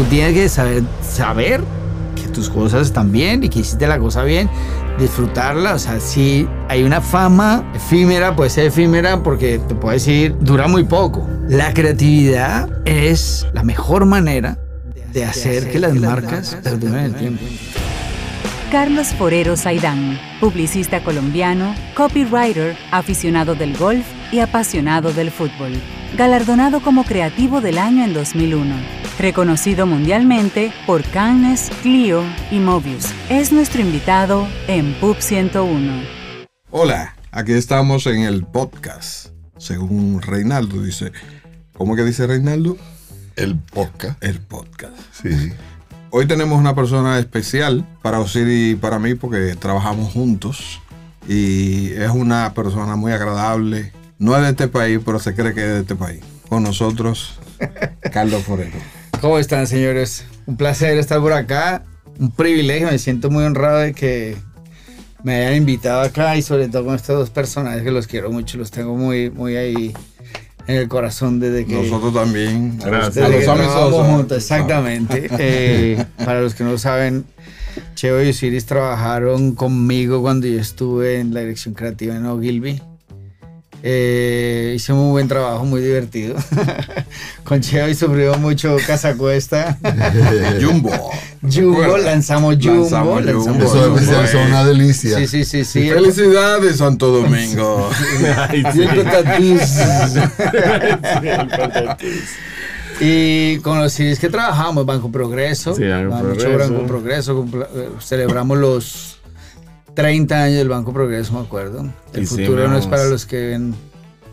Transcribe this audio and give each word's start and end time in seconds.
tú 0.00 0.06
tienes 0.06 0.32
que 0.32 0.48
saber, 0.48 0.82
saber 1.02 1.60
que 2.16 2.26
tus 2.28 2.48
cosas 2.48 2.86
están 2.86 3.12
bien 3.12 3.44
y 3.44 3.50
que 3.50 3.58
hiciste 3.58 3.86
la 3.86 3.98
cosa 3.98 4.22
bien, 4.24 4.48
disfrutarla. 4.98 5.74
O 5.74 5.78
sea, 5.78 6.00
si 6.00 6.48
hay 6.70 6.84
una 6.84 7.02
fama 7.02 7.70
efímera, 7.74 8.34
puede 8.34 8.48
ser 8.48 8.68
efímera 8.68 9.22
porque 9.22 9.58
te 9.58 9.74
puedo 9.74 9.92
decir, 9.92 10.34
dura 10.40 10.68
muy 10.68 10.84
poco. 10.84 11.28
La 11.48 11.74
creatividad 11.74 12.70
es 12.86 13.46
la 13.52 13.62
mejor 13.62 14.06
manera 14.06 14.58
de 15.12 15.26
hacer 15.26 15.70
que 15.70 15.78
las 15.78 15.94
marcas 15.94 16.56
perduren 16.62 17.04
el 17.04 17.14
tiempo. 17.14 17.44
Carlos 18.72 19.08
Forero 19.08 19.54
Saidán, 19.54 20.18
publicista 20.40 21.04
colombiano, 21.04 21.74
copywriter, 21.94 22.74
aficionado 22.90 23.54
del 23.54 23.76
golf 23.76 24.06
y 24.32 24.38
apasionado 24.38 25.12
del 25.12 25.30
fútbol. 25.30 25.72
Galardonado 26.16 26.80
como 26.82 27.04
Creativo 27.04 27.60
del 27.60 27.78
Año 27.78 28.04
en 28.04 28.12
2001. 28.12 28.74
Reconocido 29.18 29.86
mundialmente 29.86 30.72
por 30.86 31.04
Cannes, 31.04 31.70
Clio 31.82 32.22
y 32.50 32.58
Mobius. 32.58 33.06
Es 33.28 33.52
nuestro 33.52 33.80
invitado 33.80 34.46
en 34.66 34.92
Pub 34.94 35.16
101. 35.20 36.02
Hola, 36.70 37.14
aquí 37.30 37.52
estamos 37.52 38.06
en 38.06 38.22
el 38.22 38.44
podcast. 38.44 39.28
Según 39.56 40.20
Reinaldo 40.20 40.82
dice. 40.82 41.12
¿Cómo 41.74 41.94
que 41.94 42.02
dice 42.02 42.26
Reinaldo? 42.26 42.76
El 43.36 43.56
podcast. 43.56 44.22
El 44.22 44.40
podcast. 44.40 44.96
Sí. 45.12 45.52
Hoy 46.10 46.26
tenemos 46.26 46.58
una 46.58 46.74
persona 46.74 47.20
especial 47.20 47.86
para 48.02 48.18
Osiris 48.18 48.72
y 48.72 48.76
para 48.76 48.98
mí 48.98 49.14
porque 49.14 49.54
trabajamos 49.54 50.12
juntos 50.12 50.80
y 51.28 51.92
es 51.92 52.10
una 52.10 52.52
persona 52.52 52.96
muy 52.96 53.12
agradable. 53.12 53.92
No 54.20 54.36
es 54.36 54.42
de 54.42 54.50
este 54.50 54.68
país, 54.68 55.00
pero 55.02 55.18
se 55.18 55.34
cree 55.34 55.54
que 55.54 55.62
es 55.62 55.68
de 55.72 55.80
este 55.80 55.96
país. 55.96 56.20
Con 56.50 56.62
nosotros, 56.62 57.38
Carlos 58.12 58.42
Forero. 58.42 58.76
¿Cómo 59.22 59.38
están, 59.38 59.66
señores? 59.66 60.26
Un 60.44 60.58
placer 60.58 60.98
estar 60.98 61.20
por 61.20 61.32
acá. 61.32 61.84
Un 62.18 62.30
privilegio. 62.30 62.88
Me 62.88 62.98
siento 62.98 63.30
muy 63.30 63.44
honrado 63.44 63.78
de 63.78 63.94
que 63.94 64.36
me 65.24 65.36
hayan 65.36 65.54
invitado 65.54 66.02
acá 66.02 66.36
y 66.36 66.42
sobre 66.42 66.68
todo 66.68 66.84
con 66.84 66.96
estos 66.96 67.18
dos 67.18 67.30
personajes 67.30 67.82
que 67.82 67.90
los 67.90 68.06
quiero 68.06 68.30
mucho. 68.30 68.58
Los 68.58 68.70
tengo 68.70 68.94
muy, 68.94 69.30
muy 69.30 69.56
ahí 69.56 69.94
en 70.66 70.76
el 70.76 70.88
corazón 70.88 71.40
desde 71.40 71.64
que... 71.64 71.82
Nosotros 71.82 72.12
también. 72.12 72.76
Desde 72.76 73.26
que 73.26 73.44
trabajamos 73.44 74.06
juntos, 74.06 74.36
exactamente. 74.36 75.30
Eh, 75.38 76.04
para 76.26 76.42
los 76.42 76.54
que 76.54 76.64
no 76.64 76.76
saben, 76.76 77.24
Cheo 77.94 78.22
y 78.22 78.28
Osiris 78.28 78.66
trabajaron 78.66 79.54
conmigo 79.54 80.20
cuando 80.20 80.46
yo 80.46 80.60
estuve 80.60 81.20
en 81.20 81.32
la 81.32 81.40
dirección 81.40 81.72
creativa 81.72 82.14
en 82.14 82.26
Ogilvy. 82.26 82.82
Eh, 83.82 84.74
hicimos 84.76 85.02
un 85.04 85.10
buen 85.12 85.26
trabajo, 85.28 85.64
muy 85.64 85.80
divertido. 85.80 86.36
Con 87.44 87.60
Cheo 87.60 87.88
y 87.88 87.94
sufrió 87.94 88.36
mucho 88.36 88.76
Casa 88.86 89.14
Cuesta. 89.16 89.78
Jumbo. 90.60 90.90
Jumbo, 91.42 91.96
lanzamos 91.98 92.56
Jumbo. 92.60 92.82
Lanzamos 92.82 93.24
lanzamos 93.24 93.72
Jumbo. 93.72 93.98
Eso, 93.98 94.22
es 94.24 94.34
una 94.34 94.64
delicia. 94.64 95.16
Sí, 95.18 95.26
sí, 95.26 95.44
sí, 95.44 95.64
sí. 95.64 95.88
Felicidades, 95.90 96.76
Santo 96.76 97.08
Domingo. 97.08 97.88
Y 103.00 103.58
con 103.60 103.78
los 103.78 103.92
CDs 103.94 104.18
que 104.18 104.28
trabajamos, 104.28 104.84
Banco 104.84 105.10
Progreso, 105.10 105.74
Sí, 105.74 105.84
Banco 105.88 106.16
mucho 106.28 106.40
Progreso. 106.44 106.74
Banco 106.74 106.86
Progreso, 106.86 107.34
cumpla- 107.36 107.68
eh, 107.74 107.88
celebramos 108.00 108.58
los 108.58 109.09
30 109.94 110.42
años 110.44 110.58
del 110.58 110.68
Banco 110.68 110.92
Progreso, 110.92 111.32
me 111.34 111.40
acuerdo. 111.40 111.86
El 112.12 112.22
Hicimos- 112.22 112.46
futuro 112.46 112.68
no 112.68 112.78
es 112.78 112.86
para 112.86 113.04
los 113.06 113.26
que 113.26 113.36
ven, 113.48 113.74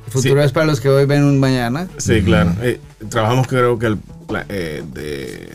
el 0.06 0.12
futuro 0.12 0.42
Sí. 0.42 0.46
es 0.46 0.52
para 0.52 0.66
los 0.66 0.80
que 0.80 0.90
hoy 0.90 1.06
ven 1.06 1.24
un 1.24 1.40
mañana. 1.40 1.88
Sí, 1.98 2.22
claro. 2.22 2.54
Eh, 2.62 2.80
trabajamos 3.10 3.48
creo 3.48 3.78
que 3.80 3.88
el, 3.88 3.98
eh, 4.50 4.84
de 4.94 5.50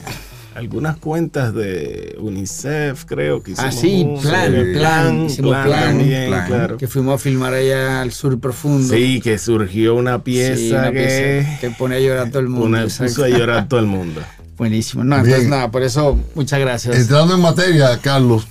algunas 0.54 0.96
cuentas 0.98 1.54
de 1.54 2.14
UNICEF, 2.20 3.04
creo 3.06 3.42
que 3.42 3.52
hicimos. 3.52 3.74
Ah, 3.74 3.78
sí, 3.80 4.02
uno, 4.06 4.20
plan, 4.20 4.54
eh, 4.54 4.72
plan, 4.76 5.24
hicimos 5.26 5.64
plan, 5.64 5.80
también, 5.98 6.28
plan. 6.28 6.46
claro. 6.46 6.76
Que 6.76 6.86
fuimos 6.88 7.14
a 7.14 7.18
filmar 7.18 7.54
allá 7.54 8.02
al 8.02 8.12
sur 8.12 8.38
profundo. 8.38 8.92
Sí, 8.94 9.20
que 9.22 9.38
surgió 9.38 9.94
una 9.94 10.22
pieza 10.22 10.56
Sí, 10.56 10.72
una 10.72 10.92
que, 10.92 10.98
pieza 11.44 11.60
que 11.60 11.70
pone 11.70 11.96
a 11.96 12.00
llorar 12.00 12.26
a 12.26 12.30
todo 12.30 12.40
el 12.40 12.48
mundo. 12.48 12.66
una- 12.66 12.82
puso 12.82 13.24
a 13.24 13.28
llorar 13.28 13.66
todo 13.68 13.80
el 13.80 13.86
mundo. 13.86 14.20
Buenísimo. 14.58 15.02
No, 15.02 15.16
Bien. 15.16 15.26
entonces 15.26 15.48
nada, 15.48 15.70
por 15.70 15.82
eso, 15.82 16.18
muchas 16.34 16.60
gracias. 16.60 16.96
Entrando 16.98 17.34
en 17.34 17.40
materia, 17.40 17.98
Carlos, 18.02 18.46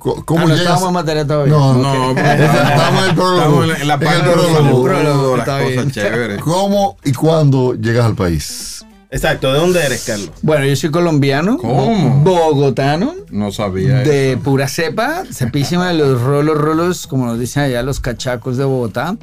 ¿cómo 0.00 0.40
Ah, 0.40 0.42
no 0.42 0.46
llegas? 0.48 0.60
estábamos 0.60 0.88
en 0.88 0.94
materia 0.94 1.26
todavía. 1.26 1.52
No, 1.52 1.74
No, 1.74 2.10
Estamos 2.18 3.02
en 3.04 3.08
el 3.10 3.14
prólogo. 3.14 3.36
Estamos 3.38 3.62
en 3.64 3.68
la- 3.68 3.76
en 3.78 3.88
la 3.88 3.94
En 3.94 4.00
parte 4.00 4.18
el 4.18 4.24
de 4.24 4.36
los 4.36 4.46
prólogo. 4.82 5.36
las 5.36 5.46
cosas 5.48 5.92
chéveres. 5.92 6.40
¿Cómo 6.40 6.96
y 7.04 7.12
cuándo 7.12 7.74
llegas 7.74 8.06
al 8.06 8.14
país? 8.16 8.84
Exacto, 9.12 9.52
¿de 9.52 9.58
dónde 9.58 9.84
eres, 9.84 10.04
Carlos? 10.04 10.30
Bueno, 10.40 10.64
yo 10.64 10.76
soy 10.76 10.90
colombiano. 10.92 11.58
¿Cómo? 11.58 12.22
Bogotano. 12.22 13.12
No 13.30 13.50
sabía 13.50 13.98
De 13.98 14.32
eso. 14.34 14.42
pura 14.42 14.68
cepa, 14.68 15.24
cepísima 15.32 15.88
de 15.88 15.94
los 15.94 16.20
rolos, 16.22 16.56
rolos, 16.56 17.06
como 17.08 17.26
nos 17.26 17.38
dicen 17.38 17.64
allá 17.64 17.82
los 17.82 17.98
cachacos 17.98 18.56
de 18.56 18.64
Bogotá. 18.64 19.16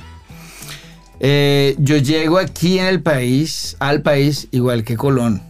Eh, 1.20 1.76
yo 1.80 1.96
llego 1.98 2.38
aquí 2.38 2.80
en 2.80 2.86
el 2.88 3.02
país, 3.02 3.76
al 3.80 4.02
país, 4.02 4.50
igual 4.52 4.84
que 4.84 4.98
Colón. 4.98 5.42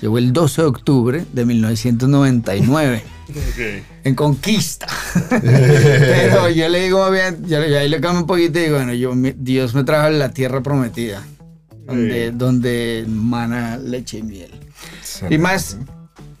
Llegó 0.00 0.18
el 0.18 0.32
12 0.32 0.62
de 0.62 0.68
octubre 0.68 1.24
de 1.32 1.44
1999. 1.46 3.02
En 4.04 4.14
conquista. 4.14 4.86
Pero 5.30 6.48
yo 6.50 6.68
le 6.68 6.82
digo 6.82 7.10
bien, 7.10 7.44
yo, 7.46 7.58
ahí 7.58 7.88
le 7.88 8.00
cambio 8.00 8.22
un 8.22 8.26
poquito 8.26 8.58
y 8.58 8.62
digo, 8.62 8.76
bueno, 8.76 8.92
yo, 8.94 9.12
Dios 9.36 9.74
me 9.74 9.84
trajo 9.84 10.06
a 10.06 10.10
la 10.10 10.30
tierra 10.30 10.62
prometida, 10.62 11.22
donde, 11.86 12.30
donde 12.32 13.04
mana 13.08 13.76
leche 13.76 14.18
y 14.18 14.22
miel. 14.22 14.50
Y 15.30 15.38
más, 15.38 15.78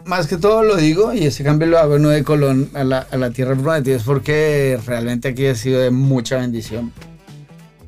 más 0.04 0.26
que 0.26 0.36
todo 0.36 0.62
lo 0.62 0.76
digo, 0.76 1.14
y 1.14 1.24
ese 1.24 1.44
cambio 1.44 1.68
lo 1.68 1.78
hago 1.78 1.98
no 1.98 2.10
de 2.10 2.22
Colón 2.24 2.70
a 2.74 2.84
la, 2.84 2.98
a 3.10 3.16
la 3.16 3.30
tierra 3.30 3.54
prometida, 3.54 3.96
es 3.96 4.02
porque 4.02 4.78
realmente 4.86 5.28
aquí 5.28 5.46
ha 5.46 5.54
sido 5.54 5.80
de 5.80 5.90
mucha 5.90 6.38
bendición. 6.38 6.92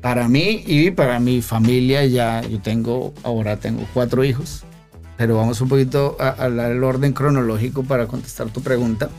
Para 0.01 0.27
mí 0.27 0.63
y 0.65 0.91
para 0.91 1.19
mi 1.19 1.41
familia, 1.41 2.05
ya 2.05 2.41
yo 2.41 2.61
tengo, 2.61 3.13
ahora 3.23 3.57
tengo 3.57 3.85
cuatro 3.93 4.23
hijos, 4.23 4.63
pero 5.17 5.35
vamos 5.35 5.59
un 5.61 5.69
poquito 5.69 6.15
a, 6.19 6.29
a 6.29 6.45
hablar 6.45 6.71
el 6.71 6.83
orden 6.83 7.13
cronológico 7.13 7.83
para 7.83 8.07
contestar 8.07 8.49
tu 8.49 8.61
pregunta. 8.61 9.09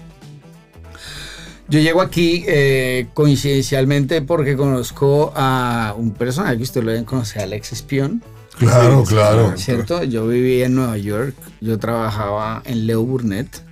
Yo 1.71 1.81
llego 1.81 2.01
aquí 2.01 2.45
eh, 2.49 3.09
coincidencialmente 3.13 4.23
porque 4.23 4.57
conozco 4.57 5.33
a 5.37 5.95
un 5.99 6.13
personaje 6.13 6.57
que 6.57 6.63
usted 6.63 6.83
lo 6.83 6.91
deben 6.91 7.05
conocer, 7.05 7.43
Alex 7.43 7.73
Espion. 7.73 8.23
Claro, 8.59 9.05
claro. 9.05 9.53
¿cierto? 9.57 10.03
Yo 10.03 10.27
vivía 10.27 10.67
en 10.67 10.75
Nueva 10.75 10.97
York, 10.97 11.35
yo 11.61 11.79
trabajaba 11.79 12.63
en 12.65 12.87
Leo 12.87 13.05
Burnett 13.05 13.63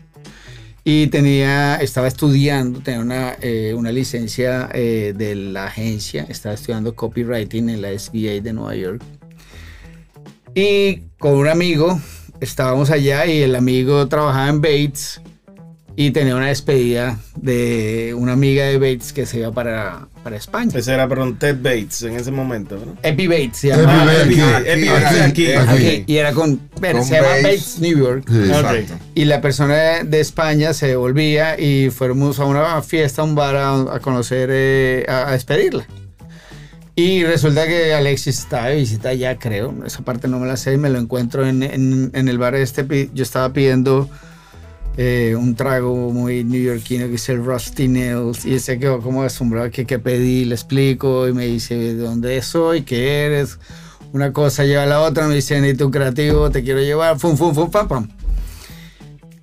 y 0.85 1.07
tenía, 1.07 1.77
estaba 1.77 2.07
estudiando, 2.07 2.81
tenía 2.81 3.01
una, 3.01 3.37
eh, 3.41 3.73
una 3.75 3.91
licencia 3.91 4.69
eh, 4.75 5.15
de 5.17 5.35
la 5.35 5.65
agencia, 5.65 6.27
estaba 6.29 6.55
estudiando 6.55 6.95
copywriting 6.95 7.71
en 7.71 7.81
la 7.81 7.99
SBA 7.99 8.43
de 8.43 8.53
Nueva 8.53 8.77
York. 8.77 9.03
Y 10.59 11.03
con 11.19 11.35
un 11.35 11.49
amigo 11.49 12.01
estábamos 12.41 12.89
allá 12.91 13.27
y 13.27 13.43
el 13.43 13.55
amigo 13.55 14.09
trabajaba 14.09 14.49
en 14.49 14.63
Bates 14.63 15.21
y 15.97 16.13
tenía 16.13 16.35
una 16.35 16.47
despedida 16.49 17.19
de 17.37 18.15
una 18.17 18.33
amiga 18.33 18.65
de 18.65 18.79
Bates 18.79 19.13
que 19.13 19.27
se 19.27 19.41
iba 19.41 19.53
para, 19.53 20.09
para 20.23 20.37
España. 20.37 20.71
Ese 20.75 20.95
era, 20.95 21.07
perdón, 21.09 21.39
Ted 21.39 21.57
Bates 21.63 22.01
en 22.05 22.17
ese 22.17 22.31
momento, 22.31 22.77
¿no? 22.83 22.97
Epi 23.03 23.27
Bates 23.27 23.59
se 23.59 23.69
Epi 23.69 23.81
llamaba. 23.81 24.05
Bates, 24.07 24.27
Epi- 24.29 24.41
aquí, 24.41 24.71
Epi- 24.71 25.21
aquí, 25.21 25.53
aquí, 25.53 26.05
y 26.07 26.17
era 26.17 26.33
con, 26.33 26.57
Con 26.57 27.05
se 27.05 27.15
llama 27.17 27.29
Bates. 27.29 27.43
Bates 27.43 27.79
New 27.81 27.99
York. 27.99 28.25
Sí. 28.27 28.39
Exacto. 28.39 28.95
Y 29.15 29.25
la 29.27 29.43
persona 29.43 29.75
de, 29.77 30.05
de 30.05 30.21
España 30.21 30.73
se 30.73 30.87
devolvía 30.89 31.61
y 31.61 31.91
fuimos 31.91 32.41
a 32.41 32.47
una 32.47 32.81
fiesta, 32.81 33.21
a 33.21 33.25
un 33.27 33.35
bar 33.35 33.57
a, 33.57 33.95
a 33.95 34.01
conocer, 34.01 34.49
eh, 34.51 35.05
a, 35.07 35.29
a 35.29 35.33
despedirla. 35.33 35.87
Y 36.99 37.25
resulta 37.25 37.67
que 37.67 37.93
Alexis 37.93 38.39
estaba 38.39 38.69
de 38.69 38.77
visita 38.77 39.11
allá, 39.11 39.39
creo. 39.39 39.75
Esa 39.85 40.03
parte 40.03 40.29
no 40.29 40.39
me 40.39 40.47
la 40.47 40.57
sé 40.57 40.73
y 40.73 40.79
me 40.79 40.89
lo 40.89 40.99
encuentro 40.99 41.47
en, 41.47 41.63
en- 41.63 42.11
el 42.29 42.39
bar 42.39 42.55
este. 42.55 43.11
Yo 43.13 43.23
estaba 43.23 43.53
pidiendo 43.53 44.09
eh, 44.97 45.37
un 45.39 45.55
trago 45.57 45.95
muy 46.11 46.43
neoyorquino 46.43 47.07
que 47.09 47.17
es 47.17 47.29
el 47.29 47.45
Rusty 47.45 47.89
Nails. 47.89 48.47
Y 48.47 48.59
se 48.61 48.79
quedó 48.79 49.01
como 49.03 49.23
asombrado 49.23 49.71
que 49.71 49.85
qué 49.85 49.99
pedí, 49.99 50.47
le 50.47 50.55
explico 50.55 51.29
y 51.29 51.35
me 51.35 51.45
dice 51.45 51.75
de 51.77 51.95
dónde 51.97 52.41
soy, 52.41 52.81
qué 52.83 53.27
eres. 53.27 53.59
Una 54.15 54.33
cosa 54.33 54.65
lleva 54.65 54.85
a 54.85 54.87
la 54.87 55.03
otra, 55.03 55.29
me 55.29 55.35
dice, 55.35 55.61
necesito 55.61 55.85
un 55.85 55.93
creativo, 55.93 56.51
te 56.51 56.63
quiero 56.63 56.81
llevar, 56.81 57.19
fum, 57.19 57.37
fum, 57.37 57.55
fum, 57.55 57.71
pam, 57.71 57.89
pam. 57.89 58.09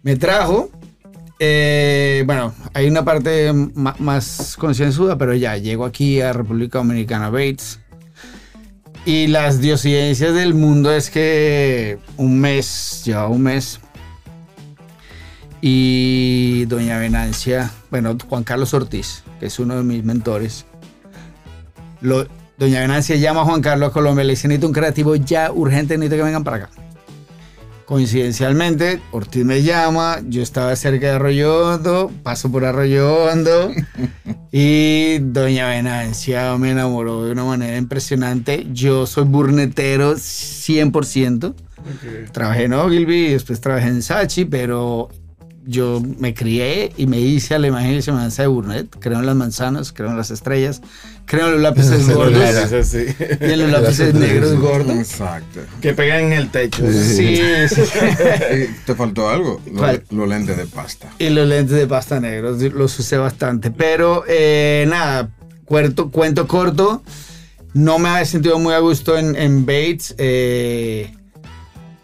Me 0.01 0.15
trajo. 0.15 0.71
Eh, 1.39 2.23
bueno, 2.25 2.53
hay 2.73 2.87
una 2.87 3.03
parte 3.03 3.51
más 3.53 4.55
concienzuda, 4.57 5.17
pero 5.17 5.33
ya 5.33 5.57
llego 5.57 5.85
aquí 5.85 6.21
a 6.21 6.33
República 6.33 6.77
Dominicana 6.77 7.29
Bates. 7.29 7.79
Y 9.05 9.27
las 9.27 9.59
diosidencias 9.59 10.33
del 10.33 10.53
mundo 10.53 10.93
es 10.93 11.09
que 11.09 11.97
un 12.15 12.39
mes, 12.39 13.01
lleva 13.03 13.27
un 13.27 13.41
mes. 13.41 13.79
Y 15.59 16.65
doña 16.65 16.97
Venancia, 16.97 17.71
bueno, 17.89 18.17
Juan 18.29 18.43
Carlos 18.43 18.73
Ortiz, 18.73 19.23
que 19.39 19.47
es 19.47 19.59
uno 19.59 19.75
de 19.77 19.83
mis 19.83 20.03
mentores, 20.03 20.65
doña 22.01 22.81
Venancia 22.81 23.15
llama 23.15 23.41
a 23.41 23.45
Juan 23.45 23.61
Carlos 23.61 23.89
a 23.89 23.93
Colombia, 23.93 24.23
le 24.23 24.31
dice, 24.31 24.47
necesito 24.47 24.67
un 24.67 24.73
creativo 24.73 25.15
ya 25.15 25.51
urgente, 25.51 25.97
necesito 25.97 26.17
que 26.17 26.23
vengan 26.23 26.43
para 26.43 26.57
acá. 26.57 26.82
Coincidencialmente, 27.85 29.01
Ortiz 29.11 29.43
me 29.43 29.61
llama, 29.61 30.19
yo 30.27 30.41
estaba 30.41 30.73
cerca 30.75 31.07
de 31.07 31.13
Arroyo 31.13 31.67
Hondo, 31.67 32.11
paso 32.23 32.49
por 32.49 32.63
Arroyo 32.63 33.25
Hondo 33.25 33.71
y 34.51 35.19
Doña 35.19 35.67
Venancia 35.67 36.57
me 36.57 36.71
enamoró 36.71 37.25
de 37.25 37.33
una 37.33 37.43
manera 37.43 37.75
impresionante. 37.77 38.67
Yo 38.71 39.05
soy 39.05 39.25
burnetero 39.25 40.13
100%. 40.13 41.53
Trabajé 42.31 42.63
en 42.63 42.73
Ogilvy, 42.73 43.29
después 43.29 43.59
trabajé 43.59 43.87
en 43.87 44.01
Sachi, 44.01 44.45
pero 44.45 45.09
yo 45.65 46.01
me 46.19 46.33
crié 46.33 46.93
y 46.97 47.05
me 47.05 47.19
hice 47.19 47.55
a 47.55 47.59
la 47.59 47.67
imagen 47.67 47.93
y 47.95 48.01
semejanza 48.01 48.43
de 48.43 48.47
Burnett. 48.47 48.95
Creo 48.99 49.19
en 49.19 49.25
las 49.25 49.35
manzanas, 49.35 49.91
creo 49.91 50.09
en 50.09 50.17
las 50.17 50.31
estrellas, 50.31 50.81
creo 51.33 51.47
en 51.47 51.53
los 51.53 51.61
lápices 51.61 52.09
gordos 52.09 52.87
sí. 52.87 53.05
y 53.41 53.43
en 53.51 53.59
los 53.61 53.71
lápices 53.71 54.13
negros 54.13 54.55
gordos. 54.59 54.95
Exacto. 54.95 55.61
Que 55.81 55.93
pegan 55.93 56.25
en 56.25 56.33
el 56.33 56.49
techo. 56.51 56.83
Sí, 56.91 57.37
sí. 57.67 57.81
Te 58.85 58.95
faltó 58.95 59.29
algo, 59.29 59.59
los 60.11 60.29
lentes 60.29 60.55
de 60.57 60.65
pasta. 60.67 61.09
Y 61.19 61.29
los 61.29 61.47
lentes 61.47 61.75
de 61.75 61.87
pasta 61.87 62.19
negros 62.19 62.61
los 62.61 62.99
usé 62.99 63.17
bastante. 63.17 63.71
Pero 63.71 64.23
eh, 64.27 64.85
nada, 64.87 65.29
cuento, 65.65 66.11
cuento 66.11 66.47
corto. 66.47 67.03
No 67.73 67.97
me 67.97 68.09
había 68.09 68.25
sentido 68.25 68.59
muy 68.59 68.73
a 68.75 68.79
gusto 68.79 69.17
en, 69.17 69.35
en 69.35 69.65
Bates. 69.65 70.13
eh, 70.19 71.11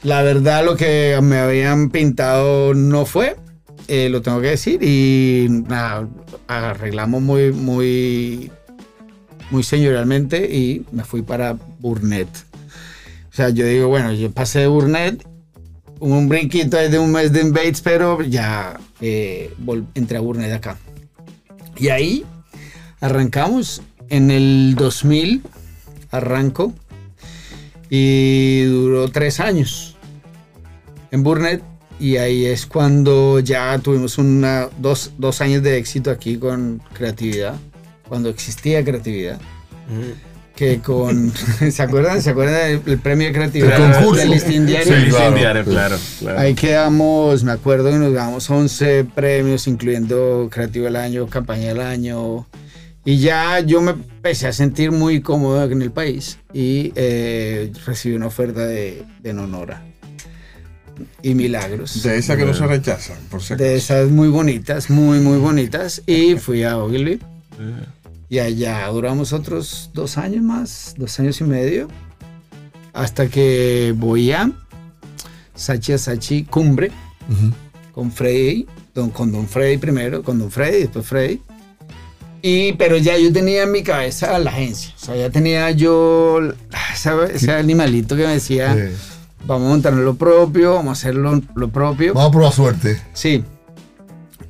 la 0.01 0.23
verdad, 0.23 0.63
lo 0.65 0.75
que 0.77 1.19
me 1.21 1.37
habían 1.39 1.89
pintado 1.89 2.73
no 2.73 3.05
fue. 3.05 3.35
eh, 3.87 4.07
lo 4.09 4.21
tengo 4.21 4.39
que 4.41 4.47
decir. 4.47 4.81
Y 4.81 5.47
nada, 5.49 6.07
arreglamos 6.47 7.21
muy, 7.21 7.51
muy, 7.51 8.51
muy 9.51 9.63
señorialmente 9.63 10.45
y 10.53 10.85
me 10.91 11.03
fui 11.03 11.21
para 11.21 11.57
Burnett. 11.79 12.29
O 13.31 13.33
sea, 13.33 13.49
yo 13.49 13.65
digo, 13.65 13.87
bueno, 13.87 14.13
yo 14.13 14.31
pasé 14.31 14.59
de 14.59 14.67
Burnett 14.67 15.25
un 15.99 16.29
brinquito 16.29 16.77
de 16.77 16.99
un 16.99 17.11
mes 17.11 17.31
de 17.31 17.49
Bates, 17.49 17.81
pero 17.81 18.21
ya 18.21 18.79
eh, 19.01 19.53
entré 19.95 20.17
a 20.17 20.21
Burnett 20.21 20.53
acá. 20.53 20.77
Y 21.77 21.89
ahí 21.89 22.25
arrancamos 23.01 23.81
en 24.09 24.31
el 24.31 24.75
2000, 24.75 25.43
arranco, 26.11 26.73
y 27.89 28.63
duró 28.63 29.09
tres 29.09 29.39
años 29.39 29.97
en 31.11 31.23
Burnett. 31.23 31.63
Y 31.99 32.15
ahí 32.15 32.45
es 32.45 32.65
cuando 32.65 33.41
ya 33.41 33.77
tuvimos 33.79 34.17
una, 34.17 34.69
dos, 34.77 35.11
dos 35.17 35.41
años 35.41 35.63
de 35.63 35.77
éxito 35.77 36.11
aquí 36.11 36.37
con 36.37 36.81
creatividad, 36.93 37.55
cuando 38.09 38.29
existía 38.29 38.83
creatividad. 38.83 39.39
Que 40.55 40.79
con. 40.79 41.31
¿Se 41.71 41.81
acuerdan? 41.81 42.21
¿Se 42.21 42.31
acuerdan 42.31 42.83
del, 42.83 42.99
premio 42.99 43.27
de 43.27 43.33
creatividad 43.33 43.75
El 43.77 43.93
concurso. 43.93 44.21
del 44.21 44.31
listín 44.31 44.65
diario? 44.65 44.93
Sí, 44.93 45.09
claro. 45.09 45.35
diario, 45.35 45.63
claro, 45.63 45.97
claro. 46.19 46.39
Ahí 46.39 46.53
quedamos, 46.53 47.43
me 47.45 47.53
acuerdo 47.53 47.91
que 47.91 47.97
nos 47.97 48.11
ganamos 48.11 48.49
11 48.49 49.05
premios, 49.15 49.67
incluyendo 49.67 50.49
Creativo 50.51 50.85
del 50.85 50.97
Año, 50.97 51.27
Campaña 51.27 51.69
del 51.69 51.79
Año. 51.79 52.45
Y 53.05 53.19
ya 53.19 53.61
yo 53.61 53.81
me 53.81 53.91
empecé 53.91 54.47
a 54.47 54.53
sentir 54.53 54.91
muy 54.91 55.21
cómodo 55.21 55.63
en 55.63 55.81
el 55.81 55.91
país 55.91 56.37
y 56.53 56.91
eh, 56.95 57.71
recibí 57.85 58.15
una 58.15 58.27
oferta 58.27 58.65
de, 58.65 59.03
de 59.21 59.33
Nonora 59.33 59.81
y 61.21 61.35
Milagros. 61.35 62.03
De 62.03 62.17
esa 62.17 62.37
que 62.37 62.45
no 62.45 62.53
se 62.53 62.65
rechazan, 62.67 63.17
por 63.29 63.41
si 63.41 63.55
De 63.55 63.75
esas 63.75 64.09
muy 64.09 64.27
bonitas, 64.27 64.89
muy, 64.89 65.19
muy 65.19 65.37
bonitas. 65.37 66.01
Y 66.05 66.35
fui 66.35 66.63
a 66.63 66.77
Ogilvy. 66.77 67.19
Y 68.29 68.39
allá 68.39 68.85
duramos 68.87 69.33
otros 69.33 69.89
dos 69.93 70.17
años 70.17 70.43
más, 70.43 70.93
dos 70.97 71.19
años 71.19 71.41
y 71.41 71.43
medio. 71.45 71.87
Hasta 72.93 73.27
que 73.27 73.93
voy 73.97 74.31
a 74.31 74.51
Sachi 75.55 75.93
a 75.93 75.97
Sachi 75.97 76.43
Cumbre 76.43 76.91
con 77.93 78.11
Freddy, 78.11 78.65
don- 78.93 79.09
con 79.09 79.31
Don 79.31 79.47
Freddy 79.47 79.77
primero, 79.77 80.23
con 80.23 80.39
Don 80.39 80.51
Freddy, 80.51 80.79
después 80.81 81.05
Freddy. 81.05 81.41
Y, 82.41 82.73
pero 82.73 82.97
ya 82.97 83.17
yo 83.17 83.33
tenía 83.33 83.63
en 83.63 83.71
mi 83.71 83.83
cabeza 83.83 84.37
la 84.39 84.51
agencia. 84.51 84.93
O 84.95 85.05
sea, 85.05 85.15
ya 85.15 85.29
tenía 85.29 85.69
yo 85.71 86.39
ese, 86.93 87.11
ese 87.33 87.51
animalito 87.51 88.15
que 88.15 88.23
me 88.25 88.33
decía, 88.33 88.73
vamos 89.45 89.65
a 89.67 89.69
montar 89.71 89.93
lo 89.93 90.15
propio, 90.15 90.75
vamos 90.75 90.89
a 90.89 90.91
hacer 90.93 91.15
lo, 91.15 91.41
lo 91.55 91.69
propio. 91.69 92.13
vamos 92.13 92.29
a 92.29 92.31
probar 92.31 92.53
suerte. 92.53 93.01
Sí. 93.13 93.43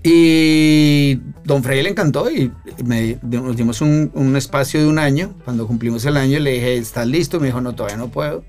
Y 0.04 1.16
Don 1.44 1.62
Freddy 1.62 1.84
le 1.84 1.90
encantó 1.90 2.32
y 2.32 2.52
me, 2.86 3.18
nos 3.22 3.58
dimos 3.58 3.82
un, 3.82 4.12
un 4.14 4.36
espacio 4.36 4.80
de 4.80 4.88
un 4.88 5.00
año. 5.00 5.36
Cuando 5.44 5.68
cumplimos 5.68 6.06
el 6.06 6.18
año 6.18 6.40
le 6.40 6.54
dije, 6.54 6.78
¿estás 6.78 7.08
listo? 7.08 7.40
Me 7.40 7.48
dijo, 7.48 7.62
no, 7.62 7.76
todavía 7.76 7.98
no 7.98 8.10
puedo. 8.10 8.44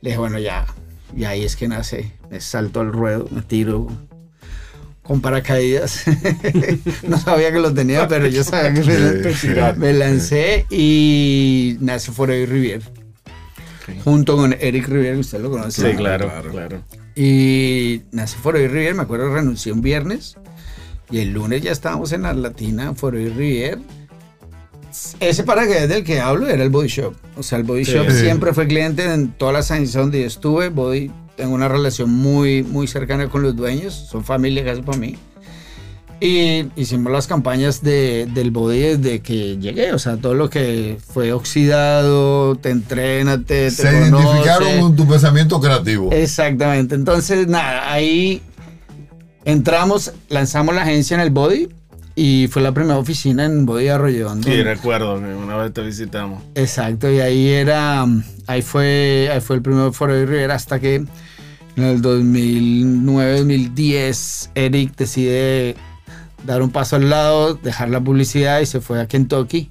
Le 0.00 0.10
dije, 0.10 0.18
bueno, 0.18 0.38
ya. 0.38 0.66
Y 1.16 1.24
ahí 1.24 1.44
es 1.44 1.56
que 1.56 1.66
nace. 1.66 2.12
Me 2.30 2.40
salto 2.40 2.80
al 2.80 2.92
ruedo, 2.92 3.26
me 3.30 3.42
tiro 3.42 3.88
con 5.02 5.20
paracaídas. 5.20 6.04
no 7.08 7.18
sabía 7.18 7.52
que 7.52 7.58
lo 7.58 7.72
tenía, 7.72 8.06
pero 8.06 8.26
yo 8.26 8.44
sabía 8.44 8.74
que 8.74 8.82
me, 8.82 9.72
me 9.76 9.92
lancé 9.92 10.66
y 10.70 11.76
nace 11.80 12.12
Forever 12.12 12.48
Rivier. 12.48 12.82
Junto 14.02 14.36
con 14.36 14.52
Eric 14.52 14.88
Rivier, 14.88 15.14
que 15.14 15.20
usted 15.20 15.40
lo 15.40 15.50
conoce. 15.50 15.90
Sí, 15.90 15.96
claro, 15.96 16.28
claro. 16.28 16.50
claro. 16.50 16.82
Y 17.14 18.02
nací 18.12 18.36
Foroy 18.36 18.68
Rivier, 18.68 18.94
me 18.94 19.02
acuerdo 19.02 19.32
renuncié 19.32 19.72
un 19.72 19.80
viernes 19.80 20.36
y 21.10 21.18
el 21.18 21.32
lunes 21.32 21.62
ya 21.62 21.72
estábamos 21.72 22.12
en 22.12 22.22
la 22.22 22.32
Latina, 22.34 22.94
Foroy 22.94 23.28
Rivier. 23.28 23.78
Ese 25.20 25.42
paracaídas 25.44 25.88
del 25.88 26.04
que 26.04 26.20
hablo 26.20 26.48
era 26.48 26.62
el 26.62 26.70
Body 26.70 26.88
Shop. 26.88 27.14
O 27.36 27.42
sea, 27.42 27.58
el 27.58 27.64
Body 27.64 27.84
Sí. 27.84 27.92
Shop 27.92 28.10
siempre 28.10 28.52
fue 28.54 28.66
cliente 28.66 29.04
en 29.04 29.32
todas 29.32 29.52
las 29.54 29.70
agencias 29.70 30.02
donde 30.02 30.20
yo 30.22 30.26
estuve. 30.26 30.70
Body, 30.70 31.10
tengo 31.36 31.54
una 31.54 31.68
relación 31.68 32.10
muy, 32.10 32.62
muy 32.62 32.86
cercana 32.86 33.28
con 33.28 33.42
los 33.42 33.54
dueños, 33.54 33.92
son 33.92 34.24
familia 34.24 34.64
casi 34.64 34.80
para 34.82 34.96
mí. 34.98 35.16
Y 36.18 36.64
hicimos 36.76 37.12
las 37.12 37.26
campañas 37.26 37.82
de, 37.82 38.26
del 38.32 38.50
body 38.50 38.78
desde 38.96 39.20
que 39.20 39.58
llegué, 39.58 39.92
o 39.92 39.98
sea, 39.98 40.16
todo 40.16 40.32
lo 40.32 40.48
que 40.48 40.96
fue 41.12 41.34
oxidado, 41.34 42.56
te 42.56 42.70
entrénate, 42.70 43.44
te 43.66 43.70
Se 43.70 43.82
identificaron 43.90 44.62
conoce. 44.66 44.80
con 44.80 44.96
tu 44.96 45.06
pensamiento 45.06 45.60
creativo. 45.60 46.10
Exactamente. 46.12 46.94
Entonces, 46.94 47.46
nada, 47.48 47.92
ahí 47.92 48.40
entramos, 49.46 50.12
lanzamos 50.28 50.74
la 50.74 50.82
agencia 50.82 51.14
en 51.14 51.22
el 51.22 51.30
Body 51.30 51.70
y 52.14 52.48
fue 52.48 52.60
la 52.60 52.72
primera 52.72 52.98
oficina 52.98 53.46
en 53.46 53.64
Body 53.64 53.88
Arroyo. 53.88 54.30
Sí, 54.42 54.62
recuerdo 54.62 55.14
una 55.14 55.56
vez 55.56 55.72
te 55.72 55.80
visitamos. 55.80 56.42
Exacto, 56.54 57.10
y 57.10 57.20
ahí 57.20 57.48
era, 57.48 58.04
ahí 58.46 58.60
fue, 58.60 59.30
ahí 59.32 59.40
fue 59.40 59.56
el 59.56 59.62
primer 59.62 59.90
foro 59.92 60.14
de 60.14 60.26
Rivera 60.26 60.54
hasta 60.54 60.78
que 60.80 60.96
en 60.96 61.08
el 61.76 62.02
2009-2010 62.02 64.50
Eric 64.54 64.94
decide 64.96 65.76
dar 66.44 66.60
un 66.62 66.70
paso 66.70 66.96
al 66.96 67.08
lado, 67.08 67.54
dejar 67.54 67.88
la 67.90 68.00
publicidad 68.00 68.58
y 68.60 68.66
se 68.66 68.80
fue 68.80 69.00
a 69.00 69.06
Kentucky 69.06 69.70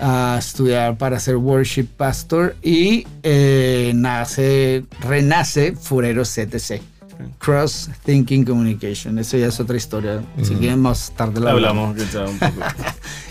a 0.00 0.36
estudiar 0.38 0.96
para 0.98 1.18
ser 1.20 1.36
worship 1.36 1.86
pastor 1.96 2.56
y 2.62 3.06
eh, 3.22 3.92
nace, 3.94 4.84
renace 5.00 5.76
Furero 5.76 6.24
CTC. 6.24 6.91
Cross 7.38 7.90
Thinking 8.04 8.44
Communication. 8.44 9.18
Eso 9.18 9.36
ya 9.36 9.46
es 9.46 9.60
otra 9.60 9.76
historia. 9.76 10.22
Si 10.42 10.54
quieren 10.54 10.80
más 10.80 11.12
tarde 11.16 11.40
la 11.40 11.52
hablamos. 11.52 11.98
Hablamos 11.98 12.32
un 12.32 12.38
poco. 12.38 12.60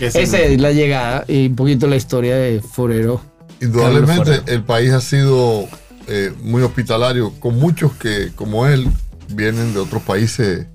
Esa 0.00 0.38
es 0.40 0.60
la 0.60 0.72
llegada 0.72 1.24
y 1.28 1.46
un 1.46 1.56
poquito 1.56 1.86
la 1.86 1.96
historia 1.96 2.36
de 2.36 2.60
Forero. 2.60 3.20
Indudablemente 3.60 4.42
el 4.52 4.64
país 4.64 4.92
ha 4.92 5.00
sido 5.00 5.68
eh, 6.08 6.32
muy 6.42 6.62
hospitalario 6.62 7.32
con 7.38 7.58
muchos 7.58 7.92
que, 7.92 8.32
como 8.34 8.66
él, 8.66 8.88
vienen 9.28 9.72
de 9.72 9.80
otros 9.80 10.02
países. 10.02 10.66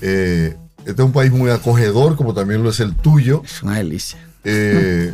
Eh, 0.00 0.56
este 0.86 1.02
es 1.02 1.06
un 1.06 1.12
país 1.12 1.32
muy 1.32 1.50
acogedor, 1.50 2.16
como 2.16 2.32
también 2.32 2.62
lo 2.62 2.70
es 2.70 2.80
el 2.80 2.94
tuyo. 2.94 3.42
Es 3.44 3.62
una 3.62 3.76
delicia. 3.76 4.18
Eh, 4.44 5.12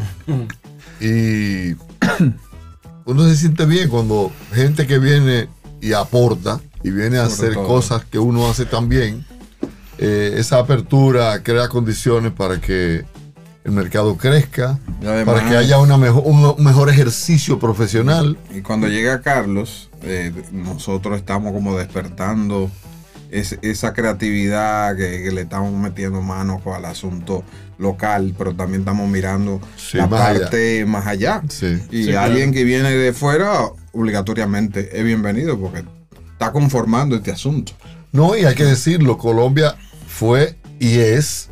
y 1.00 1.72
uno 3.06 3.28
se 3.28 3.36
siente 3.36 3.64
bien 3.66 3.88
cuando 3.88 4.30
gente 4.52 4.86
que 4.86 4.98
viene 4.98 5.48
y 5.80 5.94
aporta 5.94 6.60
y 6.82 6.90
viene 6.90 7.18
a 7.18 7.28
Sobre 7.28 7.34
hacer 7.48 7.54
todo. 7.54 7.66
cosas 7.66 8.04
que 8.04 8.18
uno 8.18 8.48
hace 8.48 8.64
también, 8.66 9.24
eh, 9.98 10.34
esa 10.36 10.58
apertura 10.58 11.42
crea 11.42 11.68
condiciones 11.68 12.32
para 12.32 12.60
que 12.60 13.04
el 13.64 13.72
mercado 13.72 14.16
crezca, 14.16 14.78
además- 15.00 15.34
para 15.36 15.48
que 15.48 15.56
haya 15.56 15.78
una 15.78 15.96
mejor, 15.96 16.22
un, 16.26 16.54
mejor 16.64 16.88
ejercicio 16.90 17.58
profesional. 17.60 18.36
Y 18.52 18.60
cuando 18.62 18.88
llega 18.88 19.20
Carlos, 19.20 19.88
eh, 20.02 20.32
nosotros 20.50 21.16
estamos 21.18 21.52
como 21.52 21.76
despertando 21.78 22.70
es- 23.30 23.58
esa 23.62 23.92
creatividad 23.94 24.96
que, 24.96 25.22
que 25.22 25.30
le 25.32 25.42
estamos 25.42 25.72
metiendo 25.72 26.20
mano 26.20 26.60
al 26.74 26.84
asunto 26.84 27.44
local, 27.78 28.34
pero 28.36 28.54
también 28.54 28.80
estamos 28.82 29.08
mirando 29.08 29.60
Sí, 29.76 29.96
la 29.96 30.06
más 30.06 30.20
allá. 30.22 30.40
parte 30.40 30.84
más 30.84 31.06
allá. 31.06 31.42
Sí. 31.48 31.78
Y 31.90 32.02
Sí, 32.04 32.10
claro. 32.10 32.26
alguien 32.32 32.52
que 32.52 32.64
viene 32.64 32.90
de 32.90 33.12
fuera, 33.12 33.60
obligatoriamente 33.92 34.98
es 34.98 35.04
bienvenido 35.04 35.58
porque 35.58 35.84
está 36.42 36.52
conformando 36.52 37.14
este 37.14 37.30
asunto. 37.30 37.72
No, 38.10 38.36
y 38.36 38.44
hay 38.44 38.54
que 38.54 38.64
decirlo, 38.64 39.16
Colombia 39.16 39.76
fue 40.08 40.56
y 40.80 40.98
es 40.98 41.50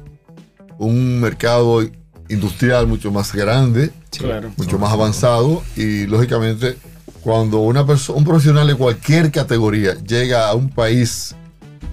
un 0.79 1.21
mercado 1.21 1.83
industrial 2.29 2.87
mucho 2.87 3.11
más 3.13 3.33
grande, 3.33 3.93
Claro. 4.11 4.51
mucho 4.57 4.79
más 4.79 4.93
avanzado 4.93 5.63
y 5.77 6.07
lógicamente 6.07 6.77
cuando 7.23 7.59
una 7.61 7.87
persona, 7.87 8.19
un 8.19 8.25
profesional 8.25 8.67
de 8.67 8.75
cualquier 8.75 9.31
categoría 9.31 9.95
llega 9.95 10.49
a 10.49 10.55
un 10.55 10.69
país 10.71 11.35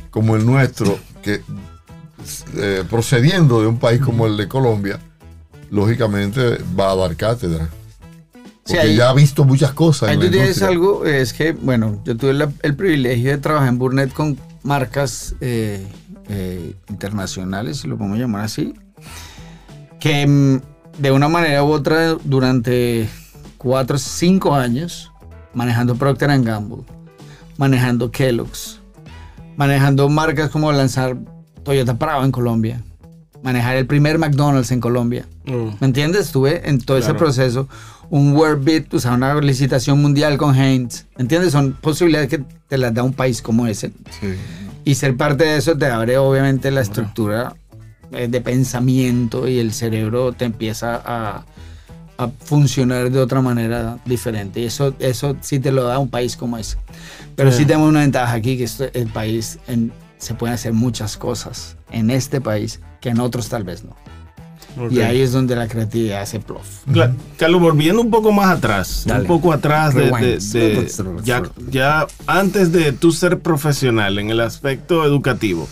como 0.10 0.36
el 0.36 0.46
nuestro, 0.46 0.98
que 1.22 1.42
eh, 2.58 2.84
procediendo 2.90 3.62
de 3.62 3.68
un 3.68 3.78
país 3.78 4.02
como 4.02 4.26
el 4.26 4.36
de 4.38 4.48
Colombia, 4.48 5.00
lógicamente 5.70 6.58
va 6.78 6.92
a 6.92 6.96
dar 6.96 7.16
cátedra. 7.16 7.70
Sí, 8.68 8.74
Porque 8.76 8.80
ahí- 8.90 8.96
ya 8.98 9.10
ha 9.10 9.14
visto 9.14 9.46
muchas 9.46 9.72
cosas. 9.72 10.10
Ahí 10.10 10.18
tú 10.18 10.30
tienes 10.30 10.62
algo, 10.62 11.06
es 11.06 11.32
que, 11.34 11.54
bueno, 11.54 12.02
yo 12.04 12.18
tuve 12.18 12.34
la- 12.34 12.52
el 12.64 12.76
privilegio 12.76 13.32
de 13.32 13.38
trabajar 13.38 13.70
en 13.70 13.78
Burnett 13.80 14.12
con 14.14 14.38
marcas 14.64 15.36
eh, 15.40 15.88
eh, 16.28 16.74
internacionales, 16.90 17.78
si 17.78 17.88
lo 17.88 17.98
podemos 17.98 18.20
llamar 18.20 18.44
así, 18.44 18.74
que 20.00 20.28
mm, 20.28 21.02
de 21.02 21.12
una 21.12 21.30
manera 21.30 21.64
u 21.64 21.68
otra 21.72 22.16
durante 22.26 23.08
cuatro, 23.58 23.98
cinco 23.98 24.54
años, 24.54 25.12
manejando 25.54 25.96
Procter 25.96 26.30
Gamble, 26.42 26.84
manejando 27.58 28.12
Kellogg's, 28.12 28.80
manejando 29.56 30.10
marcas 30.10 30.50
como 30.50 30.72
lanzar 30.74 31.18
Toyota 31.64 31.98
Prado 31.98 32.26
en 32.26 32.32
Colombia, 32.32 32.82
manejar 33.44 33.76
el 33.78 33.86
primer 33.86 34.18
McDonald's 34.18 34.72
en 34.72 34.80
Colombia. 34.82 35.26
Mm. 35.46 35.70
¿Me 35.80 35.88
entiendes? 35.88 36.28
Estuve 36.28 36.68
en 36.70 36.80
todo 36.82 36.98
ese 36.98 37.14
proceso. 37.14 37.68
Un 38.10 38.34
World 38.34 38.64
Beat, 38.64 38.94
o 38.94 39.00
sea, 39.00 39.14
una 39.14 39.36
licitación 39.42 40.02
mundial 40.02 40.38
con 40.38 40.56
Heinz. 40.56 41.06
¿Me 41.18 41.24
entiendes? 41.24 41.52
Son 41.52 41.74
posibilidades 41.74 42.30
que 42.30 42.42
te 42.68 42.78
las 42.78 42.94
da 42.94 43.04
un 43.04 43.14
país 43.14 43.42
como 43.42 43.68
ese. 43.68 43.90
Sí. 44.22 44.28
Y 44.86 44.96
ser 44.96 45.18
parte 45.18 45.44
de 45.44 45.58
eso 45.58 45.78
te 45.78 45.86
abre 45.88 46.18
obviamente 46.18 46.72
la 46.72 46.82
estructura 46.82 47.56
eh, 48.14 48.28
de 48.30 48.40
pensamiento 48.42 49.48
y 49.50 49.60
el 49.60 49.74
cerebro 49.74 50.32
te 50.32 50.46
empieza 50.46 50.96
a, 51.06 51.44
a 52.18 52.28
funcionar 52.46 53.12
de 53.12 53.20
otra 53.20 53.42
manera 53.42 53.98
diferente. 54.06 54.62
Y 54.62 54.66
eso, 54.66 54.94
eso 55.00 55.36
sí 55.42 55.60
te 55.60 55.74
lo 55.74 55.84
da 55.84 56.00
un 56.00 56.10
país 56.10 56.38
como 56.38 56.58
ese. 56.58 56.78
Pero 57.36 57.52
sí 57.52 57.60
Sí. 57.60 57.66
tenemos 57.66 57.90
una 57.90 58.00
ventaja 58.00 58.32
aquí, 58.34 58.58
que 58.58 58.64
esto- 58.64 58.88
el 58.94 59.08
país 59.08 59.60
en- 59.68 59.92
se 60.18 60.34
pueden 60.34 60.54
hacer 60.56 60.74
muchas 60.74 61.18
cosas 61.18 61.78
en 61.92 62.10
este 62.12 62.42
país 62.42 62.80
que 63.02 63.10
en 63.10 63.20
otros 63.20 63.50
tal 63.50 63.64
vez 63.64 63.84
no. 63.84 63.96
Ok. 64.80 64.92
Y 64.92 65.02
ahí 65.02 65.22
es 65.22 65.32
donde 65.32 65.56
la 65.56 65.68
creatividad 65.68 66.22
hace 66.22 66.40
plof. 66.40 66.86
Cla- 66.88 67.16
Carlos, 67.38 67.60
volviendo 67.62 68.00
un 68.02 68.12
poco 68.12 68.32
más 68.32 68.56
atrás, 68.58 69.04
Dale. 69.08 69.22
un 69.22 69.28
poco 69.28 69.52
atrás 69.52 69.96
de, 69.96 70.12
de- 70.12 70.38
de- 70.40 71.22
ya, 71.24 71.42
ya 71.70 72.06
antes 72.28 72.72
de 72.72 72.92
tú 72.92 73.12
ser 73.12 73.40
profesional 73.40 74.20
en 74.20 74.30
el 74.30 74.40
aspecto 74.40 75.04
educativo, 75.04 75.68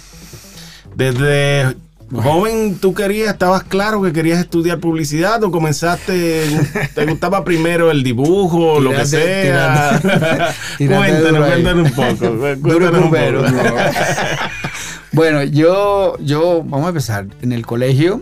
desde 0.95 1.75
joven 2.11 2.77
tú 2.79 2.93
querías, 2.93 3.33
estabas 3.33 3.63
claro 3.63 4.01
que 4.01 4.13
querías 4.13 4.39
estudiar 4.39 4.79
publicidad 4.79 5.43
o 5.43 5.51
comenzaste, 5.51 6.45
te 6.93 7.05
gustaba 7.05 7.43
primero 7.43 7.91
el 7.91 8.03
dibujo, 8.03 8.79
lo 8.79 8.91
que 8.91 9.05
sea. 9.05 9.99
cuéntanos, 10.77 11.47
cuéntanos 11.47 11.89
un 11.89 11.95
poco. 11.95 12.37
Cuéntanos 12.61 13.03
un 13.03 13.09
poco. 13.09 13.45
Bueno, 15.15 15.43
yo, 15.43 16.17
yo, 16.19 16.61
vamos 16.65 16.87
a 16.87 16.89
empezar. 16.89 17.27
En 17.41 17.53
el 17.53 17.65
colegio, 17.65 18.21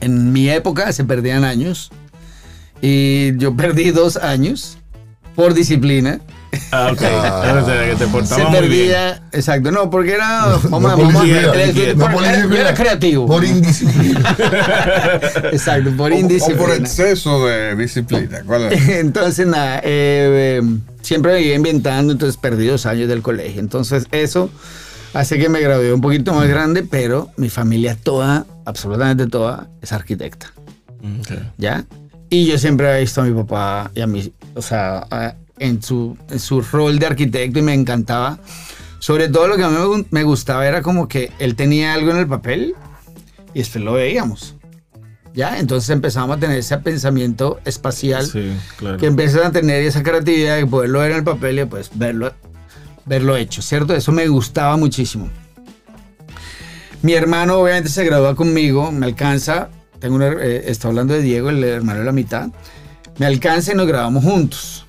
en 0.00 0.32
mi 0.32 0.48
época 0.48 0.90
se 0.92 1.04
perdían 1.04 1.44
años. 1.44 1.90
Y 2.80 3.36
yo 3.36 3.54
perdí 3.56 3.90
dos 3.90 4.16
años 4.16 4.78
por 5.34 5.52
disciplina. 5.52 6.20
Ah, 6.72 6.90
ok. 6.92 7.02
Ah. 7.02 7.60
O 7.62 7.66
sea, 7.66 7.84
que 7.84 7.92
te 7.96 8.04
Se 8.04 8.06
portaba 8.10 8.48
muy 8.50 8.60
bien. 8.60 8.62
perdía, 8.70 9.22
exacto, 9.32 9.70
no, 9.70 9.88
porque 9.90 10.14
era, 10.14 10.46
indisciplina, 10.62 11.38
era- 11.38 11.94
no 11.94 12.10
por 12.10 12.24
era- 12.24 12.32
yo 12.32 12.34
indisciplina, 12.34 12.60
era 12.60 12.74
creativo. 12.74 13.26
Por 13.26 13.44
indisciplina. 13.44 14.36
exacto, 15.52 15.90
por 15.90 15.90
O- 15.90 15.96
O, 15.96 15.96
por 15.96 16.12
indisciplina. 16.12 16.74
exceso 16.74 17.46
de 17.46 17.76
disciplina. 17.76 18.42
¿Cuál 18.46 18.72
es? 18.72 18.88
Entonces, 19.00 19.46
nada, 19.46 19.78
eh, 19.78 20.60
eh, 20.60 20.62
siempre 21.02 21.32
me 21.34 21.40
iba 21.42 21.54
inventando, 21.56 22.12
entonces 22.12 22.36
perdí 22.36 22.66
dos 22.66 22.86
años 22.86 23.08
del 23.08 23.22
colegio. 23.22 23.60
Entonces, 23.60 24.06
eso 24.12 24.50
hace 25.14 25.38
que 25.38 25.48
me 25.48 25.60
gradué 25.60 25.92
un 25.92 26.00
poquito 26.00 26.32
más 26.34 26.48
grande, 26.48 26.82
pero 26.82 27.30
mi 27.36 27.48
familia 27.48 27.96
toda, 28.00 28.46
absolutamente 28.64 29.26
toda, 29.26 29.68
es 29.82 29.92
arquitecta, 29.92 30.52
Ok. 31.20 31.32
¿ya? 31.58 31.84
Y 32.28 32.46
yo 32.46 32.58
siempre 32.58 32.96
he 32.96 33.00
visto 33.00 33.20
a 33.20 33.24
mi 33.24 33.32
papá 33.42 33.90
y 33.94 34.00
a 34.02 34.06
mí, 34.06 34.32
o 34.54 34.62
sea, 34.62 35.04
a- 35.10 35.34
en 35.60 35.80
su, 35.82 36.16
en 36.28 36.40
su 36.40 36.60
rol 36.62 36.98
de 36.98 37.06
arquitecto 37.06 37.60
y 37.60 37.62
me 37.62 37.74
encantaba. 37.74 38.38
Sobre 38.98 39.28
todo 39.28 39.46
lo 39.46 39.56
que 39.56 39.62
a 39.62 39.68
mí 39.68 39.76
me 39.76 39.84
gu- 39.84 40.06
me 40.10 40.24
gustaba 40.24 40.66
era 40.66 40.82
como 40.82 41.06
que 41.06 41.30
él 41.38 41.54
tenía 41.54 41.94
algo 41.94 42.10
en 42.10 42.16
el 42.16 42.26
papel 42.26 42.74
y 43.54 43.60
después 43.60 43.84
lo 43.84 43.92
veíamos. 43.92 44.56
¿Ya? 45.32 45.58
Entonces 45.60 45.88
empezamos 45.90 46.36
a 46.36 46.40
tener 46.40 46.58
ese 46.58 46.76
pensamiento 46.78 47.60
espacial 47.64 48.26
Sí, 48.26 48.52
claro. 48.78 48.98
que 48.98 49.06
empiezas 49.06 49.44
a 49.46 49.52
tener 49.52 49.82
esa 49.84 50.02
creatividad 50.02 50.56
de 50.56 50.66
poderlo 50.66 50.98
ver 50.98 51.12
en 51.12 51.18
el 51.18 51.24
papel 51.24 51.60
y 51.60 51.64
pues 51.66 51.90
verlo, 51.94 52.32
verlo 53.06 53.36
hecho, 53.36 53.62
¿cierto? 53.62 53.94
Eso 53.94 54.10
me 54.10 54.26
gustaba 54.26 54.76
muchísimo. 54.76 55.28
Mi 57.02 57.14
hermano 57.14 57.58
obviamente 57.60 57.88
se 57.88 58.04
gradúa 58.04 58.34
conmigo, 58.34 58.92
me 58.92 59.06
alcanza, 59.06 59.70
tengo 60.00 60.16
una, 60.16 60.28
eh, 60.32 60.64
está 60.66 60.88
hablando 60.88 61.14
de 61.14 61.22
Diego, 61.22 61.48
el 61.50 61.62
hermano 61.64 62.00
de 62.00 62.04
la 62.06 62.12
mitad, 62.12 62.48
me 63.18 63.26
alcanza 63.26 63.72
y 63.72 63.76
nos 63.76 63.86
grabamos 63.86 64.24
juntos, 64.24 64.84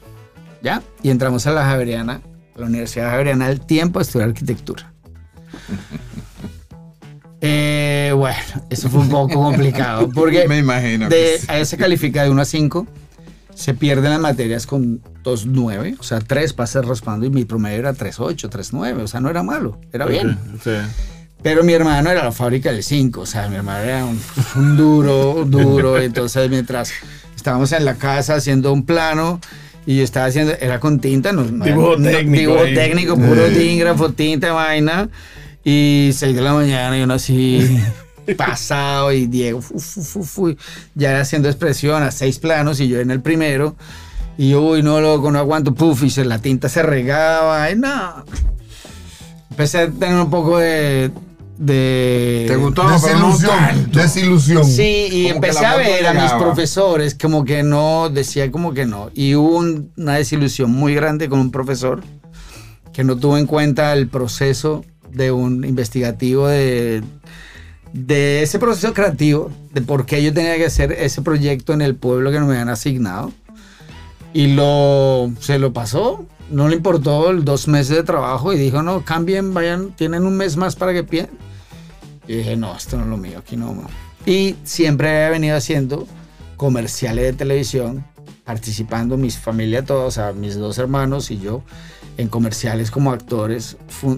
¿ya? 0.61 0.81
Y 1.03 1.09
entramos 1.09 1.47
a 1.47 1.51
la 1.51 1.65
Javeriana, 1.65 2.21
a 2.55 2.59
la 2.59 2.65
Universidad 2.65 3.09
Javeriana 3.09 3.47
al 3.47 3.65
tiempo 3.65 3.99
a 3.99 4.01
estudiar 4.01 4.29
arquitectura. 4.29 4.93
Eh, 7.43 8.13
bueno, 8.15 8.37
eso 8.69 8.87
fue 8.87 8.99
un 8.99 9.09
poco 9.09 9.33
complicado, 9.33 10.07
porque 10.11 10.47
Me 10.47 10.59
imagino. 10.59 11.09
de, 11.09 11.39
sí. 11.39 11.47
a 11.49 11.57
él 11.57 11.65
se 11.65 11.75
califica 11.75 12.23
de 12.23 12.29
1 12.29 12.39
a 12.39 12.45
5. 12.45 12.87
Se 13.55 13.73
pierden 13.73 14.11
las 14.11 14.19
materias 14.19 14.67
con 14.67 15.01
2.9, 15.23 15.97
o 15.99 16.03
sea, 16.03 16.19
3 16.19 16.53
pasas 16.53 16.85
raspando 16.85 17.25
y 17.25 17.31
mi 17.31 17.43
promedio 17.43 17.79
era 17.79 17.93
3.8, 17.93 18.47
3.9, 18.47 19.01
o 19.01 19.07
sea, 19.07 19.19
no 19.21 19.29
era 19.31 19.41
malo, 19.41 19.79
era 19.91 20.05
bien. 20.05 20.37
Sí. 20.63 20.69
Pero 21.41 21.63
mi 21.63 21.73
hermano 21.73 22.11
era 22.11 22.23
la 22.23 22.31
fábrica 22.31 22.71
del 22.71 22.83
5, 22.83 23.21
o 23.21 23.25
sea, 23.25 23.49
mi 23.49 23.55
hermano 23.55 23.83
era 23.83 24.05
un, 24.05 24.21
un 24.55 24.77
duro, 24.77 25.43
duro. 25.45 25.97
Entonces, 26.01 26.47
mientras 26.47 26.91
estábamos 27.35 27.71
en 27.71 27.85
la 27.85 27.95
casa 27.95 28.35
haciendo 28.35 28.71
un 28.71 28.85
plano 28.85 29.41
y 29.85 29.97
yo 29.97 30.03
estaba 30.03 30.27
haciendo, 30.27 30.53
era 30.59 30.79
con 30.79 31.00
tinta, 31.00 31.31
no, 31.31 31.43
no- 31.43 31.65
Dibujo 31.65 31.97
no- 31.97 32.09
técnico 32.09 32.39
dibujo 32.53 32.63
técnico, 32.75 33.15
puro 33.15 33.50
dígrafo, 33.50 34.11
tinta, 34.13 34.51
vaina. 34.53 35.09
Y 35.63 36.09
6 36.13 36.35
de 36.35 36.41
la 36.41 36.53
mañana 36.53 36.97
y 36.97 37.01
uno 37.03 37.13
así 37.15 37.79
pasado 38.38 39.11
y 39.11 39.27
Diego 39.27 39.61
fu, 39.61 39.79
fu, 39.79 40.23
fu, 40.23 40.55
ya 40.95 41.19
haciendo 41.19 41.50
expresión 41.50 42.01
a 42.03 42.09
seis 42.11 42.39
planos 42.39 42.79
y 42.79 42.88
yo 42.88 43.00
en 43.00 43.11
el 43.11 43.21
primero. 43.21 43.75
Y 44.38 44.51
yo, 44.51 44.61
uy, 44.61 44.81
no, 44.81 45.00
loco, 45.01 45.29
no 45.29 45.38
aguanto, 45.38 45.73
puf, 45.75 46.03
y 46.03 46.09
se, 46.09 46.25
la 46.25 46.39
tinta 46.39 46.67
se 46.69 46.81
regaba, 46.81 47.69
y 47.69 47.75
no. 47.75 48.23
Empecé 49.51 49.79
a 49.79 49.91
tener 49.91 50.15
un 50.15 50.29
poco 50.31 50.57
de... 50.57 51.11
de 51.65 52.45
¿Te 52.47 52.55
gustó? 52.55 52.83
Pero 53.03 53.19
no 53.19 53.27
Desilusión. 53.29 53.91
Desilusión. 53.91 54.65
Sí, 54.65 55.07
y 55.11 55.23
Como 55.25 55.35
empecé 55.35 55.65
a 55.65 55.75
ver 55.77 56.03
no 56.03 56.09
a 56.09 56.13
mis 56.13 56.21
llegaba. 56.23 56.39
profesores 56.43 57.15
como 57.15 57.45
que 57.45 57.61
no, 57.63 58.09
decía 58.09 58.51
como 58.51 58.73
que 58.73 58.85
no. 58.87 59.11
Y 59.13 59.35
hubo 59.35 59.57
un- 59.57 59.91
una 59.95 60.15
desilusión 60.15 60.71
muy 60.71 60.95
grande 60.95 61.29
con 61.29 61.39
un 61.39 61.51
profesor 61.51 62.01
que 62.93 63.03
no 63.03 63.15
tuvo 63.15 63.37
en 63.37 63.45
cuenta 63.45 63.93
el 63.93 64.07
proceso 64.07 64.83
de 65.11 65.31
un 65.31 65.63
investigativo 65.63 66.47
de, 66.47 67.03
de 67.93 68.41
ese 68.41 68.57
proceso 68.57 68.93
creativo, 68.93 69.51
de 69.73 69.81
por 69.81 70.05
qué 70.07 70.23
yo 70.23 70.33
tenía 70.33 70.57
que 70.57 70.65
hacer 70.65 70.91
ese 70.93 71.21
proyecto 71.21 71.73
en 71.73 71.81
el 71.81 71.95
pueblo 71.95 72.31
que 72.31 72.39
me 72.39 72.47
habían 72.47 72.69
asignado. 72.69 73.31
Y 74.33 74.47
lo, 74.47 75.29
se 75.39 75.59
lo 75.59 75.73
pasó, 75.73 76.25
no 76.49 76.69
le 76.69 76.77
importó 76.77 77.29
el 77.29 77.45
dos 77.45 77.67
meses 77.67 77.97
de 77.97 78.03
trabajo 78.03 78.51
y 78.51 78.57
dijo, 78.57 78.81
no, 78.81 79.03
cambien, 79.05 79.53
vayan, 79.53 79.91
tienen 79.91 80.25
un 80.25 80.37
mes 80.37 80.57
más 80.57 80.75
para 80.75 80.93
que 80.93 81.03
piensen. 82.31 82.33
Y 82.33 82.38
dije, 82.38 82.57
no, 82.57 82.75
esto 82.75 82.97
no 82.97 83.03
es 83.03 83.09
lo 83.09 83.17
mío, 83.17 83.39
aquí 83.39 83.57
no. 83.57 83.73
no". 83.73 83.88
Y 84.25 84.55
siempre 84.63 85.25
he 85.25 85.29
venido 85.29 85.55
haciendo 85.55 86.07
comerciales 86.57 87.25
de 87.25 87.33
televisión, 87.33 88.05
participando 88.43 89.17
mi 89.17 89.31
familia 89.31 89.83
toda, 89.83 90.05
o 90.05 90.11
sea, 90.11 90.31
mis 90.31 90.55
dos 90.55 90.77
hermanos 90.77 91.31
y 91.31 91.39
yo, 91.39 91.63
en 92.17 92.27
comerciales 92.27 92.91
como 92.91 93.11
actores. 93.11 93.77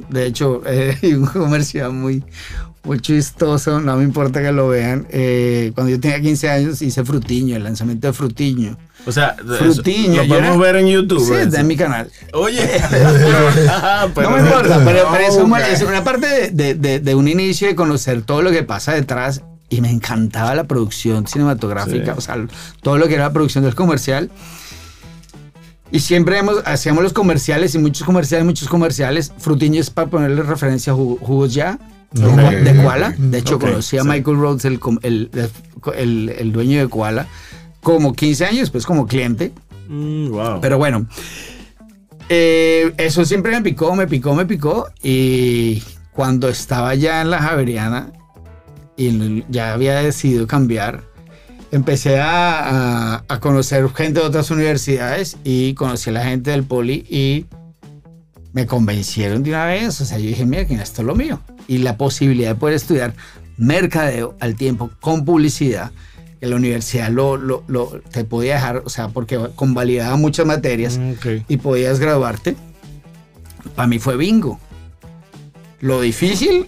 De 0.09 0.25
hecho, 0.25 0.61
eh, 0.67 0.97
hay 1.01 1.13
un 1.13 1.25
comercial 1.25 1.93
muy, 1.93 2.23
muy 2.83 2.99
chistoso, 2.99 3.79
no 3.79 3.95
me 3.97 4.03
importa 4.03 4.41
que 4.41 4.51
lo 4.51 4.67
vean. 4.67 5.07
Eh, 5.09 5.71
cuando 5.73 5.91
yo 5.91 5.99
tenía 5.99 6.21
15 6.21 6.49
años 6.49 6.81
hice 6.81 7.05
Frutiño, 7.05 7.55
el 7.55 7.63
lanzamiento 7.63 8.07
de 8.07 8.13
Frutiño. 8.13 8.77
O 9.05 9.11
sea, 9.11 9.35
Frutiño. 9.35 10.17
lo 10.17 10.23
yo 10.23 10.35
podemos 10.35 10.59
ver 10.59 10.75
en 10.77 10.87
YouTube. 10.87 11.25
Sí, 11.27 11.33
está 11.33 11.59
en 11.59 11.67
mi 11.67 11.75
canal. 11.75 12.09
Oye. 12.33 12.61
Pero- 14.15 14.29
no 14.29 14.37
me 14.37 14.41
importa, 14.43 14.81
pero, 14.85 15.07
pero 15.11 15.63
es, 15.67 15.81
una 15.81 16.03
parte 16.03 16.27
de, 16.27 16.49
de- 16.51 16.75
de- 16.75 16.99
de 16.99 17.15
un 17.15 17.27
inicio 17.27 17.67
de 17.67 17.75
conocer 17.75 18.21
todo 18.21 18.41
lo 18.41 18.51
que 18.51 18.63
pasa 18.63 18.93
detrás 18.93 19.41
y 19.69 19.81
me 19.81 19.89
encantaba 19.89 20.53
la 20.55 20.65
producción 20.65 21.27
cinematográfica, 21.27 22.13
Sí. 22.13 22.17
o 22.17 22.21
sea, 22.21 22.37
todo 22.81 22.97
lo 22.97 23.07
que 23.07 23.15
era 23.15 23.23
la 23.23 23.33
producción 23.33 23.63
del 23.63 23.75
comercial. 23.75 24.29
Y 25.91 25.99
siempre 25.99 26.39
hemos, 26.39 26.57
hacíamos 26.65 27.03
los 27.03 27.13
comerciales 27.13 27.75
y 27.75 27.79
muchos 27.79 28.03
comerciales, 28.05 28.45
muchos 28.45 28.67
comerciales. 28.67 29.31
Frutiño 29.37 29.79
es 29.79 29.89
para 29.91 30.09
ponerle 30.09 30.41
referencia 30.41 30.93
a 30.93 30.95
jugo- 30.95 31.17
jugos 31.21 31.53
ya. 31.53 31.77
De, 32.11 32.25
Ok. 32.25 32.33
Kua- 32.33 32.59
de 32.63 32.83
Koala. 32.83 33.15
De 33.17 33.37
hecho, 33.39 33.55
Ok, 33.55 33.61
conocí 33.61 33.97
a 33.97 34.01
sí. 34.03 34.07
Michael 34.07 34.37
Rhodes, 34.37 34.65
el, 34.65 34.79
el- 35.95 36.29
el 36.29 36.51
dueño 36.51 36.79
de 36.79 36.87
Koala, 36.87 37.27
como 37.83 38.13
15 38.13 38.45
años, 38.45 38.69
pues 38.71 38.85
como 38.85 39.05
cliente. 39.05 39.51
Mm, 39.87 40.29
wow. 40.29 40.61
Pero 40.61 40.77
bueno, 40.77 41.05
eh, 42.29 42.93
eso 42.97 43.25
siempre 43.25 43.51
me 43.51 43.61
picó, 43.61 43.95
me 43.95 44.07
picó, 44.07 44.33
me 44.35 44.45
picó. 44.45 44.87
Y 45.01 45.83
cuando 46.13 46.47
estaba 46.49 46.95
ya 46.95 47.21
en 47.21 47.29
la 47.29 47.39
Javeriana 47.39 48.11
y 48.97 49.43
ya 49.49 49.73
había 49.73 49.95
decidido 49.95 50.47
cambiar, 50.47 51.03
empecé 51.71 52.19
a, 52.19 53.15
a- 53.17 53.23
a 53.27 53.39
conocer 53.39 53.87
gente 53.89 54.19
de 54.19 54.25
otras 54.25 54.51
universidades 54.51 55.37
y 55.43 55.73
conocí 55.73 56.09
a 56.09 56.13
la 56.13 56.23
gente 56.23 56.51
del 56.51 56.63
Poli 56.63 57.05
y 57.09 57.45
me 58.53 58.65
convencieron 58.67 59.43
de 59.43 59.49
una 59.49 59.65
vez. 59.65 59.99
O 59.99 60.05
sea, 60.05 60.17
yo 60.19 60.27
dije, 60.27 60.45
mira, 60.45 60.65
que 60.65 60.75
esto 60.75 61.01
es 61.01 61.07
lo 61.07 61.15
mío. 61.15 61.39
Y 61.67 61.79
la 61.79 61.97
posibilidad 61.97 62.49
de 62.49 62.55
poder 62.55 62.75
estudiar 62.75 63.13
mercadeo 63.57 64.35
al 64.39 64.55
tiempo 64.55 64.89
con 64.99 65.25
publicidad, 65.25 65.91
que 66.43 66.49
la 66.49 66.57
universidad 66.57 67.09
lo, 67.09 67.37
lo- 67.37 67.63
lo- 67.67 68.01
te 68.11 68.25
podía 68.25 68.55
dejar, 68.55 68.81
o 68.83 68.89
sea, 68.89 69.07
porque 69.07 69.39
convalidaba 69.55 70.17
muchas 70.17 70.45
materias 70.45 70.97
Mm, 70.97 71.13
y 71.47 71.55
podías 71.55 71.99
graduarte, 71.99 72.57
para 73.77 73.87
mí 73.87 73.97
fue 73.97 74.17
bingo. 74.17 74.59
Lo 75.79 76.01
difícil 76.01 76.65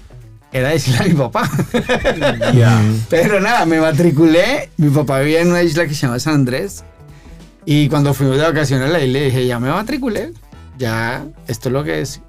era 0.53 0.69
decirle 0.69 0.99
a 1.01 1.07
mi 1.09 1.13
papá. 1.15 1.49
Pero 3.09 3.41
nada, 3.41 3.65
me 3.65 3.81
matriculé. 3.81 4.69
Mi 4.77 4.89
papá 4.91 5.19
vivía 5.19 5.41
en 5.41 5.49
una 5.49 5.61
isla 5.61 5.85
que 5.87 5.93
se 5.93 6.03
llama 6.07 6.19
San 6.19 6.35
Andrés. 6.35 6.85
Y 7.65 7.89
cuando 7.89 8.13
fuimos 8.13 8.37
de 8.37 8.43
vacaciones 8.43 8.89
a 8.89 8.93
la 8.93 9.03
isla, 9.03 9.19
dije, 9.19 9.45
ya 9.45 9.59
me 9.59 9.69
matriculé. 9.69 10.31
Ya, 10.77 11.25
esto 11.47 11.67
es 11.67 11.73
lo 11.73 11.83
que 11.83 11.99
es. 11.99 12.21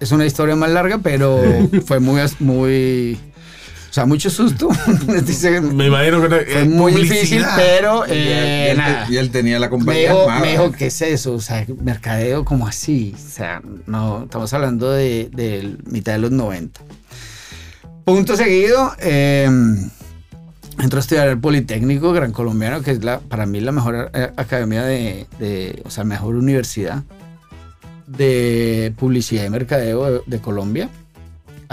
Es 0.00 0.10
una 0.10 0.26
historia 0.26 0.56
más 0.56 0.70
larga, 0.70 0.98
pero 0.98 1.40
fue 1.86 2.00
muy, 2.00 2.20
muy, 2.40 3.16
sea, 3.94 4.06
mucho 4.06 4.28
susto. 4.30 4.68
Dice, 5.24 5.60
Me 5.60 5.86
imagino 5.86 6.20
que 6.22 6.28
fue 6.28 6.62
es 6.62 6.68
muy 6.68 6.92
publicidad. 6.92 7.14
difícil, 7.20 7.44
pero 7.56 8.04
y, 8.06 8.10
él, 8.10 8.16
eh, 8.18 8.66
y 8.66 8.70
él 8.70 8.76
te- 8.76 8.82
nada. 8.82 9.06
y 9.10 9.16
él 9.16 9.30
tenía 9.30 9.58
la 9.58 9.66
Me 9.66 9.70
compañía 9.70 10.10
dijo, 10.12 10.30
me 10.40 10.50
dijo, 10.50 10.72
¿qué 10.72 10.86
es 10.86 11.02
eso? 11.02 11.32
O 11.34 11.40
sea, 11.40 11.64
mercadeo 11.82 12.44
como 12.44 12.66
así. 12.66 13.14
O 13.16 13.30
sea, 13.30 13.62
no, 13.86 14.24
estamos 14.24 14.52
hablando 14.52 14.90
de, 14.90 15.30
de 15.32 15.76
mitad 15.86 16.12
de 16.12 16.18
los 16.18 16.30
90. 16.32 16.80
Punto 18.04 18.36
seguido, 18.36 18.92
eh, 19.00 19.48
entro 20.78 20.98
a 20.98 21.00
estudiar 21.00 21.28
el 21.28 21.38
Politécnico 21.38 22.12
Gran 22.12 22.32
Colombiano, 22.32 22.82
que 22.82 22.90
es 22.90 23.04
la, 23.04 23.20
para 23.20 23.46
mí 23.46 23.60
la 23.60 23.72
mejor 23.72 24.10
eh, 24.12 24.30
academia 24.36 24.82
de, 24.82 25.26
de- 25.38 25.82
o 25.86 25.90
sea, 25.90 26.04
mejor 26.04 26.34
universidad 26.34 27.02
de 28.06 28.92
publicidad 28.98 29.44
y 29.44 29.50
mercadeo 29.50 30.10
de, 30.10 30.20
de 30.26 30.38
Colombia. 30.40 30.88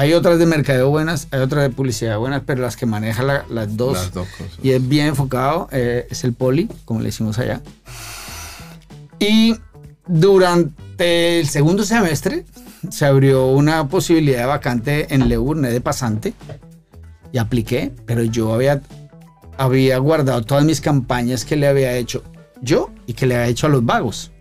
Hay 0.01 0.13
otras 0.13 0.39
de 0.39 0.47
mercadeo 0.47 0.89
buenas, 0.89 1.27
hay 1.29 1.41
otras 1.41 1.61
de 1.61 1.69
publicidad 1.69 2.17
buenas, 2.17 2.41
pero 2.43 2.59
las 2.59 2.75
que 2.75 2.87
maneja 2.87 3.21
la- 3.21 3.45
las 3.51 3.77
dos 3.77 3.93
Las 3.93 4.11
dos 4.11 4.27
cosas. 4.29 4.57
y 4.63 4.71
es 4.71 4.87
bien 4.87 5.05
enfocado, 5.05 5.67
eh, 5.71 6.07
es 6.09 6.23
el 6.23 6.33
poli, 6.33 6.67
como 6.85 7.01
le 7.01 7.05
decimos 7.07 7.37
allá. 7.37 7.61
Y 9.19 9.55
durante 10.07 11.39
el 11.39 11.47
segundo 11.47 11.83
semestre 11.83 12.45
se 12.89 13.05
abrió 13.05 13.45
una 13.49 13.87
posibilidad 13.89 14.39
de 14.39 14.45
vacante 14.45 15.13
en 15.13 15.29
Leurne 15.29 15.69
de 15.69 15.81
pasante 15.81 16.33
y 17.31 17.37
apliqué, 17.37 17.91
pero 18.07 18.23
yo 18.23 18.55
había, 18.55 18.81
había 19.55 19.99
guardado 19.99 20.41
todas 20.41 20.65
mis 20.65 20.81
campañas 20.81 21.45
que 21.45 21.55
le 21.57 21.67
había 21.67 21.93
hecho 21.95 22.23
yo 22.59 22.89
y 23.05 23.13
que 23.13 23.27
le 23.27 23.35
había 23.35 23.49
hecho 23.49 23.67
a 23.67 23.69
los 23.69 23.85
vagos. 23.85 24.31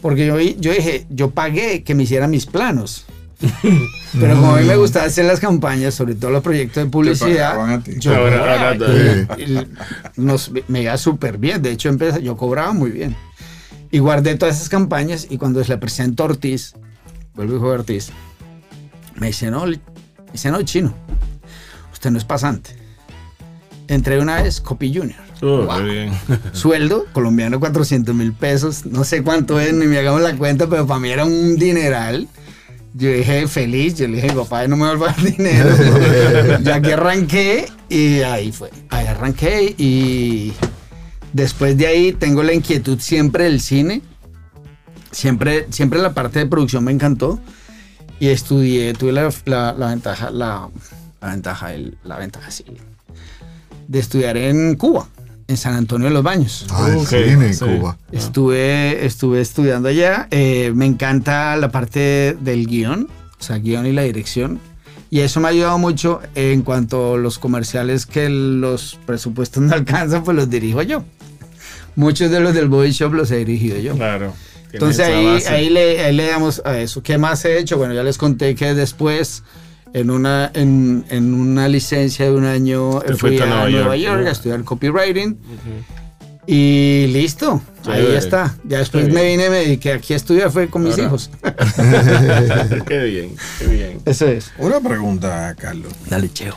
Porque 0.00 0.26
yo, 0.26 0.40
yo 0.40 0.72
dije, 0.72 1.06
yo 1.08 1.30
pagué 1.30 1.84
que 1.84 1.94
me 1.94 2.02
hicieran 2.02 2.30
mis 2.32 2.46
planos. 2.46 3.04
Pero 4.20 4.34
como 4.36 4.54
a 4.54 4.60
mí 4.60 4.66
me 4.66 4.76
gustaba 4.76 5.06
hacer 5.06 5.24
las 5.24 5.40
campañas, 5.40 5.94
sobre 5.94 6.14
todo 6.14 6.30
los 6.30 6.42
proyectos 6.42 6.84
de 6.84 6.90
publicidad, 6.90 7.52
pagaban 7.52 7.70
a 7.70 7.82
ti. 7.82 7.92
yo 7.98 8.14
Ahora- 8.14 8.38
cobraba. 8.38 8.68
ahora- 8.68 9.36
Y- 9.38 9.42
y 9.52 9.66
nos, 10.16 10.50
me 10.68 10.82
iba 10.82 10.96
súper 10.98 11.38
bien. 11.38 11.62
De 11.62 11.70
hecho, 11.72 11.88
empecé, 11.88 12.22
yo 12.22 12.36
cobraba 12.36 12.72
muy 12.72 12.90
bien. 12.90 13.16
Y 13.90 13.98
guardé 13.98 14.34
todas 14.36 14.56
esas 14.56 14.68
campañas 14.68 15.26
y 15.30 15.38
cuando 15.38 15.62
se 15.64 15.70
le 15.70 15.78
presentó 15.78 16.22
a 16.22 16.26
Ortiz, 16.26 16.74
vuelvo 17.34 17.56
hijo 17.56 17.68
de 17.68 17.74
Ortiz, 17.78 18.10
me 19.16 19.26
dice, 19.28 19.50
no, 19.50 19.66
me 19.66 19.78
dice, 20.32 20.50
no, 20.50 20.62
chino, 20.62 20.94
usted 21.92 22.10
no 22.10 22.18
es 22.18 22.24
pasante. 22.24 22.70
Entré 23.88 24.18
una 24.20 24.42
vez, 24.42 24.60
Copy 24.60 24.94
Junior. 24.94 25.18
Oh, 25.42 25.64
Wow. 25.66 25.82
bien. 25.82 26.12
Sueldo 26.52 27.04
colombiano 27.12 27.58
400 27.60 28.14
mil 28.14 28.32
pesos. 28.32 28.86
No 28.86 29.04
sé 29.04 29.22
cuánto 29.22 29.58
es, 29.60 29.72
ni 29.74 29.86
me 29.86 29.98
hagamos 29.98 30.20
la 30.22 30.36
cuenta, 30.36 30.68
pero 30.68 30.86
para 30.86 31.00
mí 31.00 31.10
era 31.10 31.24
un 31.24 31.56
dineral. 31.56 32.28
Yo 32.94 33.10
dije 33.10 33.46
feliz, 33.48 33.94
yo 33.94 34.06
le 34.06 34.16
dije, 34.20 34.32
papá, 34.34 34.66
no 34.68 34.76
me 34.76 34.86
vuelva 34.86 35.10
a 35.10 35.14
dar 35.14 35.22
dinero. 35.36 35.70
ya 36.62 36.80
que 36.82 36.92
arranqué 36.92 37.66
y 37.88 38.20
ahí 38.20 38.52
fue. 38.52 38.70
Ahí 38.90 39.06
arranqué 39.06 39.74
y 39.78 40.52
después 41.32 41.76
de 41.78 41.86
ahí 41.86 42.12
tengo 42.12 42.42
la 42.42 42.52
inquietud 42.52 42.98
siempre 43.00 43.44
del 43.44 43.60
cine. 43.60 44.02
Siempre, 45.10 45.66
siempre 45.70 46.00
la 46.00 46.14
parte 46.14 46.38
de 46.38 46.46
producción 46.46 46.84
me 46.84 46.92
encantó 46.92 47.38
y 48.18 48.28
estudié, 48.28 48.92
tuve 48.94 49.12
la, 49.12 49.28
ventaja, 49.88 50.30
la, 50.30 50.68
la 51.20 51.28
ventaja, 51.30 51.74
el- 51.74 51.98
la 52.04 52.16
ventaja, 52.18 52.50
sí, 52.50 52.64
de 53.88 53.98
estudiar 53.98 54.36
en 54.38 54.74
Cuba, 54.76 55.06
en 55.52 55.56
San 55.56 55.74
Antonio 55.74 56.08
de 56.08 56.14
los 56.14 56.22
Baños. 56.22 56.66
Ah, 56.70 56.88
el 56.90 56.96
Ok, 56.98 57.06
cine 57.08 57.46
en 57.46 57.54
sí. 57.54 57.64
Cuba. 57.64 57.96
Estuve, 58.10 59.06
estuve 59.06 59.40
estudiando 59.40 59.88
allá. 59.88 60.26
eh, 60.30 60.72
me 60.74 60.86
encanta 60.86 61.54
la 61.56 61.70
parte 61.70 62.36
del 62.40 62.66
guion, 62.66 63.08
o 63.38 63.42
sea, 63.42 63.58
guion 63.58 63.86
y 63.86 63.92
la 63.92 64.02
dirección. 64.02 64.58
Y 65.10 65.20
eso 65.20 65.40
me 65.40 65.48
ha 65.48 65.50
ayudado 65.50 65.78
mucho 65.78 66.20
en 66.34 66.62
cuanto 66.62 67.14
a 67.14 67.18
los 67.18 67.38
comerciales 67.38 68.06
que 68.06 68.28
los 68.28 68.98
presupuestos 69.06 69.62
no 69.64 69.74
alcanzan, 69.74 70.24
pues 70.24 70.36
los 70.36 70.48
dirijo 70.50 70.82
yo. 70.82 71.04
Muchos 71.94 72.30
de 72.30 72.40
los 72.40 72.54
del 72.54 72.68
Body 72.68 72.90
Shop 72.92 73.12
los 73.12 73.30
he 73.30 73.36
dirigido 73.44 73.78
yo. 73.78 73.94
Claro. 73.94 74.32
Entonces 74.72 75.06
ahí, 75.06 75.26
ahí, 75.54 75.68
le, 75.68 76.02
ahí 76.02 76.16
le 76.16 76.26
damos 76.28 76.62
a 76.64 76.78
eso. 76.80 77.02
¿Qué 77.02 77.18
más 77.18 77.44
he 77.44 77.58
hecho? 77.58 77.76
Bueno, 77.76 77.92
ya 77.92 78.02
les 78.02 78.16
conté 78.16 78.54
que 78.54 78.72
después, 78.72 79.42
en 79.94 80.10
una, 80.10 80.50
en, 80.54 81.04
en 81.10 81.34
una 81.34 81.68
licencia 81.68 82.24
de 82.26 82.32
un 82.32 82.44
año, 82.44 83.00
Te 83.00 83.14
fui 83.14 83.38
a 83.38 83.44
a 83.44 83.46
Nueva, 83.46 83.68
Nueva 83.70 83.96
York, 83.96 84.16
York. 84.18 84.28
a 84.28 84.30
estudiar 84.30 84.64
copywriting. 84.64 85.36
Y 86.46 87.06
listo, 87.12 87.62
ahí 87.86 88.00
Chévere. 88.00 88.18
está. 88.18 88.56
Ya 88.64 88.78
después 88.78 89.08
me 89.12 89.22
vine, 89.24 89.48
me 89.48 89.58
dediqué 89.58 89.92
aquí 89.92 90.12
a 90.12 90.16
estudiar, 90.16 90.50
fue 90.50 90.66
con 90.68 90.82
mis 90.82 90.94
Ahora- 90.94 91.04
hijos. 91.04 91.30
Qué 92.86 93.04
bien, 93.04 93.34
qué 93.58 93.66
bien. 93.68 94.00
Eso 94.04 94.26
es. 94.26 94.50
Una 94.58 94.80
pregunta, 94.80 95.54
Carlos. 95.58 95.92
Dale, 96.08 96.28
cheo. 96.32 96.56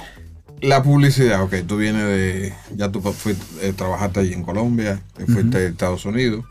La 0.62 0.82
publicidad, 0.82 1.44
ok, 1.44 1.54
tú 1.68 1.78
vienes 1.78 2.04
de. 2.04 2.54
Ya 2.76 2.92
tú 2.92 3.00
fuiste, 3.02 3.44
eh, 3.62 3.74
trabajaste 3.74 4.22
allí 4.22 4.34
en 4.34 4.42
Colombia, 4.44 5.00
te 5.16 5.26
fuiste 5.28 5.58
a 5.58 5.62
Estados 5.62 6.06
Unidos. 6.06 6.46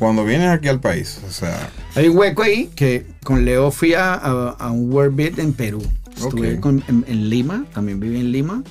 Cuando 0.00 0.24
vienes 0.24 0.48
aquí 0.50 0.66
al 0.68 0.80
país, 0.80 1.20
o 1.28 1.30
sea, 1.30 1.70
Hay 1.94 2.08
un 2.08 2.18
hueco 2.18 2.42
ahí 2.42 2.68
que 2.74 3.06
con 3.22 3.44
Leo 3.44 3.70
fui 3.70 3.94
a, 3.94 4.14
a, 4.14 4.50
a 4.50 4.70
un 4.72 4.92
World 4.92 5.14
Beat 5.16 5.38
en 5.38 5.52
Perú. 5.52 5.80
Estuve 6.16 6.54
Ok. 6.54 6.60
con- 6.60 6.84
en, 6.88 7.04
en 7.08 7.28
Lima, 7.30 7.64
también 7.74 8.00
viví 8.00 8.20
en 8.20 8.32
Lima. 8.32 8.62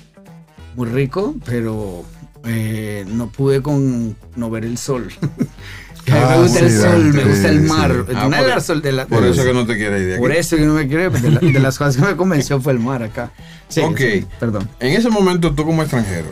Muy 0.76 0.88
rico, 0.88 1.36
pero 1.46 2.04
eh, 2.46 3.06
no 3.08 3.28
pude 3.30 3.62
con 3.62 4.16
no 4.36 4.50
ver 4.50 4.66
el 4.66 4.78
sol. 4.78 5.08
Ah, 6.12 6.34
me 6.36 6.42
gusta 6.44 6.60
el 6.62 6.72
sí, 6.72 6.78
sol, 6.78 7.14
me 7.14 7.24
gusta 7.24 7.50
el 7.50 7.62
sí. 7.62 7.68
mar. 7.70 8.06
Ah, 8.16 8.24
por- 8.24 8.34
era 8.34 8.56
el 8.56 8.62
sol 8.62 8.82
de 8.82 8.92
la 8.92 9.06
por 9.06 9.22
de 9.22 9.30
eso 9.30 9.38
los- 9.44 9.46
que 9.46 9.54
no 9.54 9.68
te 9.68 9.78
quieres 9.78 10.02
ir 10.02 10.08
de 10.08 10.14
aquí. 10.16 10.20
Por 10.20 10.32
eso 10.32 10.58
que 10.58 10.66
no 10.66 10.74
me 10.74 10.88
quiero 10.88 11.04
ir, 11.06 11.12
de, 11.12 11.30
la- 11.30 11.40
de 11.40 11.60
las 11.60 11.78
cosas 11.78 11.96
que 11.96 12.02
me 12.02 12.16
convenció 12.18 12.60
fue 12.60 12.74
el 12.74 12.80
mar 12.80 13.04
acá. 13.04 13.32
Sí, 13.70 13.82
Ok. 13.82 14.02
perdón. 14.40 14.68
En 14.80 14.94
ese 14.94 15.10
momento 15.12 15.54
tú 15.54 15.64
como 15.64 15.84
extranjero, 15.84 16.26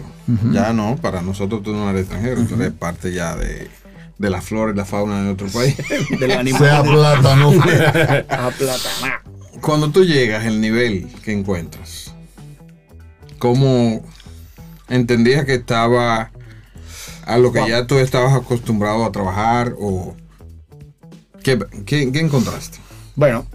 ya 0.51 0.73
no, 0.73 0.95
para 0.99 1.21
nosotros 1.21 1.61
tú 1.61 1.71
no 1.71 1.87
eres 1.91 2.01
extranjero, 2.01 2.43
tú 2.45 2.55
eres 2.55 2.71
parte 2.71 3.13
ya 3.13 3.35
de, 3.35 3.67
de 4.17 4.29
la 4.31 4.41
flora 4.41 4.71
y 4.73 4.75
la 4.75 4.85
fauna 4.85 5.21
de 5.23 5.29
otro 5.29 5.47
país. 5.49 5.77
De 6.19 6.27
los 6.27 6.49
Sea 6.57 6.81
plátano. 6.83 7.51
a 7.51 8.49
plata. 8.49 9.21
Cuando 9.61 9.91
tú 9.91 10.03
llegas, 10.05 10.45
el 10.45 10.61
nivel 10.61 11.07
que 11.23 11.31
encuentras, 11.33 12.13
¿cómo 13.37 14.03
entendías 14.89 15.45
que 15.45 15.55
estaba 15.55 16.31
a 17.25 17.37
lo 17.37 17.51
que 17.51 17.67
ya 17.67 17.85
tú 17.85 17.97
estabas 17.99 18.33
acostumbrado 18.33 19.05
a 19.05 19.11
trabajar 19.11 19.75
o 19.79 20.15
qué, 21.43 21.59
qué- 21.85 22.11
qué 22.11 22.19
encontraste? 22.19 22.79
Bueno, 23.15 23.45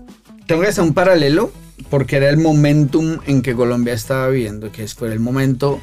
tengo 0.47 0.63
que 0.63 0.69
hacer 0.69 0.85
un 0.85 0.95
paralelo 0.95 1.53
porque 1.91 2.17
era 2.17 2.29
el 2.31 2.37
momentum 2.39 3.19
en 3.27 3.43
que 3.43 3.55
Colombia 3.55 3.95
estaba 3.95 4.29
viviendo, 4.29 4.71
que 4.71 4.87
fue 4.89 5.13
el 5.13 5.21
momento 5.21 5.81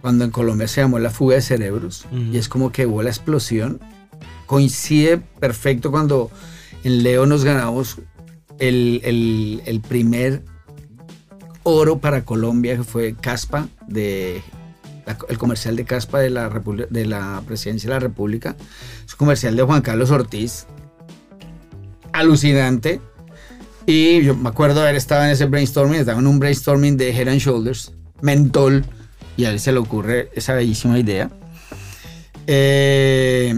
cuando 0.00 0.24
en 0.24 0.30
Colombia 0.30 0.68
se 0.68 0.80
llamó 0.82 0.98
la 0.98 1.10
fuga 1.10 1.36
de 1.36 1.42
cerebros 1.42 2.06
y 2.12 2.36
es 2.38 2.48
como 2.48 2.70
que 2.70 2.86
hubo 2.86 3.02
la 3.02 3.10
explosión. 3.10 3.80
Coincide 4.46 5.18
perfecto 5.40 5.90
cuando 5.90 6.30
en 6.84 7.02
Leo 7.02 7.26
nos 7.26 7.42
ganamos 7.44 7.96
el, 8.58 9.00
el- 9.04 9.62
el 9.66 9.80
primer 9.80 10.42
oro 11.62 11.98
para 11.98 12.24
Colombia, 12.24 12.82
fue 12.84 13.14
Caspa, 13.14 13.68
de, 13.88 14.42
la- 15.06 15.18
el 15.28 15.38
comercial 15.38 15.76
de 15.76 15.84
Caspa 15.84 16.20
de 16.20 16.30
la, 16.30 16.48
de 16.90 17.06
la 17.06 17.42
Presidencia 17.46 17.88
de 17.88 17.94
la 17.94 18.00
República. 18.00 18.56
Es 19.04 19.12
un 19.14 19.18
comercial 19.18 19.56
de 19.56 19.62
Juan 19.62 19.82
Carlos 19.82 20.10
Ortiz, 20.10 20.66
alucinante. 22.12 23.00
Y 23.84 24.22
yo 24.22 24.34
me 24.34 24.48
acuerdo 24.48 24.80
haber 24.82 24.96
estado 24.96 25.24
en 25.24 25.30
ese 25.30 25.44
brainstorming, 25.46 26.00
estaba 26.00 26.18
en 26.18 26.26
un 26.26 26.38
brainstorming 26.40 26.96
de 26.96 27.10
Head 27.10 27.28
and 27.28 27.40
Shoulders, 27.40 27.92
mentol, 28.20 28.84
y 29.36 29.44
a 29.44 29.50
él 29.50 29.60
se 29.60 29.70
le 29.70 29.78
ocurre 29.78 30.30
esa 30.34 30.54
bellísima 30.54 30.98
idea. 30.98 31.30
Eh, 32.48 33.56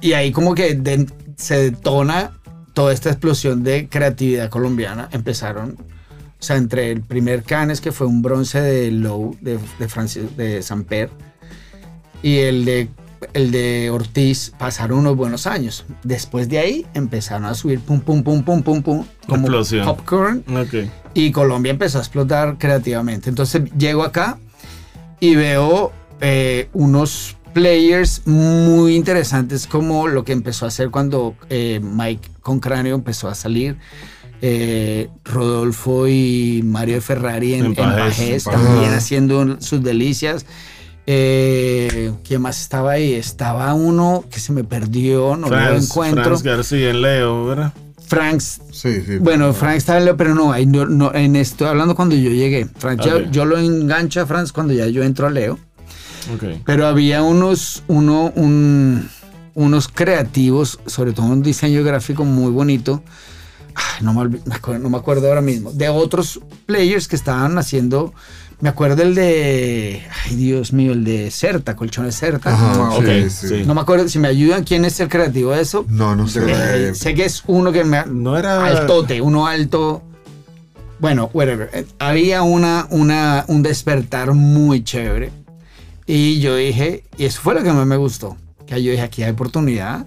y 0.00 0.12
ahí 0.12 0.30
como 0.32 0.54
que 0.54 0.74
de- 0.74 1.06
se 1.36 1.56
detona 1.70 2.37
toda 2.78 2.92
esta 2.92 3.10
explosión 3.10 3.64
de 3.64 3.88
creatividad 3.88 4.50
colombiana. 4.50 5.08
Empezaron, 5.10 5.70
o 5.70 6.38
sea, 6.38 6.54
entre 6.54 6.92
el 6.92 7.00
primer 7.00 7.42
Cannes, 7.42 7.80
que 7.80 7.90
fue 7.90 8.06
un 8.06 8.22
bronce 8.22 8.60
de 8.60 8.92
Lowe, 8.92 9.36
de, 9.40 9.58
de, 9.80 9.88
Francis, 9.88 10.36
de 10.36 10.62
Samper, 10.62 11.10
y 12.22 12.36
el 12.36 12.64
de, 12.64 12.88
el 13.32 13.50
de 13.50 13.90
Ortiz, 13.90 14.52
pasaron 14.56 15.00
unos 15.00 15.16
buenos 15.16 15.48
años. 15.48 15.86
Después 16.04 16.48
de 16.48 16.60
ahí 16.60 16.86
empezaron 16.94 17.46
a 17.46 17.54
subir 17.54 17.80
pum, 17.80 17.98
pum, 18.00 18.22
pum, 18.22 18.44
pum, 18.44 18.62
pum, 18.62 18.80
pum, 18.80 19.04
como 19.26 19.48
Explosión. 19.48 19.84
popcorn. 19.84 20.44
Ok. 20.56 20.88
Y 21.14 21.32
Colombia 21.32 21.70
empezó 21.70 21.98
a 21.98 22.02
explotar 22.02 22.58
creativamente. 22.58 23.28
Entonces 23.28 23.62
llego 23.76 24.04
acá 24.04 24.38
y 25.18 25.34
veo 25.34 25.90
eh, 26.20 26.68
unos 26.74 27.34
players 27.52 28.24
muy 28.24 28.94
interesantes 28.94 29.66
como 29.66 30.06
lo 30.06 30.22
que 30.22 30.30
empezó 30.30 30.64
a 30.64 30.68
hacer 30.68 30.90
cuando 30.90 31.34
eh, 31.48 31.80
Mike 31.82 32.37
con 32.48 32.58
Cráneo 32.60 32.94
empezó 32.96 33.28
a 33.28 33.34
salir. 33.34 33.76
eh, 34.40 35.08
Rodolfo 35.24 36.06
y 36.08 36.62
Mario 36.64 36.96
de 36.96 37.00
Ferrari 37.00 37.54
en, 37.54 37.60
En 37.60 37.66
en 37.66 37.74
Pajés, 37.74 37.98
Pajés 37.98 38.46
en 38.46 38.52
Pajés. 38.52 38.64
también 38.72 38.92
haciendo 38.94 39.60
sus 39.60 39.82
delicias. 39.82 40.46
Eh, 41.10 42.12
¿Quién 42.22 42.42
más 42.42 42.60
estaba 42.60 42.92
ahí? 42.92 43.14
Estaba 43.14 43.72
uno 43.74 44.24
que 44.30 44.38
se 44.40 44.52
me 44.52 44.62
perdió, 44.62 45.36
no 45.36 45.48
lo 45.48 45.56
Franz, 45.56 45.84
encuentro. 45.84 46.22
Franz 46.24 46.42
García 46.42 46.90
en 46.90 47.00
Leo, 47.02 47.46
¿verdad? 47.46 47.72
Franks 48.06 48.60
Sí, 48.72 49.00
sí. 49.06 49.18
bueno, 49.18 49.52
Frank 49.54 49.76
estaba 49.76 49.98
en 49.98 50.04
Leo, 50.04 50.16
pero 50.16 50.34
no, 50.34 50.52
ahí 50.52 50.66
no, 50.66 50.86
no, 50.86 51.12
en 51.14 51.34
estoy 51.36 51.66
hablando 51.66 51.94
cuando 51.96 52.14
yo 52.14 52.30
llegué. 52.30 52.66
Frank, 52.78 53.00
Ok. 53.00 53.30
yo 53.30 53.44
lo 53.44 53.58
engancho 53.58 54.20
a 54.20 54.26
Frank 54.26 54.50
cuando 54.52 54.72
ya 54.74 54.86
yo 54.86 55.02
entro 55.02 55.26
a 55.26 55.30
Leo. 55.30 55.58
Ok. 56.34 56.60
Pero 56.66 56.86
había 56.86 57.22
unos, 57.22 57.82
uno, 57.88 58.30
un- 58.36 59.08
unos 59.58 59.88
creativos, 59.88 60.78
sobre 60.86 61.12
todo 61.12 61.26
un 61.26 61.42
diseño 61.42 61.82
gráfico 61.82 62.24
muy 62.24 62.52
bonito. 62.52 63.02
No, 64.00 64.12
me, 64.14 64.38
no 64.78 64.88
me 64.90 64.96
acuerdo 64.96 65.28
ahora 65.28 65.40
mismo. 65.40 65.72
De 65.72 65.88
otros 65.88 66.40
players 66.66 67.08
que 67.08 67.16
estaban 67.16 67.58
haciendo. 67.58 68.12
Me 68.60 68.68
acuerdo 68.68 69.02
el 69.02 69.14
de. 69.14 70.02
Ay, 70.24 70.36
Dios 70.36 70.72
mío, 70.72 70.92
el 70.92 71.04
de 71.04 71.30
Certa, 71.30 71.74
Colchones 71.76 72.16
Certa. 72.16 72.52
Ajá, 72.54 72.72
Ah, 72.74 72.90
ok, 72.94 72.98
ok, 73.04 73.28
sí. 73.30 73.48
sí. 73.48 73.62
No 73.66 73.74
me 73.74 73.80
acuerdo 73.80 74.08
si 74.08 74.18
me 74.18 74.28
ayudan 74.28 74.64
quién 74.64 74.84
es 74.84 74.98
el 75.00 75.08
creativo 75.08 75.52
de 75.52 75.60
eso. 75.62 75.84
No, 75.88 76.14
no 76.16 76.26
sé. 76.28 76.40
Eh, 76.40 76.88
Eh, 76.90 76.94
sé 76.94 77.14
que 77.14 77.24
es 77.24 77.42
uno 77.46 77.70
que 77.72 77.84
me. 77.84 78.04
No 78.06 78.36
era. 78.38 78.64
Altote, 78.64 79.20
uno 79.20 79.46
alto. 79.46 80.02
Bueno, 81.00 81.30
whatever. 81.32 81.70
Eh, 81.72 81.84
Había 82.00 82.42
una, 82.42 82.86
una, 82.90 83.44
un 83.48 83.62
despertar 83.62 84.34
muy 84.34 84.82
chévere. 84.82 85.30
Y 86.06 86.40
yo 86.40 86.56
dije, 86.56 87.04
y 87.16 87.26
eso 87.26 87.40
fue 87.40 87.54
lo 87.54 87.62
que 87.62 87.72
más 87.72 87.86
me 87.86 87.96
gustó. 87.96 88.36
Que 88.68 88.82
yo 88.82 88.90
dije, 88.90 89.02
aquí 89.02 89.22
hay 89.22 89.32
oportunidad 89.32 90.06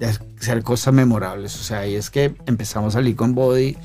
de 0.00 0.06
hacer 0.06 0.62
cosas 0.62 0.92
memorables. 0.92 1.54
O 1.60 1.62
sea, 1.62 1.86
y 1.86 1.94
es 1.94 2.10
que 2.10 2.34
empezamos 2.46 2.94
a 2.94 2.98
salir 2.98 3.14
con 3.14 3.34
Body. 3.34 3.76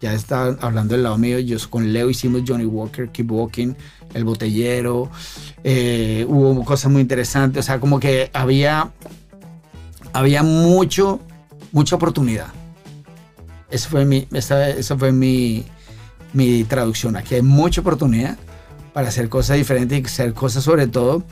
Ya 0.00 0.12
estaba 0.12 0.56
hablando 0.60 0.94
del 0.94 1.04
lado 1.04 1.16
mío. 1.16 1.38
Yo 1.38 1.56
con 1.70 1.92
Leo 1.92 2.10
hicimos 2.10 2.42
Johnny 2.46 2.64
Walker, 2.64 3.08
Keep 3.10 3.30
Walking, 3.30 3.74
El 4.14 4.24
Botellero. 4.24 5.10
eh, 5.64 6.24
hubo 6.28 6.64
cosas 6.64 6.90
muy 6.90 7.02
interesantes. 7.02 7.64
O 7.64 7.66
sea, 7.66 7.78
como 7.78 8.00
que 8.00 8.30
había, 8.32 8.90
había 10.12 10.42
mucho, 10.42 11.20
mucha 11.72 11.96
oportunidad. 11.96 12.48
Esa 13.70 13.88
fue 13.88 14.04
mi, 14.04 14.26
esa 14.32 14.96
fue 14.96 15.12
mi, 15.12 15.64
mi 16.32 16.64
traducción. 16.64 17.16
Aquí 17.16 17.34
hay 17.34 17.42
mucha 17.42 17.80
oportunidad 17.80 18.38
para 18.92 19.08
hacer 19.08 19.28
cosas 19.28 19.56
diferentes 19.56 20.00
y 20.00 20.04
hacer 20.04 20.32
cosas 20.32 20.64
sobre 20.64 20.86
todo. 20.86 21.22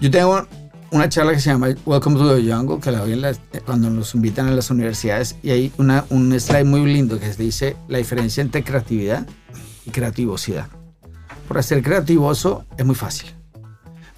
Yo 0.00 0.10
tengo 0.10 0.46
una 0.94 1.08
charla 1.08 1.32
que 1.32 1.40
se 1.40 1.50
llama 1.50 1.70
Welcome 1.84 2.16
to 2.16 2.36
the 2.36 2.52
Jungle, 2.52 2.78
que 2.78 2.92
la 2.92 3.00
doy 3.00 3.14
en 3.14 3.36
cuando 3.66 3.90
nos 3.90 4.14
invitan 4.14 4.46
a 4.46 4.52
las 4.52 4.70
universidades 4.70 5.34
y 5.42 5.50
hay 5.50 5.72
una, 5.76 6.04
un 6.08 6.38
slide 6.38 6.64
muy 6.64 6.84
lindo 6.86 7.18
que 7.18 7.28
dice 7.30 7.76
la 7.88 7.98
diferencia 7.98 8.42
entre 8.42 8.62
creatividad 8.62 9.26
y 9.84 9.90
creativosidad. 9.90 10.68
Por 11.48 11.60
ser 11.64 11.82
creativoso 11.82 12.64
es 12.78 12.86
muy 12.86 12.94
fácil, 12.94 13.28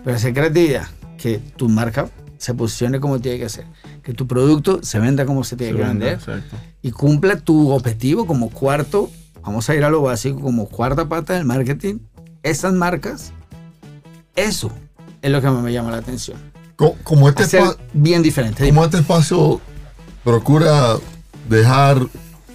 pero 0.04 0.16
hacer 0.16 0.34
creatividad, 0.34 0.86
que 1.16 1.38
tu 1.38 1.70
marca 1.70 2.10
se 2.36 2.52
posicione 2.52 3.00
como 3.00 3.20
tiene 3.20 3.38
que 3.38 3.48
ser, 3.48 3.64
que 4.02 4.12
tu 4.12 4.26
producto 4.26 4.82
se 4.82 4.98
venda 4.98 5.24
como 5.24 5.44
se 5.44 5.56
tiene 5.56 5.78
que 5.78 5.82
vender 5.82 6.12
Exacto. 6.12 6.56
y 6.82 6.90
cumpla 6.90 7.40
tu 7.40 7.70
objetivo 7.70 8.26
como 8.26 8.50
cuarto, 8.50 9.10
vamos 9.40 9.70
a 9.70 9.74
ir 9.74 9.82
a 9.82 9.88
lo 9.88 10.02
básico, 10.02 10.42
como 10.42 10.68
cuarta 10.68 11.08
pata 11.08 11.32
del 11.32 11.46
marketing, 11.46 12.00
esas 12.42 12.74
marcas, 12.74 13.32
eso 14.34 14.70
es 15.22 15.30
lo 15.30 15.40
que 15.40 15.48
me 15.48 15.72
llama 15.72 15.90
la 15.90 15.96
atención. 15.96 16.54
Co- 16.76 16.96
Como 17.02 17.28
este, 17.28 17.44
Hacer 17.44 17.62
bien 17.92 18.22
diferente. 18.22 18.66
como 18.68 18.84
este 18.84 18.98
espacio 18.98 19.60
procura 20.24 20.96
dejar 21.48 22.00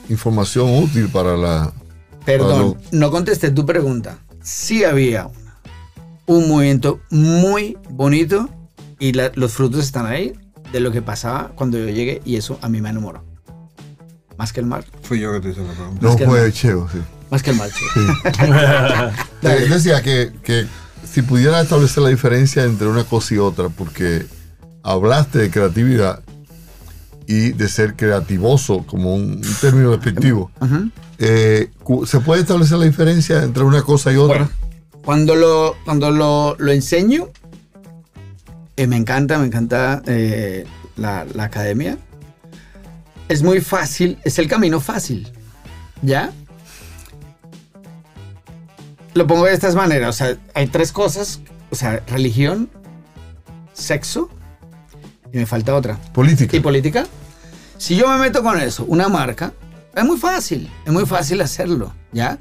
información 0.09 0.83
útil 0.83 1.09
para 1.09 1.35
la... 1.37 1.73
Perdón, 2.25 2.77
no 2.91 3.09
contesté 3.11 3.49
tu 3.51 3.65
pregunta. 3.65 4.17
Sí 4.43 4.83
había 4.83 5.25
una- 5.27 5.57
un 6.27 6.47
movimiento 6.49 6.99
muy 7.09 7.77
bonito 7.89 8.47
y 8.99 9.13
la- 9.13 9.31
los 9.35 9.53
frutos 9.53 9.83
están 9.83 10.05
ahí 10.05 10.33
de 10.71 10.79
lo 10.79 10.91
que 10.91 11.01
pasaba 11.01 11.51
cuando 11.55 11.77
yo 11.79 11.85
llegué 11.89 12.21
y 12.23 12.35
eso 12.35 12.59
a 12.61 12.69
mí 12.69 12.79
me 12.79 12.89
enamoró. 12.89 13.23
Más 14.37 14.53
que 14.53 14.59
el 14.59 14.65
mar. 14.65 14.85
Fui 15.03 15.19
yo 15.19 15.31
que 15.33 15.39
te 15.39 15.49
hice 15.49 15.61
la 15.61 15.73
pregunta. 15.73 15.99
No 16.07 16.17
fue. 16.17 16.51
Cheo, 16.53 16.87
sí. 16.91 16.99
Más 17.29 17.41
que 17.43 17.51
el 17.51 17.57
mar. 17.57 17.69
chico. 17.69 17.91
Eh, 19.43 19.67
decía 19.69 20.01
que, 20.03 20.31
que 20.43 20.65
si 21.09 21.21
pudiera 21.21 21.61
establecer 21.61 22.03
la 22.03 22.09
diferencia 22.09 22.63
entre 22.63 22.87
una 22.87 23.03
cosa 23.03 23.33
y 23.33 23.37
otra, 23.37 23.69
porque 23.69 24.25
hablaste 24.83 25.39
de 25.39 25.51
creatividad 25.51 26.21
y 27.27 27.51
de 27.51 27.67
ser 27.69 27.95
creativoso 27.95 28.85
como 28.85 29.15
un, 29.15 29.33
un 29.33 29.55
término 29.61 29.91
despectivo, 29.91 30.51
eh, 31.19 31.69
¿se 32.05 32.19
puede 32.19 32.41
establecer 32.41 32.77
la 32.77 32.85
diferencia 32.85 33.43
entre 33.43 33.63
una 33.63 33.83
cosa 33.83 34.11
y 34.11 34.17
otra? 34.17 34.37
Bueno, 34.37 34.51
cuando 35.03 35.35
lo, 35.35 35.75
cuando 35.85 36.11
lo, 36.11 36.55
lo 36.57 36.71
enseño, 36.71 37.29
eh, 38.75 38.87
me 38.87 38.97
encanta, 38.97 39.37
me 39.37 39.45
encanta 39.45 40.01
eh, 40.07 40.65
la, 40.97 41.25
la 41.33 41.43
academia. 41.45 41.97
Es 43.29 43.43
muy 43.43 43.61
fácil, 43.61 44.17
es 44.23 44.39
el 44.39 44.47
camino 44.47 44.79
fácil, 44.81 45.31
¿ya? 46.01 46.31
Lo 49.13 49.27
pongo 49.27 49.45
de 49.45 49.53
estas 49.53 49.75
maneras, 49.75 50.09
o 50.09 50.13
sea, 50.13 50.37
hay 50.53 50.67
tres 50.67 50.91
cosas, 50.91 51.41
o 51.69 51.75
sea, 51.75 52.01
religión, 52.07 52.69
sexo, 53.73 54.29
y 55.33 55.37
me 55.37 55.45
falta 55.45 55.75
otra, 55.75 55.97
Política. 56.13 56.55
y 56.55 56.59
política. 56.59 57.05
Si 57.77 57.95
yo 57.95 58.07
me 58.09 58.17
meto 58.17 58.41
con 58.43 58.59
eso, 58.59 58.85
una 58.87 59.09
marca, 59.09 59.53
es 59.95 60.03
muy 60.05 60.17
fácil, 60.17 60.69
es 60.85 60.93
muy 60.93 61.05
fácil 61.05 61.41
hacerlo, 61.41 61.93
¿ya? 62.13 62.37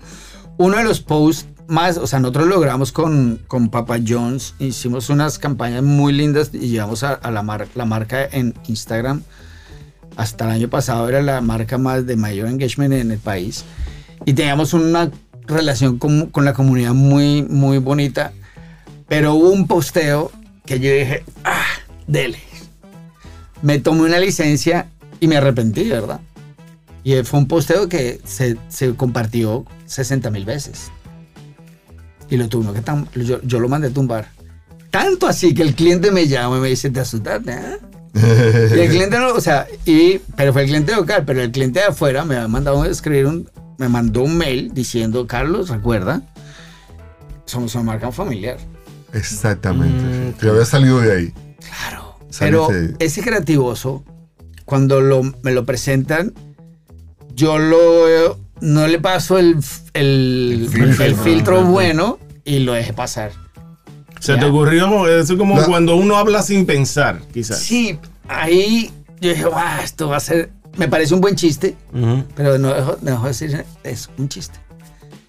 Uno 0.59 0.76
de 0.76 0.85
los 0.85 1.00
posts 1.00 1.46
más, 1.66 1.96
o 1.98 2.06
sea, 2.06 2.18
nosotros 2.20 2.46
logramos 2.48 2.92
con, 2.92 3.40
con 3.48 3.68
Papa 3.70 3.96
John's, 4.06 4.54
hicimos 4.59 5.09
unas 5.09 5.38
campañas 5.38 5.83
muy 5.83 6.12
lindas 6.12 6.50
y 6.52 6.68
llevamos 6.68 7.02
a, 7.02 7.14
a 7.14 7.30
la, 7.30 7.42
mar- 7.42 7.68
la 7.74 7.85
marca 7.85 8.24
en 8.30 8.54
Instagram. 8.68 9.22
Hasta 10.16 10.44
el 10.44 10.50
año 10.50 10.68
pasado 10.68 11.09
era 11.09 11.22
la 11.22 11.40
marca 11.40 11.78
más 11.78 12.06
de 12.06 12.16
mayor 12.16 12.48
engagement 12.48 12.92
en 12.92 13.12
el 13.12 13.18
país. 13.18 13.64
Y 14.26 14.33
teníamos 14.35 14.74
una 14.74 15.11
relación 15.50 15.98
con, 15.98 16.26
con 16.26 16.44
la 16.44 16.52
comunidad 16.54 16.94
muy, 16.94 17.42
muy 17.42 17.78
bonita. 17.78 18.32
Pero 19.08 19.34
hubo 19.34 19.50
un 19.50 19.66
posteo 19.66 20.30
que 20.64 20.78
yo 20.80 20.90
dije, 20.92 21.24
ah, 21.44 21.64
dele 22.06 22.38
me 23.62 23.78
tomé 23.78 24.02
una 24.02 24.18
licencia 24.18 24.86
y 25.20 25.26
me 25.28 25.36
arrepentí, 25.36 25.84
¿verdad? 25.88 26.20
Y 27.04 27.14
fue 27.24 27.40
un 27.40 27.46
posteo 27.46 27.90
que 27.90 28.18
se, 28.24 28.56
se 28.68 28.94
compartió 28.94 29.66
60 29.84 30.30
mil 30.30 30.46
veces. 30.46 30.90
Y 32.30 32.36
lo 32.38 32.48
tuve 32.48 32.72
que 32.72 32.82
tam- 32.82 33.06
yo, 33.14 33.40
yo 33.42 33.60
lo 33.60 33.68
mandé 33.68 33.88
a 33.88 33.90
tumbar. 33.90 34.28
Tanto 34.90 35.26
así 35.26 35.52
que 35.52 35.62
el 35.62 35.74
cliente 35.74 36.10
me 36.10 36.26
llama 36.26 36.56
y 36.56 36.60
me 36.60 36.68
dice, 36.68 36.88
¿te 36.90 37.00
asustaste? 37.00 37.52
ah?" 37.52 37.76
Y 38.14 38.80
el 38.80 38.88
cliente 38.88 39.18
no, 39.18 39.34
o 39.34 39.40
sea, 39.42 39.66
y, 39.84 40.18
pero 40.36 40.52
fue 40.52 40.62
el 40.62 40.68
cliente 40.68 40.94
local, 40.96 41.24
pero 41.26 41.42
el 41.42 41.50
cliente 41.52 41.80
de 41.80 41.86
afuera 41.86 42.24
me 42.24 42.36
ha 42.36 42.48
mandado 42.48 42.82
a 42.82 42.88
escribir 42.88 43.26
un, 43.26 43.48
me 43.80 43.88
mandó 43.88 44.22
un 44.22 44.36
mail 44.36 44.72
diciendo, 44.74 45.26
Carlos, 45.26 45.70
recuerda, 45.70 46.20
somos 47.46 47.74
una 47.74 47.84
marca 47.84 48.12
familiar. 48.12 48.58
Exactamente. 49.14 50.04
Mm, 50.04 50.28
sí. 50.32 50.34
Que 50.38 50.48
había 50.50 50.64
salido 50.66 51.00
de 51.00 51.12
ahí. 51.16 51.34
Claro. 51.58 52.18
Pero 52.38 52.68
Saliste- 52.68 52.96
ese 53.04 53.22
creativoso, 53.22 54.04
cuando 54.66 55.00
lo, 55.00 55.22
me 55.42 55.52
lo 55.52 55.64
presentan, 55.64 56.34
yo 57.34 57.58
lo 57.58 58.38
no 58.60 58.86
le 58.86 58.98
paso 58.98 59.38
el, 59.38 59.56
el, 59.94 60.64
El 60.64 60.68
filtro. 60.68 61.04
el 61.06 61.14
filtro 61.16 61.64
bueno 61.64 62.18
y 62.44 62.58
lo 62.58 62.74
dejé 62.74 62.92
pasar. 62.92 63.32
Se 64.20 64.34
Ya. 64.34 64.40
te 64.40 64.44
ocurrió, 64.44 65.08
eso 65.08 65.32
es 65.32 65.38
como 65.38 65.58
La- 65.58 65.64
cuando 65.64 65.96
uno 65.96 66.16
habla 66.16 66.42
sin 66.42 66.66
pensar, 66.66 67.22
quizás. 67.32 67.58
Sí, 67.60 67.98
ahí 68.28 68.92
yo 69.22 69.30
dije, 69.30 69.44
"Guau, 69.46 69.80
esto 69.82 70.08
va 70.10 70.18
a 70.18 70.20
ser, 70.20 70.50
me 70.76 70.88
parece 70.88 71.14
un 71.14 71.20
buen 71.20 71.37
chiste, 71.37 71.76
Ujú. 71.92 72.24
pero 72.35 72.59
no 72.59 72.72
dejo, 72.74 72.96
no 73.02 73.11
dejo 73.11 73.22
de 73.22 73.28
decir, 73.28 73.64
es 73.85 74.09
un 74.18 74.28
chiste. 74.28 74.59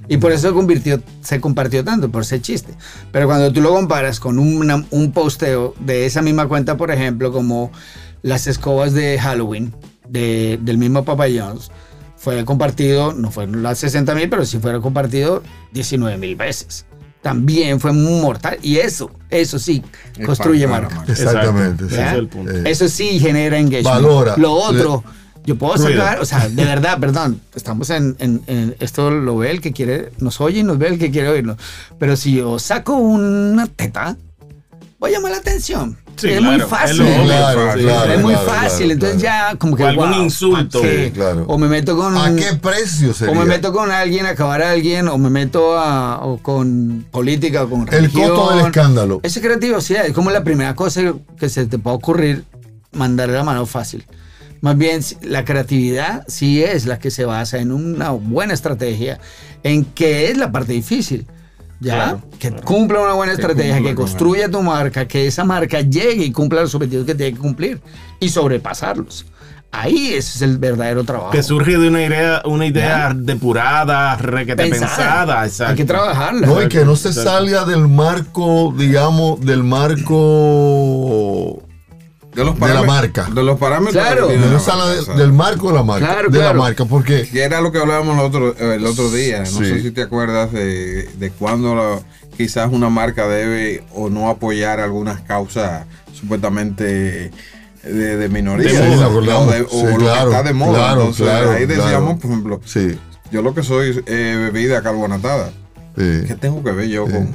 Y 0.07 0.17
por 0.17 0.31
eso 0.31 0.47
se, 0.49 0.53
convirtió, 0.53 1.01
se 1.21 1.39
compartió 1.39 1.83
tanto, 1.83 2.09
por 2.09 2.25
ser 2.25 2.41
chiste. 2.41 2.73
Pero 3.11 3.27
cuando 3.27 3.53
tú 3.53 3.61
lo 3.61 3.69
comparas 3.73 4.19
con 4.19 4.39
una- 4.39 4.83
un 4.89 5.11
posteo 5.11 5.75
de 5.79 6.05
esa 6.05 6.21
misma 6.21 6.47
cuenta, 6.47 6.75
por 6.75 6.89
ejemplo, 6.91 7.31
como 7.31 7.71
las 8.23 8.47
escobas 8.47 8.93
de 8.93 9.19
Halloween 9.19 9.73
de- 10.09 10.59
del 10.61 10.77
mismo 10.77 11.05
Papa 11.05 11.25
John's 11.33 11.71
fue 12.17 12.43
compartido, 12.45 13.13
no 13.13 13.31
fueron 13.31 13.63
las 13.63 13.77
60 13.79 14.13
mil, 14.15 14.27
pero 14.29 14.43
sí 14.45 14.57
fueron 14.59 14.81
compartido 14.81 15.43
19 15.71 16.17
mil 16.17 16.35
veces. 16.35 16.85
También 17.21 17.79
fue 17.79 17.93
muy 17.93 18.19
mortal. 18.21 18.57
Y 18.63 18.77
eso, 18.77 19.11
eso 19.29 19.59
sí, 19.59 19.83
construye 20.25 20.65
marca. 20.67 20.95
marca. 20.95 21.11
Exactamente. 21.11 21.87
Sí. 21.87 21.93
Ese 21.93 22.05
es 22.07 22.13
el 22.13 22.27
punto. 22.27 22.51
Eso 22.51 22.89
sí 22.89 23.19
genera 23.19 23.57
engagement. 23.59 23.85
Valora. 23.85 24.35
Lo 24.37 24.53
otro, 24.53 25.03
yo 25.45 25.55
puedo 25.57 25.75
Ruido. 25.75 26.01
sacar, 26.03 26.19
o 26.19 26.25
sea, 26.25 26.47
de 26.49 26.65
verdad, 26.65 26.99
perdón, 26.99 27.41
estamos 27.55 27.89
en, 27.89 28.15
en- 28.19 28.41
en- 28.47 28.75
esto 28.79 29.09
lo 29.11 29.37
ve 29.37 29.51
el 29.51 29.61
que 29.61 29.71
quiere, 29.71 30.11
nos 30.19 30.39
oye 30.41 30.59
y 30.59 30.63
nos 30.63 30.77
ve 30.77 30.87
el 30.87 30.99
que 30.99 31.09
quiere 31.11 31.29
oírnos. 31.29 31.57
Pero 31.99 32.15
si 32.15 32.35
yo 32.35 32.59
saco 32.59 32.93
una 32.95 33.65
teta, 33.67 34.17
voy 34.99 35.11
a 35.11 35.13
llamar 35.15 35.31
la 35.31 35.37
atención. 35.39 35.97
Sí, 36.17 36.27
es 36.29 36.37
claro, 36.39 36.51
muy 36.53 36.61
es 36.61 36.67
fácil. 36.67 37.01
obvio. 37.01 37.23
claro, 37.23 37.73
Sí, 37.73 37.79
claro, 37.83 38.13
es 38.13 38.21
muy 38.21 38.33
claro, 38.33 38.49
fácil, 38.49 38.77
claro, 38.77 38.91
entonces 38.91 39.21
claro. 39.21 39.51
ya 39.53 39.57
como 39.57 39.75
que 39.75 39.83
O 39.83 39.87
algún 39.87 40.11
wow, 40.11 40.21
insulto. 40.23 40.81
Sí, 40.81 41.11
claro. 41.11 41.45
O 41.47 41.57
me 41.57 41.67
meto 41.67 41.97
con 41.97 42.15
¿A 42.17 42.35
qué 42.35 42.53
precio 42.61 43.13
sería? 43.13 43.33
o 43.33 43.39
me 43.39 43.45
meto 43.45 43.73
con 43.73 43.89
alguien, 43.89 44.25
acabar 44.27 44.61
a 44.61 44.71
alguien, 44.71 45.07
o 45.07 45.17
me 45.17 45.29
meto 45.31 45.79
a, 45.79 46.19
o 46.23 46.37
con 46.37 47.05
política, 47.09 47.63
o 47.63 47.69
con 47.69 47.81
El 47.81 47.87
religión. 47.87 48.29
costo 48.29 48.55
del 48.57 48.65
escándalo. 48.67 49.19
Esa 49.23 49.41
creatividad 49.41 50.05
es 50.05 50.13
como 50.13 50.29
la 50.29 50.43
primera 50.43 50.75
cosa 50.75 51.01
que 51.39 51.49
se 51.49 51.65
te 51.65 51.79
puede 51.79 51.95
ocurrir, 51.95 52.43
mandarle 52.91 53.33
la 53.35 53.43
mano 53.43 53.65
fácil. 53.65 54.05
Más 54.61 54.77
bien, 54.77 55.01
la 55.23 55.43
creatividad 55.43 56.23
sí 56.27 56.63
es 56.63 56.85
la 56.85 56.99
que 56.99 57.09
se 57.11 57.25
basa 57.25 57.57
en 57.57 57.71
una 57.71 58.11
buena 58.11 58.53
estrategia, 58.53 59.19
en 59.63 59.83
que 59.85 60.29
es 60.29 60.37
la 60.37 60.51
parte 60.51 60.73
difícil. 60.73 61.25
¿Ya? 61.79 61.95
Claro, 61.95 62.21
que 62.37 62.51
cumpla 62.51 62.99
una 63.01 63.13
buena 63.13 63.33
Que 63.35 63.41
estrategia, 63.41 63.77
que 63.77 63.95
con 63.95 64.05
construya 64.05 64.51
tu 64.51 64.61
marca, 64.61 65.07
que 65.07 65.25
esa 65.25 65.43
marca 65.43 65.81
llegue 65.81 66.23
y 66.25 66.31
cumpla 66.31 66.61
los 66.61 66.75
objetivos 66.75 67.07
que 67.07 67.15
tiene 67.15 67.33
que 67.33 67.39
cumplir 67.39 67.81
y 68.19 68.29
sobrepasarlos. 68.29 69.25
Ahí 69.71 70.09
ese 70.09 70.35
es 70.35 70.41
el 70.43 70.59
verdadero 70.59 71.03
trabajo. 71.05 71.31
Que 71.31 71.41
surge 71.41 71.79
de 71.79 71.87
una 71.87 72.05
idea, 72.05 72.43
una 72.45 72.67
idea 72.67 73.13
depurada, 73.15 74.15
requete 74.17 74.61
Pensada. 74.63 74.87
pensada. 74.89 75.45
exacto. 75.45 75.71
Hay 75.71 75.77
que 75.77 75.85
trabajarla. 75.85 76.45
No, 76.45 76.61
y 76.61 76.67
que 76.67 76.85
no 76.85 76.95
se 76.95 77.07
Exacto. 77.07 77.31
salga 77.31 77.65
del 77.65 77.87
marco, 77.87 78.75
digamos, 78.77 79.41
del 79.41 79.63
marco 79.63 81.63
De, 82.35 82.45
los 82.45 82.55
de 82.55 82.59
la 82.61 82.81
parámetros- 82.81 83.27
de 83.29 83.33
De 83.35 83.43
los 83.43 83.59
parámetros. 83.59 84.03
Claro. 84.03 84.27
no 84.29 84.35
la 84.35 84.85
marca, 84.85 85.13
de- 85.13 85.19
del 85.19 85.33
marco 85.33 85.67
de 85.67 85.73
la 85.73 85.83
marca. 85.83 86.05
Claro, 86.07 86.29
de 86.29 86.37
claro. 86.39 86.53
la 86.57 86.63
marca, 86.63 86.85
porque 86.85 87.27
Que 87.29 87.43
era 87.43 87.59
lo 87.61 87.71
que 87.71 87.79
hablábamos 87.79 88.15
el 88.17 88.21
otro, 88.25 88.55
el 88.57 88.85
otro 88.85 89.09
día. 89.11 89.39
No 89.39 89.45
Sí. 89.45 89.65
sé 89.65 89.81
si 89.81 89.91
te 89.91 90.01
acuerdas 90.03 90.51
de, 90.53 91.03
de 91.17 91.31
cuando 91.31 91.75
la- 91.75 91.99
quizás 92.37 92.71
una 92.71 92.89
marca 92.89 93.27
debe 93.27 93.83
o 93.93 94.09
no 94.09 94.29
apoyar 94.29 94.79
algunas 94.79 95.19
causas 95.21 95.85
supuestamente 96.13 97.31
de, 97.83 98.17
de 98.17 98.29
minoría. 98.29 98.71
De 98.71 98.79
o 98.79 99.11
moda, 99.11 99.37
o 99.39 99.51
de- 99.51 99.61
o 99.63 99.67
Sí, 99.69 99.83
lo 99.87 99.97
claro, 99.97 100.29
que 100.29 100.35
está 100.37 100.43
de 100.43 100.53
moda. 100.53 100.77
claro, 100.79 100.99
Entonces, 101.01 101.25
claro, 101.25 101.51
ahí 101.51 101.65
decíamos, 101.65 101.89
claro. 101.91 102.17
por 102.17 102.29
ejemplo, 102.31 102.61
sí, 102.65 102.97
yo 103.31 103.41
lo 103.41 103.53
que 103.53 103.63
soy 103.63 103.89
es 103.89 103.97
eh, 104.05 104.49
bebida 104.51 104.81
carbonatada. 104.81 105.51
sí. 105.97 106.21
¿Qué 106.27 106.35
tengo 106.39 106.63
que 106.63 106.71
ver 106.71 106.87
yo 106.87 107.05
Sí. 107.07 107.11
con, 107.11 107.29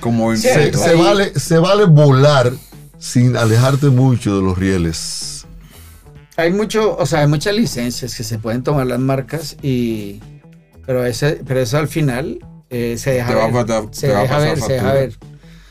con 0.00 0.16
movimiento? 0.16 0.78
Se, 0.78 0.84
se 0.90 0.94
vale, 0.94 1.32
se 1.38 1.58
vale 1.58 1.84
volar 1.86 2.52
sin 2.98 3.36
alejarte 3.36 3.88
mucho 3.88 4.36
de 4.36 4.42
los 4.42 4.58
rieles. 4.58 5.46
Hay 6.36 6.52
mucho, 6.52 6.96
o 6.96 7.06
sea, 7.06 7.20
hay 7.20 7.28
muchas 7.28 7.54
licencias 7.54 8.14
que 8.14 8.22
se 8.24 8.38
pueden 8.38 8.62
tomar 8.62 8.86
las 8.86 8.98
marcas 8.98 9.56
y 9.62 10.20
pero 10.84 11.04
ese, 11.04 11.40
pero 11.46 11.60
eso 11.60 11.78
al 11.78 11.88
final 11.88 12.38
eh, 12.70 12.96
se 12.98 13.10
deja 13.12 13.28
Te 13.28 13.34
va 13.34 13.44
a 13.44 13.64
ver, 13.64 13.88
se 13.92 14.06
te 14.06 14.12
va 14.12 14.18
a 14.18 14.22
deja 14.22 14.34
pasar 14.34 14.48
ver, 14.54 14.60
se 14.60 14.72
deja 14.74 14.92
ver. 14.92 15.14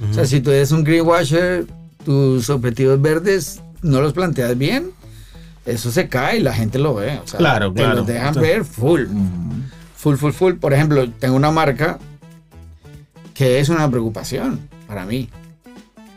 O 0.09 0.13
sea, 0.13 0.25
si 0.25 0.41
tú 0.41 0.51
eres 0.51 0.71
un 0.71 0.83
greenwasher, 0.83 1.65
tus 2.03 2.49
objetivos 2.49 3.01
verdes 3.01 3.61
no 3.81 4.01
los 4.01 4.11
planteas 4.13 4.57
bien, 4.57 4.91
eso 5.65 5.91
se 5.91 6.09
cae 6.09 6.37
y 6.37 6.41
la 6.41 6.53
gente 6.53 6.79
lo 6.79 6.95
ve. 6.95 7.19
O 7.23 7.27
sea, 7.27 7.37
Claro, 7.37 7.71
te 7.71 7.81
claro. 7.81 7.95
los 7.97 8.07
dejan 8.07 8.33
Sí. 8.33 8.39
ver 8.41 8.65
full, 8.65 9.03
full, 9.95 10.15
full, 10.17 10.31
full. 10.31 10.53
Por 10.55 10.73
ejemplo, 10.73 11.09
tengo 11.11 11.35
una 11.35 11.51
marca 11.51 11.97
que 13.33 13.59
es 13.59 13.69
una 13.69 13.89
preocupación 13.89 14.67
para 14.87 15.05
mí. 15.05 15.29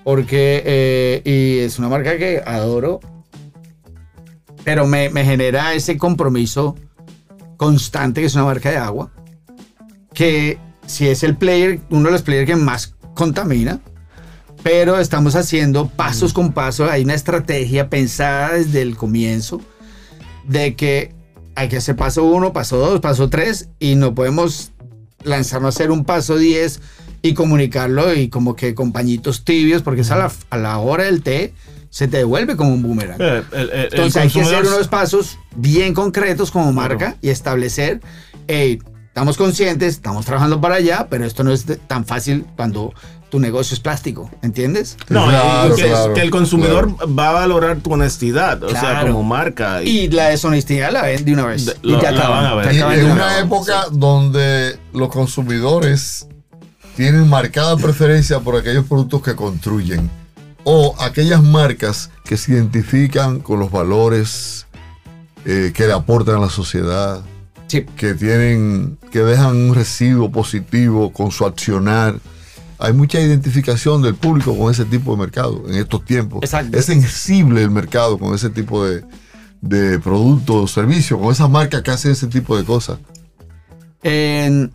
Porque, 0.08 0.62
eh, 0.64 1.22
y 1.22 1.58
es 1.58 1.78
una 1.78 1.90
marca 1.90 2.16
que 2.16 2.42
adoro, 2.46 2.98
pero 4.64 4.86
me, 4.86 5.10
me 5.10 5.22
genera 5.22 5.74
ese 5.74 5.98
compromiso 5.98 6.76
constante, 7.58 8.22
que 8.22 8.28
es 8.28 8.34
una 8.34 8.46
marca 8.46 8.70
de 8.70 8.78
agua, 8.78 9.12
que 10.14 10.58
si 10.86 11.08
es 11.08 11.22
el 11.24 11.36
player, 11.36 11.80
uno 11.90 12.06
de 12.06 12.12
los 12.12 12.22
players 12.22 12.46
que 12.46 12.56
más 12.56 12.94
contamina, 13.12 13.80
pero 14.62 14.98
estamos 14.98 15.36
haciendo 15.36 15.90
pasos 15.90 16.32
con 16.32 16.54
paso, 16.54 16.90
hay 16.90 17.04
una 17.04 17.12
estrategia 17.12 17.90
pensada 17.90 18.54
desde 18.54 18.80
el 18.80 18.96
comienzo 18.96 19.60
de 20.46 20.74
que 20.74 21.12
hay 21.54 21.68
que 21.68 21.76
hacer 21.76 21.96
paso 21.96 22.24
uno, 22.24 22.54
paso 22.54 22.78
dos, 22.78 23.00
paso 23.00 23.28
tres, 23.28 23.68
y 23.78 23.94
no 23.94 24.14
podemos 24.14 24.72
lanzarnos 25.22 25.66
a 25.66 25.76
hacer 25.76 25.90
un 25.90 26.06
paso 26.06 26.38
10 26.38 26.80
y 27.22 27.34
comunicarlo 27.34 28.14
y 28.14 28.28
como 28.28 28.54
que 28.56 28.74
con 28.74 28.92
pañitos 28.92 29.44
tibios, 29.44 29.82
porque 29.82 30.02
es 30.02 30.10
a 30.10 30.16
la, 30.16 30.32
a 30.50 30.56
la 30.56 30.78
hora 30.78 31.04
del 31.04 31.22
té 31.22 31.52
se 31.90 32.06
te 32.06 32.18
devuelve 32.18 32.54
como 32.56 32.74
un 32.74 32.82
boomerang. 32.82 33.20
Eh, 33.20 33.42
el- 33.52 33.58
el- 33.60 33.70
el 33.70 33.84
Entonces 33.86 34.16
hay 34.22 34.28
que 34.28 34.40
hacer 34.42 34.64
unos 34.66 34.88
pasos 34.88 35.38
bien 35.56 35.94
concretos 35.94 36.50
como 36.50 36.72
marca 36.72 37.16
y 37.22 37.30
establecer, 37.30 38.00
hey, 38.46 38.78
estamos 39.08 39.36
conscientes, 39.36 39.94
estamos 39.94 40.26
trabajando 40.26 40.60
para 40.60 40.76
allá, 40.76 41.06
pero 41.10 41.24
esto 41.24 41.42
no 41.44 41.52
es 41.52 41.64
tan 41.86 42.04
fácil 42.04 42.44
cuando 42.56 42.92
tu 43.30 43.40
negocio 43.40 43.74
es 43.74 43.80
plástico, 43.80 44.30
¿entiendes? 44.42 44.96
No, 45.08 45.26
y- 45.26 45.28
Claro, 45.30 45.74
que, 45.76 45.82
claro, 45.84 46.14
que 46.14 46.20
el 46.22 46.30
consumidor 46.30 46.94
claro. 46.96 47.14
va 47.14 47.28
a 47.30 47.32
valorar 47.32 47.76
tu 47.78 47.92
honestidad, 47.92 48.62
o 48.62 48.70
sea, 48.70 48.80
Claro. 48.80 49.08
como 49.08 49.22
marca. 49.22 49.82
Y, 49.82 49.88
Y 50.00 50.08
la 50.08 50.28
deshonestidad 50.28 50.92
la 50.92 51.02
ven 51.02 51.24
de 51.24 51.32
una 51.32 51.44
vez. 51.46 51.66
De- 51.66 51.76
y 51.82 51.90
lo- 51.92 51.98
te 51.98 52.10
la 52.10 52.18
acaban, 52.18 52.44
van 52.44 52.46
a 52.52 52.54
ver. 52.54 52.68
te 52.68 52.74
Y 52.76 52.78
en 53.00 53.10
una 53.10 53.26
vez. 53.26 53.44
época 53.44 53.86
donde 53.92 54.78
los 54.94 55.08
consumidores 55.10 56.26
tienen 56.98 57.28
marcada 57.28 57.76
preferencia 57.76 58.40
por 58.40 58.56
aquellos 58.56 58.84
productos 58.84 59.22
que 59.22 59.36
construyen 59.36 60.10
o 60.64 60.96
aquellas 60.98 61.40
marcas 61.44 62.10
que 62.24 62.36
se 62.36 62.50
identifican 62.54 63.38
con 63.38 63.60
los 63.60 63.70
valores 63.70 64.66
eh, 65.44 65.70
que 65.72 65.86
le 65.86 65.92
aportan 65.92 66.34
a 66.34 66.40
la 66.40 66.50
sociedad, 66.50 67.22
Sí. 67.68 67.84
que 67.96 68.14
tienen, 68.14 68.98
que 69.12 69.20
dejan 69.20 69.54
un 69.54 69.74
residuo 69.76 70.32
positivo 70.32 71.12
con 71.12 71.30
su 71.30 71.46
accionar. 71.46 72.16
Hay 72.80 72.92
mucha 72.94 73.20
identificación 73.20 74.02
del 74.02 74.16
público 74.16 74.58
con 74.58 74.72
ese 74.72 74.84
tipo 74.84 75.12
de 75.12 75.18
mercado 75.18 75.62
en 75.68 75.76
estos 75.76 76.04
tiempos. 76.04 76.40
Exacto. 76.42 76.76
Es 76.76 76.86
sensible 76.86 77.62
el 77.62 77.70
mercado 77.70 78.18
con 78.18 78.34
ese 78.34 78.50
tipo 78.50 78.84
de, 78.84 79.04
de 79.60 80.00
productos 80.00 80.56
o 80.56 80.66
servicios, 80.66 81.20
con 81.20 81.30
esas 81.30 81.48
marcas 81.48 81.82
que 81.82 81.92
hacen 81.92 82.10
ese 82.10 82.26
tipo 82.26 82.56
de 82.56 82.64
cosas. 82.64 82.98
En- 84.02 84.72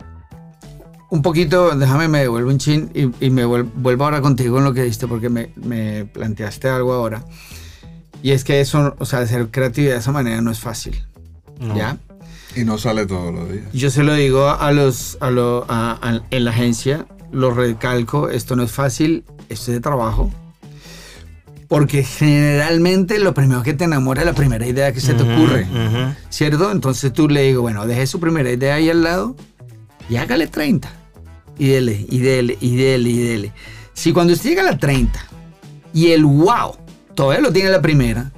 un 1.10 1.22
poquito, 1.22 1.76
déjame, 1.76 2.08
me 2.08 2.20
devuelvo 2.20 2.50
un 2.50 2.58
chin 2.58 2.90
y, 2.94 3.26
y 3.26 3.30
me 3.30 3.44
vuel- 3.46 3.68
vuelvo 3.74 4.04
ahora 4.04 4.20
contigo 4.20 4.58
en 4.58 4.64
lo 4.64 4.72
que 4.74 4.82
diste 4.82 5.06
porque 5.06 5.28
me, 5.28 5.50
me 5.56 6.04
planteaste 6.06 6.68
algo 6.68 6.92
ahora. 6.92 7.24
Y 8.22 8.30
es 8.32 8.42
que 8.44 8.60
eso, 8.60 8.94
o 8.98 9.04
sea, 9.04 9.20
hacer 9.20 9.48
creatividad 9.50 9.92
de 9.94 9.98
esa 10.00 10.12
manera 10.12 10.40
no 10.40 10.50
es 10.50 10.58
fácil. 10.60 11.04
¿Ya? 11.76 11.98
Y 12.56 12.64
no 12.64 12.78
sale 12.78 13.06
todos 13.06 13.32
los 13.34 13.50
días. 13.52 13.64
Yo 13.72 13.90
se 13.90 14.02
lo 14.02 14.14
digo 14.14 14.48
a 14.48 14.72
los, 14.72 15.18
a 15.20 15.30
lo, 15.30 15.66
a- 15.68 15.98
a- 16.02 16.20
en 16.30 16.44
la 16.44 16.50
agencia, 16.50 17.06
lo 17.32 17.52
recalco, 17.52 18.28
esto 18.30 18.56
no 18.56 18.62
es 18.62 18.72
fácil, 18.72 19.24
esto 19.48 19.70
es 19.70 19.74
de 19.76 19.80
trabajo. 19.80 20.32
Porque 21.68 22.04
generalmente 22.04 23.18
lo 23.18 23.34
primero 23.34 23.62
que 23.62 23.72
te 23.74 23.84
enamora 23.84 24.20
es 24.20 24.26
la 24.26 24.34
primera 24.34 24.66
idea 24.66 24.92
que 24.92 25.00
se 25.00 25.14
te 25.14 25.22
ocurre. 25.22 25.62
Ujú. 25.62 26.14
¿Cierto? 26.28 26.70
Entonces 26.70 27.12
tú 27.12 27.28
le 27.28 27.42
digo, 27.42 27.62
bueno, 27.62 27.86
deje 27.86 28.06
su 28.06 28.20
primera 28.20 28.50
idea 28.50 28.74
ahí 28.76 28.90
al 28.90 29.02
lado 29.02 29.34
y 30.08 30.16
hágale 30.16 30.46
30. 30.46 30.88
Y 31.58 31.68
dele, 31.68 32.06
y 32.08 32.18
dele, 32.18 32.58
y 32.60 32.76
dele, 32.76 33.10
y 33.10 33.18
dele. 33.18 33.52
Si 33.92 34.12
cuando 34.12 34.32
usted 34.32 34.50
llega 34.50 34.62
a 34.62 34.72
la 34.72 34.78
30 34.78 35.18
y 35.92 36.08
el 36.08 36.24
wow 36.24 36.76
todavía 37.14 37.42
lo 37.42 37.52
tiene 37.52 37.70
la 37.70 37.80
primera, 37.80 38.32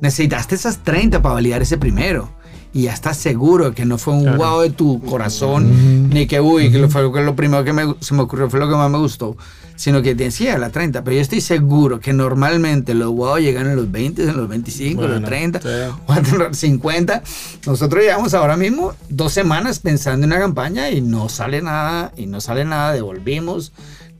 necesitaste 0.00 0.54
esas 0.54 0.82
30 0.84 1.22
para 1.22 1.34
validar 1.34 1.62
ese 1.62 1.78
primero. 1.78 2.30
Y 2.72 2.82
ya 2.82 2.92
estás 2.92 3.16
seguro 3.16 3.72
que 3.74 3.84
no 3.84 3.98
fue 3.98 4.14
un 4.14 4.22
Claro. 4.22 4.38
wow 4.38 4.60
de 4.60 4.70
tu 4.70 5.00
corazón, 5.02 6.08
ni 6.10 6.26
que 6.28 6.40
uy, 6.40 6.70
que 6.70 6.78
lo, 6.78 6.88
fue 6.88 7.02
lo 7.02 7.34
primero 7.34 7.64
que 7.64 7.72
me- 7.72 7.96
se 8.00 8.14
me 8.14 8.22
ocurrió, 8.22 8.48
fue 8.48 8.60
lo 8.60 8.68
que 8.68 8.76
más 8.76 8.88
me 8.88 8.98
gustó, 8.98 9.36
sino 9.74 10.02
que 10.02 10.14
te 10.14 10.22
decía 10.24 10.56
la 10.56 10.70
30. 10.70 11.02
Pero 11.02 11.16
yo 11.16 11.20
estoy 11.22 11.40
seguro 11.40 11.98
que 11.98 12.12
normalmente 12.12 12.94
los 12.94 13.10
wow 13.10 13.38
llegan 13.38 13.66
en 13.68 13.74
los 13.74 13.90
20, 13.90 14.22
en 14.22 14.36
los 14.36 14.48
25, 14.48 15.02
en 15.02 15.08
los 15.10 15.20
Bueno, 15.20 15.26
30, 15.26 15.60
sí. 15.62 15.68
o 16.06 16.12
hasta 16.12 16.30
en 16.30 16.38
los 16.38 16.56
50. 16.56 17.22
Nosotros 17.66 18.04
llevamos 18.04 18.34
ahora 18.34 18.56
mismo 18.56 18.92
dos 19.08 19.32
semanas 19.32 19.80
pensando 19.80 20.24
en 20.26 20.32
una 20.32 20.40
campaña 20.40 20.90
y 20.90 21.00
no 21.00 21.28
sale 21.28 21.62
nada, 21.62 22.12
y 22.16 22.26
no 22.26 22.40
sale 22.40 22.64
nada, 22.64 22.92
devolvimos. 22.92 23.72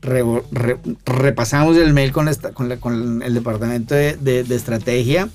re- 0.03 0.23
re- 0.51 0.79
repasamos 1.05 1.77
el 1.77 1.93
mail 1.93 2.11
con, 2.11 2.27
esta- 2.27 2.51
con, 2.53 2.67
la- 2.67 2.77
con 2.77 3.21
el 3.21 3.33
departamento 3.35 3.93
de, 3.93 4.17
de- 4.17 4.43
de 4.43 4.55
estrategia 4.55 5.29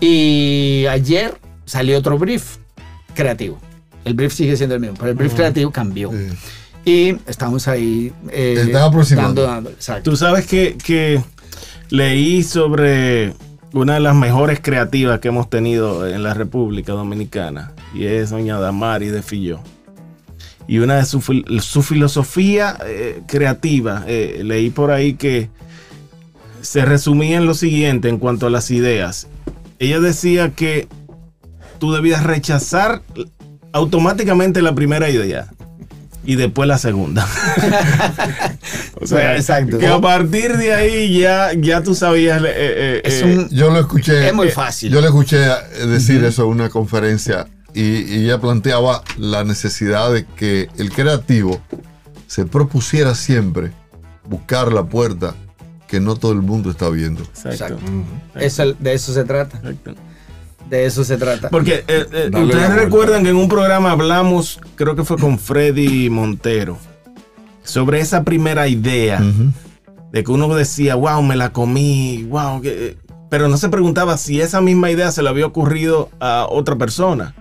y 0.00 0.86
ayer 0.88 1.34
salió 1.72 1.96
otro 1.98 2.18
brief 2.18 2.56
creativo. 3.14 3.58
El 4.04 4.12
brief 4.12 4.32
sigue 4.34 4.56
siendo 4.58 4.74
el 4.74 4.80
mismo, 4.82 4.96
pero 4.98 5.10
el 5.10 5.16
brief 5.16 5.32
creativo 5.34 5.70
cambió. 5.70 6.10
Eh, 6.12 6.30
Y 6.84 7.16
estamos 7.26 7.66
ahí. 7.68 8.12
eh, 8.30 8.56
Están 8.66 8.82
aproximando. 8.82 9.42
dando- 9.42 9.54
dando- 9.54 9.70
exacto. 9.70 10.10
Tú 10.10 10.16
sabes 10.16 10.46
que, 10.46 10.76
que 10.84 11.22
leí 11.88 12.42
sobre 12.42 13.32
una 13.72 13.94
de 13.94 14.00
las 14.00 14.14
mejores 14.14 14.60
creativas 14.60 15.18
que 15.20 15.28
hemos 15.28 15.48
tenido 15.48 16.06
en 16.06 16.22
la 16.22 16.34
República 16.34 16.92
Dominicana 16.92 17.72
y 17.94 18.04
es 18.04 18.28
doña 18.30 18.58
Damari 18.58 19.06
de 19.08 19.22
Filló. 19.22 19.60
Y 20.68 20.78
una 20.78 20.96
de 20.96 21.06
su, 21.06 21.20
su 21.60 21.82
filosofía 21.82 22.76
eh, 22.84 23.22
creativa, 23.26 24.04
eh, 24.06 24.42
leí 24.44 24.68
por 24.68 24.90
ahí 24.90 25.14
que 25.14 25.48
se 26.60 26.84
resumía 26.84 27.38
en 27.38 27.46
lo 27.46 27.54
siguiente 27.54 28.08
en 28.10 28.18
cuanto 28.18 28.46
a 28.46 28.50
las 28.50 28.70
ideas. 28.70 29.26
Ella 29.78 30.00
decía 30.00 30.50
que 30.50 30.86
tú 31.82 31.92
debías 31.92 32.22
rechazar 32.22 33.02
automáticamente 33.72 34.62
la 34.62 34.72
primera 34.72 35.10
idea 35.10 35.48
y 36.24 36.36
después 36.36 36.68
la 36.68 36.78
segunda. 36.78 37.26
o 39.00 39.04
sea, 39.04 39.34
Exacto. 39.34 39.78
que 39.78 39.88
a 39.88 40.00
partir 40.00 40.56
de 40.58 40.72
ahí 40.74 41.18
ya, 41.18 41.50
ya 41.54 41.82
tú 41.82 41.96
sabías. 41.96 42.40
eh, 42.40 42.46
eh, 42.54 43.00
Es 43.04 43.22
eh, 43.22 43.24
un- 43.24 43.48
Yo 43.48 43.72
lo 43.72 43.80
escuché. 43.80 44.28
Es 44.28 44.32
muy 44.32 44.48
fácil. 44.50 44.92
Yo 44.92 45.00
le 45.00 45.08
escuché 45.08 45.38
decir 45.88 46.22
eso 46.22 46.44
en 46.44 46.50
una 46.50 46.68
conferencia 46.68 47.48
y, 47.74 47.82
y 47.82 48.24
ella 48.26 48.40
planteaba 48.40 49.02
la 49.18 49.42
necesidad 49.42 50.12
de 50.12 50.24
que 50.24 50.68
el 50.78 50.92
creativo 50.92 51.60
se 52.28 52.46
propusiera 52.46 53.16
siempre 53.16 53.72
buscar 54.28 54.72
la 54.72 54.84
puerta 54.84 55.34
que 55.88 55.98
no 55.98 56.14
todo 56.14 56.30
el 56.30 56.42
mundo 56.42 56.70
está 56.70 56.88
viendo. 56.90 57.24
Exacto. 57.44 57.80
Eso- 58.36 58.72
de 58.74 58.94
eso 58.94 59.12
se 59.12 59.24
trata. 59.24 59.56
Exacto. 59.56 59.96
De 60.68 60.86
eso 60.86 61.04
se 61.04 61.16
trata. 61.18 61.50
Porque 61.50 61.84
eh, 61.86 62.06
eh, 62.12 62.30
ustedes 62.34 62.74
recuerdan 62.74 63.24
que 63.24 63.30
en 63.30 63.36
un 63.36 63.48
programa 63.48 63.90
hablamos, 63.92 64.58
creo 64.74 64.96
que 64.96 65.04
fue 65.04 65.18
con 65.18 65.38
Freddy 65.38 66.08
Montero, 66.08 66.78
sobre 67.62 68.00
esa 68.00 68.24
primera 68.24 68.68
idea 68.68 69.20
Ujú. 69.20 69.50
de 70.12 70.24
que 70.24 70.30
uno 70.32 70.48
decía, 70.54 70.94
wow, 70.94 71.22
me 71.22 71.36
la 71.36 71.52
comí, 71.52 72.24
wow, 72.28 72.60
que- 72.62 72.86
eh", 72.88 72.96
pero 73.28 73.48
no 73.48 73.56
se 73.58 73.68
preguntaba 73.68 74.16
si 74.16 74.40
esa 74.40 74.60
misma 74.60 74.90
idea 74.90 75.10
se 75.12 75.22
le 75.22 75.28
había 75.28 75.46
ocurrido 75.46 76.08
a 76.20 76.46
otra 76.48 76.76
persona 76.76 77.34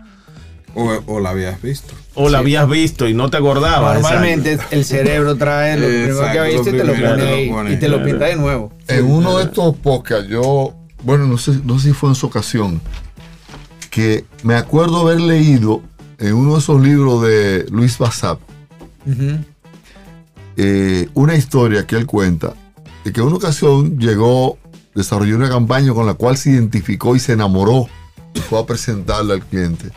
O, 0.75 0.89
o 1.05 1.19
la 1.19 1.31
habías 1.31 1.61
visto. 1.61 1.93
o 2.15 2.29
la 2.29 2.37
habías 2.39 2.69
visto 2.69 3.07
y 3.07 3.13
no 3.13 3.29
te 3.29 3.37
acordabas. 3.37 4.01
Normalmente 4.01 4.57
el 4.71 4.85
cerebro 4.85 5.35
trae 5.35 5.77
lo 5.77 5.85
primero 5.87 6.15
que 6.19 6.21
Exacto, 6.21 6.43
viste 6.43 6.69
y 6.69 6.73
te 6.73 6.83
lo 6.85 6.93
pone 6.93 7.17
lo 7.17 7.35
ahí 7.35 7.49
pone. 7.49 7.73
y 7.73 7.77
te 7.77 7.87
lo 7.89 8.03
pinta 8.03 8.25
de 8.25 8.35
nuevo. 8.35 8.73
En 8.87 9.05
uno 9.05 9.37
de 9.37 9.43
estos 9.45 9.75
podcasts, 9.77 10.29
yo, 10.29 10.73
bueno, 11.03 11.25
no 11.27 11.37
sé, 11.37 11.59
no 11.65 11.77
sé 11.79 11.87
si 11.89 11.93
fue 11.93 12.09
en 12.09 12.15
su 12.15 12.27
ocasión, 12.27 12.79
que 13.91 14.25
me 14.43 14.55
acuerdo 14.55 15.01
haber 15.01 15.21
leído 15.21 15.83
en 16.17 16.33
uno 16.33 16.53
de 16.53 16.59
esos 16.59 16.81
libros 16.81 17.21
de 17.21 17.67
Luis 17.69 17.97
Bassat, 17.97 18.39
eh, 20.55 21.09
una 21.13 21.35
historia 21.35 21.85
que 21.85 21.97
él 21.97 22.05
cuenta 22.07 22.53
de 23.03 23.11
que 23.11 23.19
en 23.19 23.27
una 23.27 23.35
ocasión 23.35 23.99
llegó, 23.99 24.57
desarrolló 24.95 25.35
una 25.35 25.49
campaña 25.49 25.93
con 25.93 26.05
la 26.05 26.13
cual 26.13 26.37
se 26.37 26.51
identificó 26.51 27.15
y 27.15 27.19
se 27.19 27.33
enamoró 27.33 27.87
y 28.33 28.39
fue 28.39 28.59
a 28.59 28.65
presentarla 28.65 29.33
al 29.33 29.45
cliente. 29.45 29.91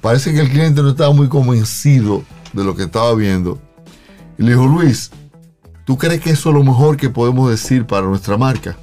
Parece 0.00 0.32
que 0.32 0.40
el 0.40 0.48
cliente 0.48 0.82
no 0.82 0.90
estaba 0.90 1.12
muy 1.12 1.28
convencido 1.28 2.24
de 2.54 2.64
lo 2.64 2.74
que 2.74 2.84
estaba 2.84 3.14
viendo. 3.14 3.58
Y 4.38 4.44
le 4.44 4.52
dijo, 4.52 4.66
Luis, 4.66 5.10
¿tú 5.84 5.98
crees 5.98 6.20
que 6.20 6.30
eso 6.30 6.48
es 6.48 6.54
lo 6.54 6.64
mejor 6.64 6.96
que 6.96 7.10
podemos 7.10 7.50
decir 7.50 7.86
para 7.86 8.06
nuestra 8.06 8.38
marca? 8.38 8.76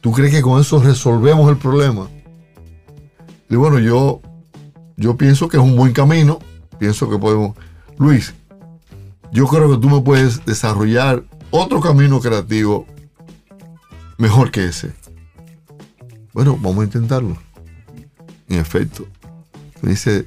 ¿Tú 0.00 0.12
crees 0.12 0.32
que 0.32 0.42
con 0.42 0.60
eso 0.60 0.80
resolvemos 0.80 1.50
el 1.50 1.56
problema? 1.56 2.08
Y 3.48 3.56
bueno, 3.56 3.78
yo, 3.78 4.20
yo 4.96 5.16
pienso 5.16 5.48
que 5.48 5.56
es 5.56 5.62
un 5.62 5.76
buen 5.76 5.92
camino. 5.92 6.38
Pienso 6.78 7.08
que 7.08 7.18
podemos... 7.18 7.56
Luis, 7.98 8.34
yo 9.32 9.46
creo 9.46 9.70
que 9.70 9.78
tú 9.78 9.88
me 9.88 10.00
puedes 10.02 10.44
desarrollar 10.44 11.22
otro 11.50 11.80
camino 11.80 12.20
creativo 12.20 12.86
mejor 14.18 14.50
que 14.50 14.66
ese. 14.66 14.92
Bueno, 16.32 16.58
vamos 16.60 16.80
a 16.82 16.84
intentarlo. 16.84 17.36
En 18.48 18.58
efecto. 18.58 19.06
Me 19.80 19.90
dice, 19.90 20.26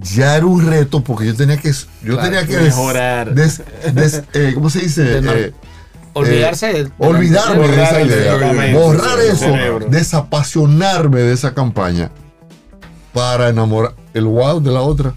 ya 0.00 0.36
era 0.36 0.46
un 0.46 0.64
reto 0.66 1.02
porque 1.02 1.26
yo 1.26 1.34
tenía 1.34 1.56
que, 1.56 1.72
yo 1.72 2.14
Claro, 2.14 2.22
tenía 2.22 2.46
que 2.46 2.58
mejorar. 2.58 3.34
des- 3.34 3.62
des- 3.94 4.22
eh, 4.34 4.52
¿Cómo 4.54 4.70
se 4.70 4.80
dice? 4.80 5.18
Eh, 5.18 5.52
Olvidarse 6.14 6.72
de- 6.72 6.90
olvidarme 6.98 7.68
de 7.68 7.82
esa 7.82 8.02
idea, 8.02 8.72
borrar 8.74 9.20
eso, 9.20 9.46
desapasionarme 9.88 11.20
de 11.20 11.32
esa 11.32 11.54
campaña 11.54 12.10
para 13.18 13.48
enamorar 13.48 13.96
el 14.14 14.26
wow 14.26 14.60
de 14.60 14.70
la 14.70 14.80
otra. 14.80 15.12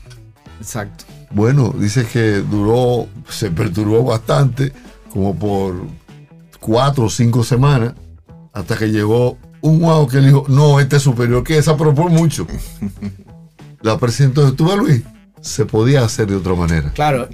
Exacto. 0.60 1.06
Bueno, 1.30 1.72
dice 1.78 2.04
que 2.12 2.38
duró, 2.42 3.08
se 3.30 3.52
perturbó 3.52 4.04
bastante, 4.04 4.74
como 5.14 5.36
por 5.36 5.76
cuatro 6.60 7.06
o 7.06 7.10
cinco 7.12 7.44
semanas, 7.44 7.94
hasta 8.54 8.76
que 8.76 8.88
llegó 8.88 9.38
un 9.62 9.82
wow 9.82 10.08
que 10.08 10.20
le 10.20 10.28
dijo, 10.28 10.46
no, 10.48 10.80
este 10.80 10.96
es 10.96 11.04
superior 11.04 11.44
que 11.44 11.60
esa, 11.60 11.78
pero 11.78 11.94
por 11.94 12.10
mucho. 12.10 12.48
La 13.82 14.00
presentó 14.00 14.50
de 14.50 14.54
tú, 14.54 14.66
Luis, 14.76 15.04
se 15.40 15.66
podía 15.66 16.04
hacer 16.04 16.26
de 16.26 16.38
otra 16.38 16.56
manera. 16.56 16.92
Claro. 16.94 17.30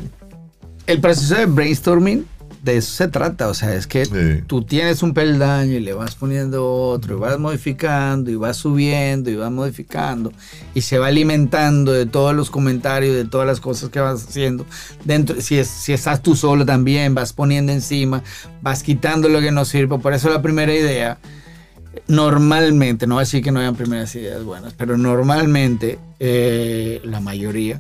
El 0.86 1.00
proceso 1.00 1.36
de 1.36 1.46
brainstorming, 1.46 2.26
de 2.64 2.78
eso 2.78 2.92
se 2.92 3.08
trata. 3.08 3.48
O 3.48 3.54
sea, 3.54 3.74
es 3.76 3.88
que 3.88 4.06
Sí. 4.06 4.44
tú 4.48 4.62
tienes 4.64 5.04
un 5.04 5.14
peldaño 5.14 5.74
y 5.74 5.80
le 5.80 5.94
vas 5.94 6.16
poniendo 6.16 6.66
otro, 6.66 7.16
y 7.18 7.20
vas 7.20 7.40
modificando, 7.40 8.30
y 8.32 8.36
vas 8.36 8.58
subiendo, 8.58 9.30
y 9.30 9.36
vas 9.36 9.52
modificando, 9.52 10.32
y 10.74 10.82
se 10.82 10.98
va 10.98 11.08
alimentando 11.08 11.92
de 11.94 12.06
todos 12.06 12.36
los 12.36 12.50
comentarios, 12.50 13.16
de 13.16 13.26
todas 13.26 13.48
las 13.48 13.60
cosas 13.60 13.90
que 13.90 14.00
vas 14.00 14.24
haciendo. 14.28 14.66
Dentro, 15.06 15.40
si, 15.42 15.58
es, 15.58 15.68
si 15.68 15.94
estás 15.94 16.22
tú 16.22 16.36
solo 16.36 16.66
también, 16.66 17.16
vas 17.16 17.34
poniendo 17.34 17.72
encima, 17.72 18.24
vas 18.62 18.84
quitando 18.84 19.30
lo 19.30 19.40
que 19.42 19.52
no 19.52 19.64
sirve. 19.66 19.98
Por 20.00 20.14
eso 20.14 20.30
la 20.30 20.42
primera 20.42 20.74
idea, 20.74 21.18
normalmente, 22.08 23.08
no 23.08 23.16
voy 23.16 23.22
a 23.22 23.26
decir 23.26 23.44
que 23.44 23.52
no 23.52 23.60
hayan 23.60 23.76
primeras 23.76 24.14
ideas 24.16 24.44
buenas, 24.44 24.74
pero 24.74 24.98
normalmente 24.98 26.00
eh, 26.20 27.02
la 27.04 27.20
mayoría 27.20 27.80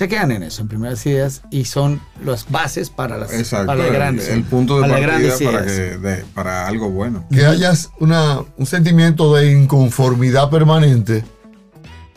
se 0.00 0.08
quedan 0.08 0.32
en 0.32 0.42
eso, 0.42 0.62
en 0.62 0.68
primeras 0.68 1.04
ideas, 1.04 1.42
y 1.50 1.66
son 1.66 2.00
las 2.24 2.50
bases 2.50 2.88
para 2.88 3.18
las, 3.18 3.34
Exacto. 3.34 3.66
para 3.66 3.80
las 3.80 3.88
el- 3.88 3.92
grandes. 3.92 4.28
el, 4.28 4.44
punto 4.44 4.76
de 4.76 4.88
para 4.88 4.92
las 4.94 5.00
partida 5.10 5.28
grandes 5.36 5.46
para, 5.46 5.66
ideas. 5.66 5.90
que, 5.90 5.98
de- 5.98 6.24
para 6.32 6.66
algo 6.66 6.88
bueno. 6.88 7.26
que 7.30 7.44
hayas 7.44 7.90
una, 8.00 8.38
un 8.56 8.64
sentimiento 8.64 9.34
de 9.34 9.52
inconformidad 9.52 10.48
permanente 10.48 11.22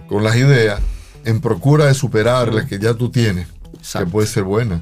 con 0.08 0.24
las 0.24 0.38
ideas 0.38 0.80
en 1.26 1.42
procura 1.42 1.88
de 1.88 1.94
superar 1.94 2.54
las 2.54 2.68
que 2.68 2.80
ya 2.80 2.94
tú 2.94 3.10
tienes, 3.12 3.50
Exacto. 3.78 4.06
que 4.06 4.12
puede 4.14 4.28
ser 4.28 4.44
buena. 4.44 4.82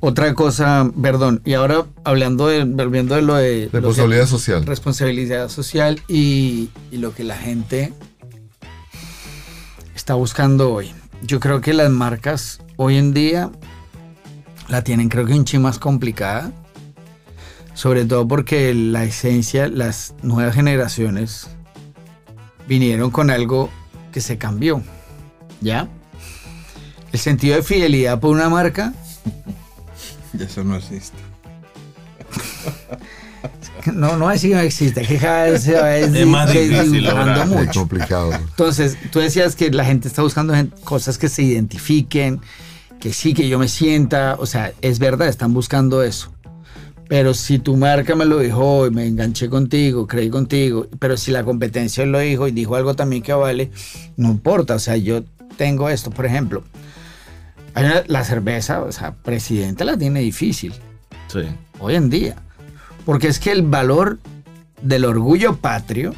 Otra 0.00 0.34
cosa, 0.34 0.90
perdón, 1.00 1.42
y 1.44 1.54
ahora 1.54 1.86
hablando 2.02 2.48
de, 2.48 2.64
volviendo 2.64 3.14
de 3.14 3.22
lo 3.22 3.36
de 3.36 3.66
lo 3.66 3.70
que- 3.70 3.76
Responsabilidad 3.78 4.26
social. 4.26 4.66
responsabilidad 4.66 5.48
social 5.48 6.02
y, 6.08 6.70
y 6.90 6.96
lo 6.96 7.14
que 7.14 7.22
la 7.22 7.36
gente 7.36 7.92
está 9.94 10.14
buscando 10.14 10.72
hoy. 10.74 10.92
Yo 11.22 11.40
creo 11.40 11.60
que 11.60 11.74
las 11.74 11.90
marcas 11.90 12.60
hoy 12.76 12.96
en 12.96 13.12
día 13.12 13.50
la 14.68 14.82
tienen 14.82 15.08
creo 15.08 15.26
que 15.26 15.34
un 15.34 15.44
chin 15.44 15.62
más 15.62 15.78
complicada, 15.78 16.52
sobre 17.74 18.04
todo 18.04 18.26
porque 18.26 18.74
la 18.74 19.04
esencia, 19.04 19.68
las 19.68 20.14
nuevas 20.22 20.54
generaciones 20.54 21.48
vinieron 22.66 23.10
con 23.10 23.30
algo 23.30 23.70
que 24.12 24.20
se 24.20 24.38
cambió, 24.38 24.82
¿ya? 25.60 25.88
El 27.12 27.18
sentido 27.18 27.56
de 27.56 27.62
fidelidad 27.62 28.20
por 28.20 28.30
una 28.30 28.48
marca 28.48 28.92
Y 30.34 30.42
eso 30.42 30.64
no 30.64 30.76
existe. 30.76 31.16
no, 33.94 34.16
no 34.16 34.30
es 34.30 34.42
que 34.42 34.48
no 34.54 34.60
existe, 34.60 35.02
que 35.02 35.16
cada 35.18 35.44
vez 35.50 35.62
se 35.62 35.74
va 35.74 35.96
Es 35.96 36.10
más 36.26 36.52
difícil 36.52 37.04
lograr. 37.04 37.38
Es 37.38 37.46
mucho. 37.46 37.80
complicado. 37.80 38.32
Entonces, 38.32 38.96
tú 39.10 39.20
decías 39.20 39.56
que 39.56 39.70
la 39.70 39.84
gente 39.84 40.08
está 40.08 40.22
buscando 40.22 40.54
cosas 40.84 41.18
que 41.18 41.28
se 41.28 41.42
identifiquen, 41.42 42.40
que 43.00 43.12
sí, 43.12 43.34
que 43.34 43.48
yo 43.48 43.58
me 43.58 43.68
sienta, 43.68 44.36
o 44.38 44.46
sea, 44.46 44.72
es 44.82 44.98
verdad, 44.98 45.28
están 45.28 45.52
buscando 45.54 46.02
eso. 46.02 46.32
Pero 47.08 47.32
si 47.32 47.58
tu 47.58 47.76
marca 47.76 48.14
me 48.14 48.26
lo 48.26 48.38
dijo 48.40 48.58
hoy, 48.62 48.90
me 48.90 49.06
enganché 49.06 49.48
contigo, 49.48 50.06
creí 50.06 50.28
contigo, 50.28 50.88
pero 50.98 51.16
si 51.16 51.30
la 51.30 51.42
competencia 51.42 52.04
lo 52.04 52.18
dijo 52.18 52.46
y 52.48 52.50
dijo 52.50 52.76
algo 52.76 52.94
también 52.96 53.22
que 53.22 53.32
vale, 53.32 53.70
no 54.18 54.28
importa, 54.28 54.74
o 54.74 54.78
sea, 54.78 54.96
yo 54.98 55.24
tengo 55.56 55.88
esto, 55.88 56.10
por 56.10 56.26
ejemplo, 56.26 56.64
la 58.08 58.24
cerveza, 58.24 58.82
o 58.82 58.92
sea, 58.92 59.14
presidente 59.14 59.84
la 59.84 59.96
tiene 59.96 60.20
difícil 60.20 60.74
Sí. 61.28 61.40
hoy 61.78 61.94
en 61.94 62.10
día, 62.10 62.36
porque 63.08 63.28
es 63.28 63.38
que 63.38 63.50
el 63.52 63.62
valor 63.62 64.18
del 64.82 65.06
orgullo 65.06 65.56
patrio 65.56 66.12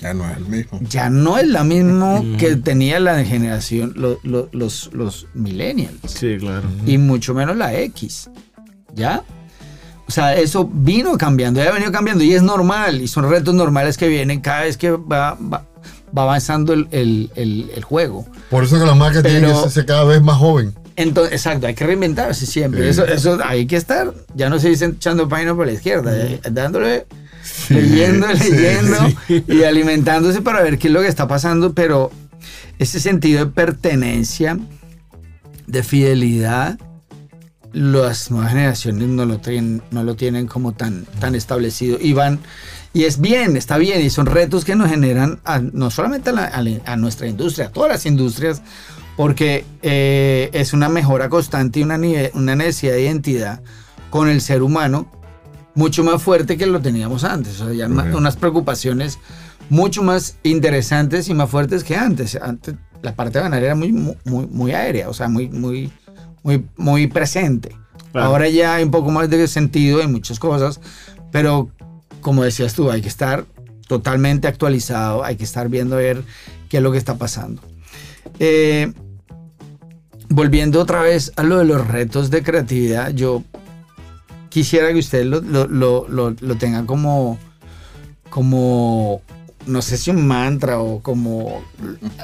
Ya 0.00 0.12
no 0.12 0.28
es 0.28 0.36
el 0.38 0.46
mismo. 0.46 0.80
ya 0.82 1.08
no 1.08 1.38
es 1.38 1.46
la 1.46 1.62
misma 1.62 2.20
que 2.38 2.56
tenía 2.56 2.98
la 2.98 3.24
generación, 3.24 3.92
lo- 3.94 4.18
lo- 4.24 4.48
los, 4.50 4.90
los 4.92 5.28
millennials, 5.34 6.00
Sí, 6.08 6.36
claro. 6.40 6.64
y 6.84 6.98
mucho 6.98 7.32
menos 7.32 7.56
la 7.56 7.74
X, 7.78 8.28
¿ya? 8.92 9.22
O 10.08 10.10
sea, 10.10 10.34
eso 10.34 10.68
vino 10.70 11.16
cambiando, 11.16 11.62
ya 11.62 11.70
ha 11.70 11.72
venido 11.72 11.92
cambiando 11.92 12.24
y 12.24 12.34
es 12.34 12.42
normal, 12.42 13.00
y 13.00 13.06
son 13.06 13.30
retos 13.30 13.54
normales 13.54 13.96
que 13.96 14.08
vienen 14.08 14.40
cada 14.40 14.62
vez 14.62 14.76
que 14.76 14.90
va, 14.90 15.34
va, 15.40 15.64
va 16.16 16.22
avanzando 16.24 16.72
el, 16.72 16.88
el- 16.90 17.30
el- 17.36 17.70
el 17.72 17.84
juego. 17.84 18.26
Por 18.50 18.64
eso 18.64 18.80
que 18.80 18.84
la 18.84 18.96
marca 18.96 19.22
tiene 19.22 19.46
que 19.46 19.70
ser 19.70 19.86
cada 19.86 20.02
vez 20.02 20.20
más 20.20 20.38
joven. 20.38 20.74
Entonces, 20.96 21.32
exacto, 21.34 21.66
hay 21.66 21.74
que 21.74 21.84
reinventarse 21.86 22.46
siempre. 22.46 22.88
Eso, 22.88 23.04
eso 23.06 23.38
hay 23.44 23.66
que 23.66 23.76
estar, 23.76 24.14
ya 24.34 24.48
no 24.48 24.58
se 24.58 24.68
dice 24.68 24.84
echando 24.86 25.28
página 25.28 25.54
por 25.54 25.66
la 25.66 25.72
izquierda, 25.72 26.16
eh, 26.16 26.40
dándole, 26.50 27.06
leyendo, 27.68 28.26
leyendo 28.28 28.98
y 29.48 29.64
alimentándose 29.64 30.40
para 30.40 30.62
ver 30.62 30.78
qué 30.78 30.86
es 30.88 30.94
lo 30.94 31.00
que 31.00 31.08
está 31.08 31.26
pasando, 31.26 31.72
pero 31.74 32.10
ese 32.78 33.00
sentido 33.00 33.44
de 33.44 33.50
pertenencia, 33.50 34.56
de 35.66 35.82
fidelidad, 35.82 36.78
las 37.72 38.30
nuevas 38.30 38.50
generaciones 38.52 39.08
no 39.08 39.24
lo 39.26 39.38
tienen, 39.38 39.82
no 39.90 40.04
lo 40.04 40.14
tienen 40.14 40.46
como 40.46 40.72
tan, 40.72 41.06
tan 41.18 41.34
establecido 41.34 41.98
y 42.00 42.12
van 42.12 42.38
y 42.92 43.02
es 43.04 43.20
bien, 43.20 43.56
está 43.56 43.76
bien, 43.78 44.00
y 44.02 44.10
son 44.10 44.26
retos 44.26 44.64
que 44.64 44.76
nos 44.76 44.88
generan 44.88 45.40
a- 45.44 45.58
no 45.58 45.90
solamente 45.90 46.30
a, 46.30 46.32
la- 46.32 46.44
a 46.44 46.62
la- 46.62 46.78
a 46.86 46.96
nuestra 46.96 47.26
industria, 47.26 47.66
a 47.66 47.70
todas 47.70 47.90
las 47.90 48.06
industrias, 48.06 48.62
porque 49.16 49.64
eh, 49.82 50.50
es 50.52 50.72
una 50.72 50.88
mejora 50.88 51.28
constante 51.28 51.80
y 51.80 51.82
una, 51.82 51.98
una 52.34 52.56
necesidad 52.56 52.94
de 52.94 53.02
identidad 53.02 53.60
con 54.10 54.28
el 54.28 54.40
ser 54.40 54.62
humano 54.62 55.10
mucho 55.74 56.04
más 56.04 56.22
fuerte 56.22 56.56
que 56.56 56.66
lo 56.66 56.80
teníamos 56.80 57.24
antes. 57.24 57.60
O 57.60 57.66
sea, 57.66 57.74
ya 57.74 57.88
Correcto. 57.88 58.18
unas 58.18 58.36
preocupaciones 58.36 59.18
mucho 59.70 60.02
más 60.02 60.36
interesantes 60.42 61.28
y 61.28 61.34
más 61.34 61.50
fuertes 61.50 61.84
que 61.84 61.96
antes. 61.96 62.36
Antes 62.36 62.74
la 63.02 63.14
parte 63.14 63.38
banal 63.38 63.62
era 63.62 63.74
muy, 63.74 63.92
muy, 63.92 64.16
muy, 64.24 64.46
muy 64.46 64.72
aérea, 64.72 65.08
o 65.08 65.14
sea, 65.14 65.28
muy, 65.28 65.48
muy, 65.48 65.92
muy, 66.42 66.64
muy 66.76 67.06
presente. 67.06 67.76
Claro. 68.12 68.28
Ahora 68.28 68.48
ya 68.48 68.76
hay 68.76 68.84
un 68.84 68.90
poco 68.90 69.10
más 69.10 69.28
de 69.28 69.48
sentido 69.48 70.00
en 70.00 70.12
muchas 70.12 70.38
cosas, 70.38 70.80
pero 71.32 71.70
como 72.20 72.44
decías 72.44 72.74
tú, 72.74 72.90
hay 72.90 73.02
que 73.02 73.08
estar 73.08 73.44
totalmente 73.88 74.48
actualizado, 74.48 75.24
hay 75.24 75.36
que 75.36 75.44
estar 75.44 75.68
viendo 75.68 75.96
a 75.96 75.98
ver 75.98 76.22
qué 76.68 76.78
es 76.78 76.82
lo 76.82 76.92
que 76.92 76.98
está 76.98 77.16
pasando. 77.16 77.60
Eh, 78.38 78.92
volviendo 80.28 80.80
otra 80.80 81.02
vez 81.02 81.32
a 81.36 81.42
lo 81.42 81.58
de 81.58 81.64
los 81.64 81.86
retos 81.86 82.30
de 82.30 82.42
creatividad, 82.42 83.10
yo 83.10 83.42
quisiera 84.48 84.92
que 84.92 84.98
ustedes 84.98 85.26
lo, 85.26 85.40
lo, 85.40 85.66
lo, 86.08 86.34
lo- 86.40 86.56
tengan 86.56 86.86
como, 86.86 87.38
como, 88.30 89.20
no 89.66 89.82
sé 89.82 89.96
si 89.96 90.10
un 90.10 90.26
mantra 90.26 90.78
o 90.80 91.00
como 91.02 91.62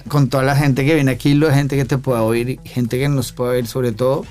con 0.09 0.29
toda 0.29 0.43
la 0.43 0.57
gente 0.57 0.85
que 0.85 0.95
viene 0.95 1.11
aquí, 1.11 1.35
la 1.35 1.53
gente 1.55 1.77
que 1.77 1.85
te 1.85 1.99
pueda 1.99 2.23
oír, 2.23 2.61
gente 2.65 2.99
que 2.99 3.09
nos 3.09 3.33
pueda 3.33 3.53
oír 3.53 3.67
sobre 3.67 3.93
todo. 3.93 4.25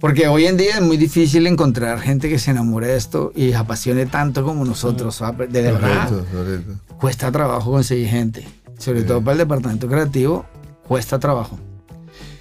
Porque 0.00 0.28
hoy 0.28 0.44
en 0.44 0.58
día 0.58 0.74
es 0.74 0.82
muy 0.82 0.98
difícil 0.98 1.46
encontrar 1.46 1.98
gente 1.98 2.28
que 2.28 2.38
se 2.38 2.50
enamore 2.50 2.88
de 2.88 2.96
esto 2.96 3.32
y 3.34 3.54
apasione 3.54 4.04
tanto 4.04 4.44
como 4.44 4.64
nosotros. 4.64 5.14
¿sabes? 5.14 5.50
De 5.50 5.62
verdad, 5.62 6.08
Correcto, 6.10 6.26
correcto. 6.36 6.72
cuesta 6.98 7.32
trabajo 7.32 7.70
conseguir 7.70 8.08
gente. 8.08 8.46
Sobre 8.78 9.00
Sí. 9.02 9.06
todo 9.06 9.20
para 9.22 9.32
el 9.32 9.38
departamento 9.38 9.88
creativo, 9.88 10.44
cuesta 10.86 11.18
trabajo. 11.18 11.58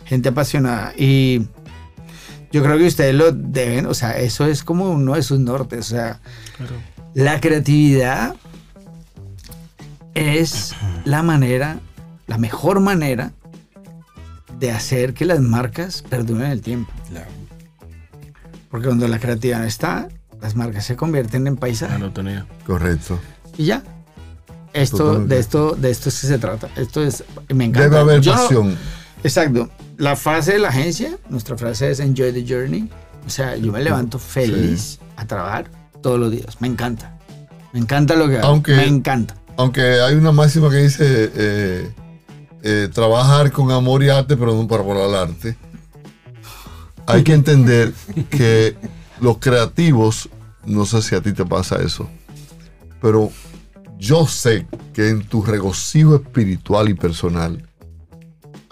Gente 0.05 0.29
apasionada. 0.29 0.93
Y 0.97 1.47
yo 2.51 2.61
creo 2.63 2.77
que 2.77 2.87
ustedes 2.87 3.15
lo 3.15 3.31
deben, 3.31 3.85
o 3.87 3.93
sea, 3.93 4.17
eso 4.19 4.45
es 4.45 4.63
como 4.63 4.91
uno 4.91 5.15
de 5.15 5.23
sus 5.23 5.39
nortes. 5.39 5.79
O 5.79 5.89
sea, 5.89 6.19
la 7.13 7.39
creatividad 7.41 8.35
es 10.13 10.75
la 11.05 11.23
manera, 11.23 11.79
la 12.27 12.37
mejor 12.37 12.79
manera 12.79 13.31
de 14.59 14.71
hacer 14.71 15.13
que 15.13 15.25
las 15.25 15.39
marcas 15.39 16.03
perduren 16.03 16.51
el 16.51 16.61
tiempo. 16.61 16.91
Porque 18.69 18.87
cuando 18.87 19.07
la 19.07 19.19
creatividad 19.19 19.59
no 19.59 19.65
está, 19.65 20.07
las 20.41 20.55
marcas 20.55 20.85
se 20.85 20.95
convierten 20.95 21.47
en 21.47 21.57
tenía. 22.11 22.45
Correcto. 22.65 23.19
Y 23.57 23.65
ya. 23.65 23.83
Esto, 24.73 24.97
Totalmente. 24.97 25.35
de 25.35 25.41
esto, 25.41 25.75
de 25.75 25.91
esto 25.91 26.11
sí 26.11 26.27
se 26.27 26.39
trata. 26.39 26.69
Esto 26.75 27.03
es, 27.03 27.23
me 27.53 27.65
encanta. 27.65 27.89
Debe 27.89 27.99
haber 27.99 28.21
Yo 28.21 28.33
pasión. 28.33 28.75
exacto. 29.23 29.69
La 29.97 30.15
frase 30.15 30.53
de 30.53 30.59
la 30.59 30.69
agencia, 30.69 31.17
nuestra 31.29 31.57
frase 31.57 31.91
es 31.91 31.99
enjoy 31.99 32.31
the 32.33 32.45
journey. 32.47 32.89
O 33.25 33.29
sea, 33.29 33.55
yo 33.55 33.71
me 33.71 33.81
levanto 33.81 34.19
feliz 34.19 34.99
a 35.15 35.25
trabajar 35.25 35.69
todos 36.01 36.19
los 36.19 36.31
días. 36.31 36.59
Me 36.59 36.67
encanta. 36.67 37.17
Me 37.71 37.79
encanta 37.79 38.15
lo 38.15 38.27
que 38.27 38.37
hago. 38.37 38.47
Aunque- 38.47 38.75
me 38.75 38.85
encanta. 38.87 39.35
Aunque 39.55 39.81
hay 39.81 40.15
una 40.15 40.31
máxima 40.31 40.69
que 40.69 40.77
dice 40.77 41.31
eh, 41.35 41.91
eh, 42.63 42.89
trabajar 42.91 43.51
con 43.51 43.71
amor 43.71 44.03
y 44.03 44.09
arte, 44.09 44.35
pero 44.35 44.53
no 44.55 44.67
para 44.67 44.81
volar 44.81 45.27
arte. 45.29 45.55
Hay 47.05 47.23
que 47.23 47.33
entender 47.33 47.93
que 48.29 48.75
los 49.19 49.37
creativos, 49.37 50.29
no 50.65 50.85
sé 50.85 51.01
si 51.01 51.15
a 51.15 51.21
ti 51.21 51.33
te 51.33 51.45
pasa 51.45 51.75
eso, 51.83 52.09
pero 53.01 53.29
yo 53.99 54.25
sé 54.27 54.65
que 54.93 55.09
en 55.09 55.23
tu 55.27 55.43
regocijo 55.43 56.15
espiritual 56.15 56.89
y 56.89 56.93
personal 56.93 57.67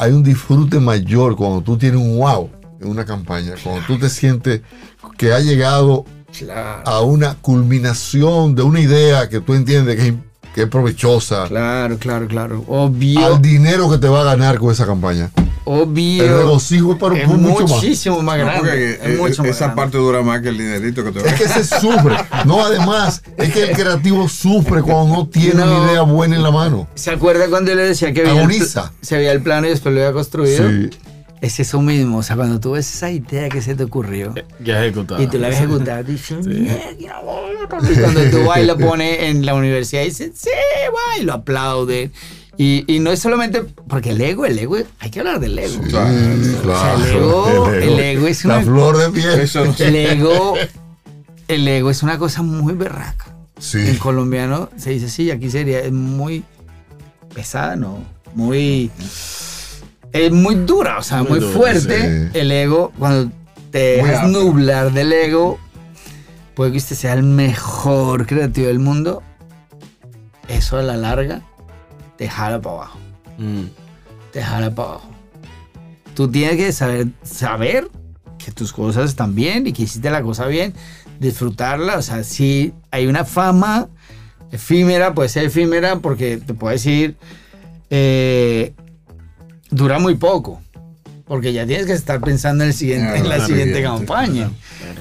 hay 0.02 0.12
un 0.14 0.24
disfrute 0.24 0.80
mayor 0.80 1.36
cuando 1.36 1.62
tú 1.62 1.78
tienes 1.78 2.02
un 2.02 2.18
wow 2.18 2.50
en 2.82 2.90
una 2.90 3.06
campaña, 3.06 3.54
cuando 3.64 3.86
tú 3.86 4.00
te 4.00 4.10
sientes 4.10 4.62
que 5.18 5.32
ha 5.32 5.40
llegado 5.40 6.06
Claro. 6.38 6.82
a 6.90 7.02
una 7.02 7.36
culminación 7.36 8.56
de 8.56 8.64
una 8.64 8.80
idea 8.80 9.28
que 9.30 9.42
tú 9.42 9.54
entiendes 9.54 9.98
que 9.98 10.08
es, 10.08 10.14
que 10.56 10.62
es 10.64 10.68
provechosa, 10.70 11.46
Claro, 11.48 11.98
claro, 12.00 12.28
claro. 12.28 12.64
Obvio. 12.68 13.26
al 13.26 13.42
dinero 13.42 13.90
que 13.92 13.98
te 13.98 14.08
va 14.08 14.22
a 14.22 14.24
ganar 14.24 14.58
con 14.58 14.72
esa 14.72 14.86
campaña. 14.86 15.30
Obvio. 15.66 16.24
El 16.24 16.30
regocijo 16.38 16.94
es 16.94 16.98
para 17.00 17.18
es 17.18 17.28
mucho 17.28 17.62
más. 17.64 17.72
muchísimo 17.72 18.22
más 18.22 18.38
No, 18.38 18.44
grande. 18.46 18.60
porque, 18.60 18.92
es 18.92 19.00
eh, 19.02 19.18
mucho 19.20 19.42
más 19.44 19.52
esa 19.52 19.66
grande. 19.66 19.76
parte 19.82 19.98
dura 19.98 20.22
más 20.22 20.42
que 20.42 20.50
el 20.50 20.58
dinerito 20.58 21.04
que 21.04 21.12
te 21.12 21.28
Es 21.28 21.34
que 21.36 21.48
se 21.48 21.64
sufre. 21.80 22.16
No, 22.46 22.66
además, 22.66 23.22
es 23.38 23.54
que 23.54 23.64
el 23.64 23.72
creativo 23.76 24.28
sufre 24.30 24.82
cuando 24.82 25.16
no 25.16 25.28
tiene 25.28 25.64
No. 25.66 25.82
una 25.82 25.92
idea 25.92 26.02
buena 26.02 26.36
en 26.36 26.44
la 26.44 26.52
mano. 26.52 26.88
¿Se 26.96 27.12
acuerda 27.12 27.48
cuando 27.50 27.72
yo 27.72 27.78
le 27.78 27.84
decía 27.84 28.14
que 28.14 28.24
veía 28.24 28.44
el, 28.44 28.52
se 29.02 29.16
veía 29.18 29.32
el 29.32 29.42
plano 29.42 29.68
y 29.68 29.70
después 29.72 29.94
lo 29.94 30.02
había 30.02 30.14
construido? 30.14 30.70
Sí. 30.70 30.90
Es 31.42 31.60
eso 31.60 31.82
mismo. 31.82 32.20
O 32.20 32.24
sea, 32.24 32.36
cuando 32.36 32.60
tú 32.60 32.72
ves 32.74 32.88
esa 32.94 33.10
idea 33.10 33.50
que 33.50 33.64
se 33.64 33.74
te 33.74 33.84
ocurrió 33.84 34.34
Ya 34.64 34.84
ejecutado. 34.86 35.22
y 35.24 35.26
tú 35.28 35.40
la 35.40 35.48
ves 35.50 35.58
ejecutar, 35.58 36.06
dices, 36.06 36.46
"Mierda, 36.46 36.92
y 37.00 37.08
cuando 38.00 38.22
tú 38.30 38.46
vas 38.46 38.60
y 38.60 38.66
lo 38.66 38.78
pones 38.78 39.24
en 39.24 39.46
la 39.46 39.56
universidad, 39.56 40.04
dices, 40.04 40.32
sí, 40.36 40.50
va, 40.94 41.18
y 41.20 41.24
lo 41.24 41.34
aplaude. 41.34 42.12
Y, 42.64 42.84
y 42.86 43.00
no 43.00 43.12
es 43.12 43.20
solamente 43.20 43.64
porque 43.88 44.12
el 44.12 44.22
ego, 44.22 44.46
el 44.46 44.60
ego, 44.60 44.78
hay 45.00 45.10
que 45.10 45.20
hablar 45.20 45.40
del 45.40 45.58
ego. 45.58 45.82
Claro. 45.90 46.10
O 46.12 46.80
sea, 46.80 46.94
el 46.94 47.16
ego- 47.16 47.70
el 47.72 48.00
ego 48.00 48.28
es 48.28 48.46
La 48.46 48.58
una- 48.58 48.64
flor 48.66 48.98
de 48.98 49.10
piel. 49.10 49.50
No 49.56 49.74
El 49.80 49.96
ego, 49.96 50.54
el 51.48 51.68
ego 51.68 51.90
es 51.90 52.04
una 52.04 52.20
cosa 52.20 52.44
muy 52.44 52.74
berraca. 52.74 53.26
En 53.56 53.64
Sí. 53.64 53.98
colombiano 53.98 54.70
se 54.78 54.92
dice 54.92 55.10
sí, 55.10 55.32
aquí 55.32 55.50
sería 55.50 55.80
es 55.80 55.92
muy 55.92 56.44
pesada, 57.34 57.76
¿no? 57.76 58.04
Muy. 58.36 58.92
Es 60.14 60.32
muy 60.32 60.54
dura, 60.56 61.00
o 61.00 61.04
sea, 61.04 61.24
Muy 61.24 61.30
muy, 61.32 61.40
dura, 61.40 61.54
fuerte. 61.54 62.30
sí. 62.32 62.40
El 62.40 62.52
ego, 62.52 62.92
cuando 63.00 63.32
te 63.72 63.98
Muy 64.02 64.10
dejas 64.10 64.30
nublar 64.30 64.92
del 64.94 65.12
ego, 65.14 65.58
puede 66.54 66.74
que 66.74 66.78
usted 66.78 66.96
sea 66.96 67.14
el 67.14 67.24
mejor 67.24 68.28
creativo 68.28 68.68
del 68.68 68.78
mundo. 68.80 69.24
Eso 70.48 70.78
a 70.78 70.82
la 70.84 70.98
larga 70.98 71.42
te 72.22 72.30
jala 72.30 72.62
para 72.62 72.76
abajo. 72.76 73.00
Mm. 73.40 73.64
Te 74.32 74.44
jala 74.44 74.70
para 74.76 74.90
abajo. 74.90 75.10
Tú 76.14 76.30
tienes 76.30 76.56
que 76.56 76.72
saber, 76.72 77.08
saber 77.24 77.90
que 78.38 78.52
tus 78.52 78.72
cosas 78.74 79.10
están 79.10 79.34
bien 79.34 79.66
y 79.66 79.74
que 79.74 79.82
hiciste 79.82 80.12
la 80.12 80.22
cosa 80.22 80.46
bien, 80.46 80.76
disfrutarla. 81.20 81.98
O 81.98 82.02
sea, 82.04 82.24
si 82.24 82.74
hay 82.92 83.08
una 83.08 83.26
fama 83.26 83.90
efímera, 84.52 85.16
puede 85.16 85.30
ser 85.30 85.46
efímera 85.46 85.96
porque 85.96 86.38
te 86.38 86.54
puedo 86.54 86.72
decir, 86.72 87.18
eh, 87.90 88.76
dura 89.72 89.98
muy 89.98 90.14
poco. 90.14 90.62
Porque 91.32 91.54
ya 91.54 91.66
tienes 91.66 91.86
que 91.86 91.94
estar 91.94 92.20
pensando 92.20 92.66
en, 92.66 92.72
el 92.72 92.76
siguiente, 92.76 93.06
Claro, 93.06 93.18
en 93.20 93.30
la 93.30 93.36
claro, 93.36 93.48
siguiente 93.48 93.80
claro, 93.80 93.98
campaña. 94.00 94.50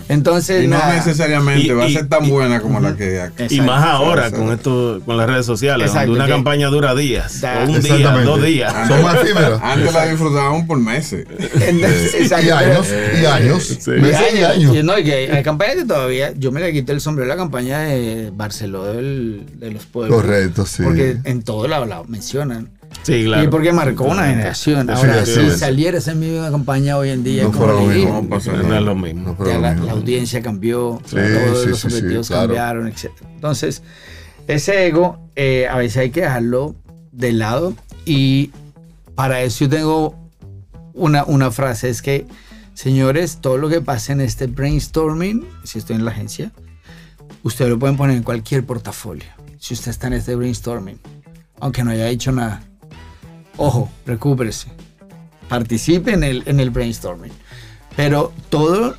Entonces, 0.08 0.62
Y 0.62 0.68
no 0.68 0.78
nada. 0.78 0.94
necesariamente 0.94 1.66
Y- 1.66 1.70
va 1.70 1.86
a 1.86 1.88
ser 1.90 2.06
tan 2.08 2.24
y- 2.24 2.30
buena 2.30 2.60
como 2.60 2.78
la 2.78 2.94
que 2.96 3.20
acá. 3.20 3.46
Y 3.50 3.60
más 3.60 3.84
ahora 3.84 4.26
Exacto. 4.28 4.44
con 4.46 4.54
esto, 4.54 5.02
con 5.04 5.16
las 5.16 5.26
redes 5.28 5.44
sociales, 5.44 5.88
Exacto, 5.88 6.06
donde 6.10 6.18
una 6.20 6.26
que- 6.26 6.32
campaña 6.32 6.68
dura 6.68 6.94
días, 6.94 7.40
Da- 7.40 7.64
un 7.66 7.80
día, 7.80 8.12
dos 8.22 8.42
días. 8.44 8.72
Son 8.86 9.02
más 9.02 9.16
efímeras. 9.16 9.60
Antes 9.60 9.92
la 9.92 10.06
disfrutábamos 10.06 10.66
por 10.66 10.78
meses. 10.78 11.26
Entonces, 11.60 12.30
Y 12.30 12.32
años, 12.50 12.86
y 13.20 13.26
años. 13.26 13.64
Sí. 13.64 13.90
Meses 13.90 14.26
y 14.32 14.38
Y 14.38 14.42
años. 14.44 14.84
no, 14.84 14.96
y 15.00 15.02
que 15.02 15.32
hay 15.32 15.42
campañas 15.42 15.74
que 15.78 15.84
todavía, 15.84 16.32
yo 16.36 16.52
me 16.52 16.60
le 16.60 16.72
quité 16.72 16.92
el 16.92 17.00
sombrero 17.00 17.32
a 17.32 17.34
la 17.34 17.40
campaña 17.42 17.80
de 17.80 18.30
Barceló 18.32 18.84
del- 18.84 19.46
de 19.58 19.72
los 19.72 19.84
pueblos. 19.86 20.14
Correcto, 20.22 20.64
sí. 20.64 20.84
Porque 20.84 21.16
en 21.24 21.42
todo 21.42 21.66
lado 21.66 21.86
la 21.86 22.04
mencionan. 22.06 22.70
Sí, 23.02 23.24
claro. 23.24 23.44
Y 23.44 23.48
porque 23.48 23.72
marcó 23.72 24.04
una 24.04 24.26
generación. 24.26 24.90
Ahora, 24.90 25.24
si 25.24 25.50
saliera 25.50 25.98
esa 25.98 26.14
misma 26.14 26.50
campaña 26.50 26.96
hoy 26.98 27.10
en 27.10 27.24
día, 27.24 27.44
No 27.44 27.52
como 27.52 27.64
fuera 27.64 27.80
lo 27.80 27.88
le 27.88 27.94
mismo. 27.94 28.10
digo, 28.10 28.22
No 28.22 28.28
pasa 28.28 28.52
No 28.52 28.62
nada. 28.62 28.78
es 28.78 28.84
lo 28.84 28.94
mismo. 28.94 29.36
No, 29.38 29.46
ya 29.46 29.54
lo 29.54 29.60
la, 29.60 29.70
mismo. 29.72 29.86
la 29.86 29.92
audiencia 29.92 30.42
cambió, 30.42 31.00
Sí, 31.06 31.16
todos 31.16 31.62
sí, 31.62 31.68
los 31.70 31.78
sí, 31.80 31.90
sí, 31.90 31.96
objetivos 31.96 32.28
claro. 32.28 32.42
cambiaron, 32.48 32.88
etc. 32.88 33.06
Entonces, 33.34 33.82
ese 34.46 34.86
ego 34.86 35.18
eh, 35.36 35.66
a 35.70 35.76
veces 35.78 35.96
hay 35.98 36.10
que 36.10 36.20
dejarlo 36.22 36.74
de 37.12 37.32
lado 37.32 37.74
y 38.04 38.50
para 39.14 39.42
eso 39.42 39.64
yo 39.64 39.70
tengo 39.70 40.30
una, 40.92 41.24
una 41.24 41.50
frase, 41.50 41.88
es 41.88 42.02
que, 42.02 42.26
señores, 42.74 43.38
todo 43.40 43.56
lo 43.58 43.68
que 43.68 43.80
pase 43.80 44.12
en 44.12 44.20
este 44.20 44.46
brainstorming, 44.46 45.46
si 45.64 45.78
estoy 45.78 45.96
en 45.96 46.04
la 46.04 46.10
agencia, 46.10 46.52
ustedes 47.42 47.70
lo 47.70 47.78
pueden 47.78 47.96
poner 47.96 48.16
en 48.16 48.22
cualquier 48.22 48.64
portafolio, 48.66 49.24
si 49.58 49.74
usted 49.74 49.90
está 49.90 50.08
en 50.08 50.14
este 50.14 50.34
brainstorming, 50.34 50.98
aunque 51.60 51.82
no 51.84 51.90
haya 51.92 52.06
dicho 52.06 52.32
nada. 52.32 52.62
Ojo, 53.56 53.90
recúperese. 54.06 54.68
participe 55.48 56.12
en 56.12 56.22
el, 56.24 56.42
en 56.46 56.60
el 56.60 56.70
brainstorming. 56.70 57.32
Pero 57.96 58.32
todo 58.48 58.94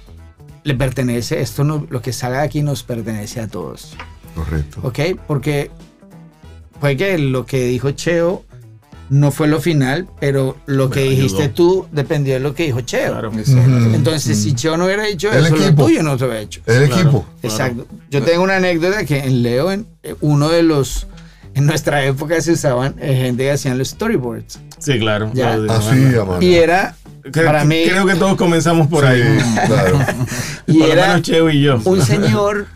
le 0.64 0.76
pertenece, 0.76 1.41
esto 1.41 1.64
no, 1.64 1.88
lo 1.89 2.02
que 2.02 2.14
salga 2.14 2.41
aquí 2.41 2.62
nos 2.62 2.84
pertenece 2.84 3.39
a 3.39 3.47
todos. 3.47 3.93
Correcto. 4.36 4.80
¿Ok? 4.84 4.99
Porque 5.28 5.72
puede 6.80 6.97
que 6.97 7.18
lo 7.18 7.45
que 7.45 7.66
dijo 7.66 7.91
Cheo 7.91 8.43
no 9.10 9.32
fue 9.32 9.47
lo 9.47 9.60
final, 9.60 10.08
pero 10.22 10.56
lo 10.68 10.89
que 10.89 11.02
Pero 11.02 11.12
dijiste 11.12 11.43
ayudó. 11.43 11.54
tú 11.54 11.88
dependió 11.91 12.34
de 12.36 12.39
lo 12.39 12.54
que 12.54 12.64
dijo 12.64 12.80
Cheo. 12.82 13.12
Claro. 13.12 13.30
Ujú. 13.30 13.41
Entonces, 13.93 14.38
si 14.41 14.54
Cheo 14.54 14.78
no 14.78 14.86
hubiera 14.86 15.04
dicho 15.04 15.30
El 15.32 15.45
eso, 15.47 15.56
lo 15.58 15.66
equipo. 15.66 15.84
tuyo 15.86 16.04
no 16.04 16.18
se 16.18 16.26
hubiera 16.26 16.41
hecho. 16.41 16.62
El 16.66 16.88
Claro. 16.88 17.02
equipo. 17.02 17.26
Exacto. 17.43 17.88
Yo 18.10 18.22
tengo 18.24 18.43
una 18.43 18.58
anécdota 18.58 19.04
que 19.06 19.20
en 19.20 19.41
Leo, 19.43 19.72
en, 19.72 19.86
eh, 20.04 20.16
uno 20.22 20.47
de 20.49 20.64
los. 20.64 21.08
En 21.56 21.66
nuestra 21.66 22.04
época 22.06 22.39
se 22.41 22.54
usaban 22.54 22.95
eh, 22.99 23.14
gente 23.24 23.43
que 23.43 23.52
hacían 23.52 23.78
los 23.78 23.89
storyboards. 23.89 24.60
Sí, 24.80 24.97
claro. 24.99 25.32
Ya. 25.34 25.58
Lo 25.58 25.64
de- 25.64 25.72
Así, 25.74 26.16
amor. 26.16 26.43
Y 26.43 26.56
era. 26.56 26.95
Para 27.34 27.66
mí. 27.66 27.84
Creo 27.88 28.06
que 28.06 28.16
todos 28.16 28.36
comenzamos 28.36 28.88
por 28.88 29.06
ahí. 29.06 29.22
claro. 29.68 29.99
Y 30.68 30.78
por 30.80 30.88
lo 30.88 30.93
era 30.93 31.08
menos 31.10 31.22
Cheo 31.24 31.49
y 31.49 31.62
yo. 31.62 31.80
un 31.86 32.02
señor 32.06 32.68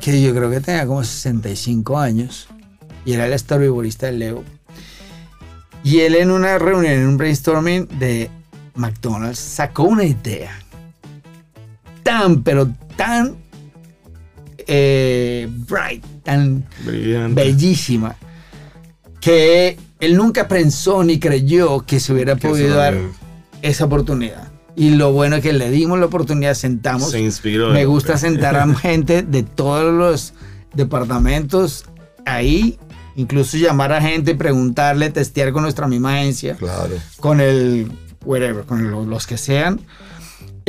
que 0.00 0.20
yo 0.22 0.34
creo 0.34 0.50
que 0.50 0.60
tenía 0.60 0.86
como 0.86 1.04
65 1.04 1.98
años. 1.98 2.48
Y 3.04 3.12
era 3.12 3.26
el 3.26 3.38
storyboardista 3.38 4.06
de 4.06 4.12
Leo. 4.12 4.44
Y 5.84 6.00
él 6.00 6.14
en 6.16 6.30
una 6.30 6.58
reunión, 6.58 6.92
en 6.92 7.06
un 7.06 7.16
brainstorming 7.16 7.86
de 7.98 8.30
McDonald's, 8.74 9.38
sacó 9.38 9.84
una 9.84 10.04
idea. 10.04 10.50
Tan, 12.02 12.42
pero 12.42 12.68
tan 12.96 13.36
eh, 14.66 15.48
bright, 15.68 16.04
tan 16.22 16.64
Brillante. 16.84 17.42
bellísima, 17.42 18.16
que 19.20 19.76
él 20.00 20.16
nunca 20.16 20.48
pensó 20.48 21.04
ni 21.04 21.18
creyó 21.18 21.80
que 21.86 22.00
se 22.00 22.12
hubiera 22.12 22.36
Que 22.36 22.48
podido 22.48 22.76
dar 22.76 22.96
esa 23.62 23.84
oportunidad. 23.84 24.48
Y 24.76 24.90
lo 24.90 25.12
bueno 25.12 25.36
es 25.36 25.42
que 25.42 25.52
le 25.52 25.70
dimos 25.70 25.98
la 25.98 26.06
oportunidad, 26.06 26.54
sentamos. 26.54 27.10
Se 27.10 27.20
inspiró. 27.20 27.70
Me 27.70 27.84
gusta 27.84 28.16
sentar 28.16 28.56
a 28.56 28.66
gente 28.74 29.22
de 29.22 29.42
todos 29.42 29.92
los 29.92 30.32
departamentos 30.74 31.84
ahí, 32.24 32.78
incluso 33.16 33.56
llamar 33.58 33.92
a 33.92 34.00
gente, 34.00 34.34
preguntarle, 34.34 35.10
testear 35.10 35.52
con 35.52 35.62
nuestra 35.62 35.86
misma 35.88 36.14
agencia, 36.14 36.54
Claro. 36.56 36.94
con 37.18 37.40
el 37.40 37.90
whatever, 38.24 38.64
con 38.64 38.90
lo- 38.90 39.04
los 39.04 39.26
que 39.26 39.36
sean. 39.36 39.80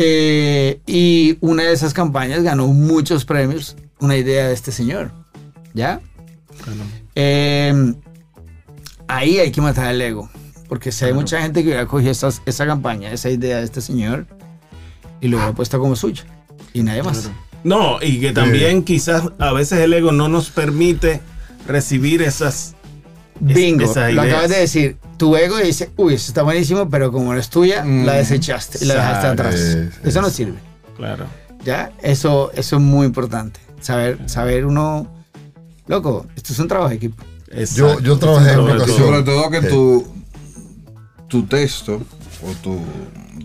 Eh, 0.03 0.79
y 0.87 1.37
una 1.41 1.63
de 1.63 1.73
esas 1.73 1.93
campañas 1.93 2.41
ganó 2.43 2.67
muchos 2.67 3.23
premios, 3.25 3.75
una 3.99 4.17
idea 4.17 4.47
de 4.47 4.53
este 4.53 4.71
señor. 4.71 5.11
¿Ya? 5.73 6.01
Bueno, 6.65 6.83
Eh, 7.15 7.93
ahí 9.07 9.39
hay 9.39 9.51
que 9.51 9.61
matar 9.61 9.93
el 9.93 10.01
ego. 10.01 10.29
Porque 10.67 10.91
si 10.91 11.03
hay 11.05 11.13
mucha 11.13 11.41
gente 11.41 11.61
que 11.61 11.67
hubiera 11.67 11.85
cogido 11.85 12.11
esa 12.11 12.65
campaña, 12.65 13.11
esa 13.11 13.29
idea 13.29 13.57
de 13.57 13.65
este 13.65 13.81
señor, 13.81 14.25
y 15.19 15.27
lo 15.27 15.37
hubiera 15.37 15.53
puesto 15.53 15.77
como 15.79 15.95
suya. 15.97 16.23
Y 16.73 16.81
nadie 16.83 17.03
más. 17.03 17.29
No, 17.63 18.01
y 18.01 18.19
que 18.21 18.31
también 18.31 18.83
quizás 18.83 19.23
a 19.37 19.51
veces 19.51 19.79
el 19.79 19.93
ego 19.93 20.11
no 20.13 20.29
nos 20.29 20.49
permite 20.49 21.19
recibir 21.67 22.21
esas. 22.21 22.75
es- 23.45 23.53
Bingo, 23.55 23.83
esas 23.83 24.13
lo 24.13 24.21
acabas 24.21 24.49
de 24.49 24.57
decir. 24.59 24.97
Tu 25.21 25.35
ego 25.35 25.57
dice, 25.59 25.91
uy, 25.97 26.15
eso 26.15 26.31
está 26.31 26.41
buenísimo, 26.41 26.89
pero 26.89 27.11
como 27.11 27.31
no 27.31 27.39
es 27.39 27.47
tuya, 27.47 27.83
Mm, 27.85 28.05
la 28.05 28.13
desechaste 28.13 28.79
y 28.81 28.85
la 28.87 28.95
dejaste 28.95 29.27
atrás. 29.27 29.53
Es- 29.53 29.89
eso 30.03 30.19
no 30.19 30.31
sirve. 30.31 30.57
Claro. 30.97 31.25
¿Ya? 31.63 31.91
Eso, 32.01 32.49
eso 32.55 32.77
es 32.77 32.81
muy 32.81 33.05
importante. 33.05 33.59
Saber, 33.81 34.17
saber 34.27 34.65
uno, 34.65 35.05
loco, 35.85 36.25
esto 36.35 36.53
es 36.53 36.57
un 36.59 36.67
trabajo 36.67 36.89
de 36.89 36.95
equipo. 36.95 37.23
Yo, 37.75 37.99
yo 37.99 38.17
trabajé 38.17 38.49
en 38.49 38.55
Sobre 38.55 38.63
una 38.63 38.73
todo. 38.73 38.83
ocasión. 38.83 39.07
Sobre 39.07 39.21
todo 39.23 39.49
que 39.51 39.57
Eh, 39.57 39.69
tu, 39.69 40.07
tu 41.27 41.43
texto 41.45 42.01
o 42.43 42.51
tu, 42.63 42.79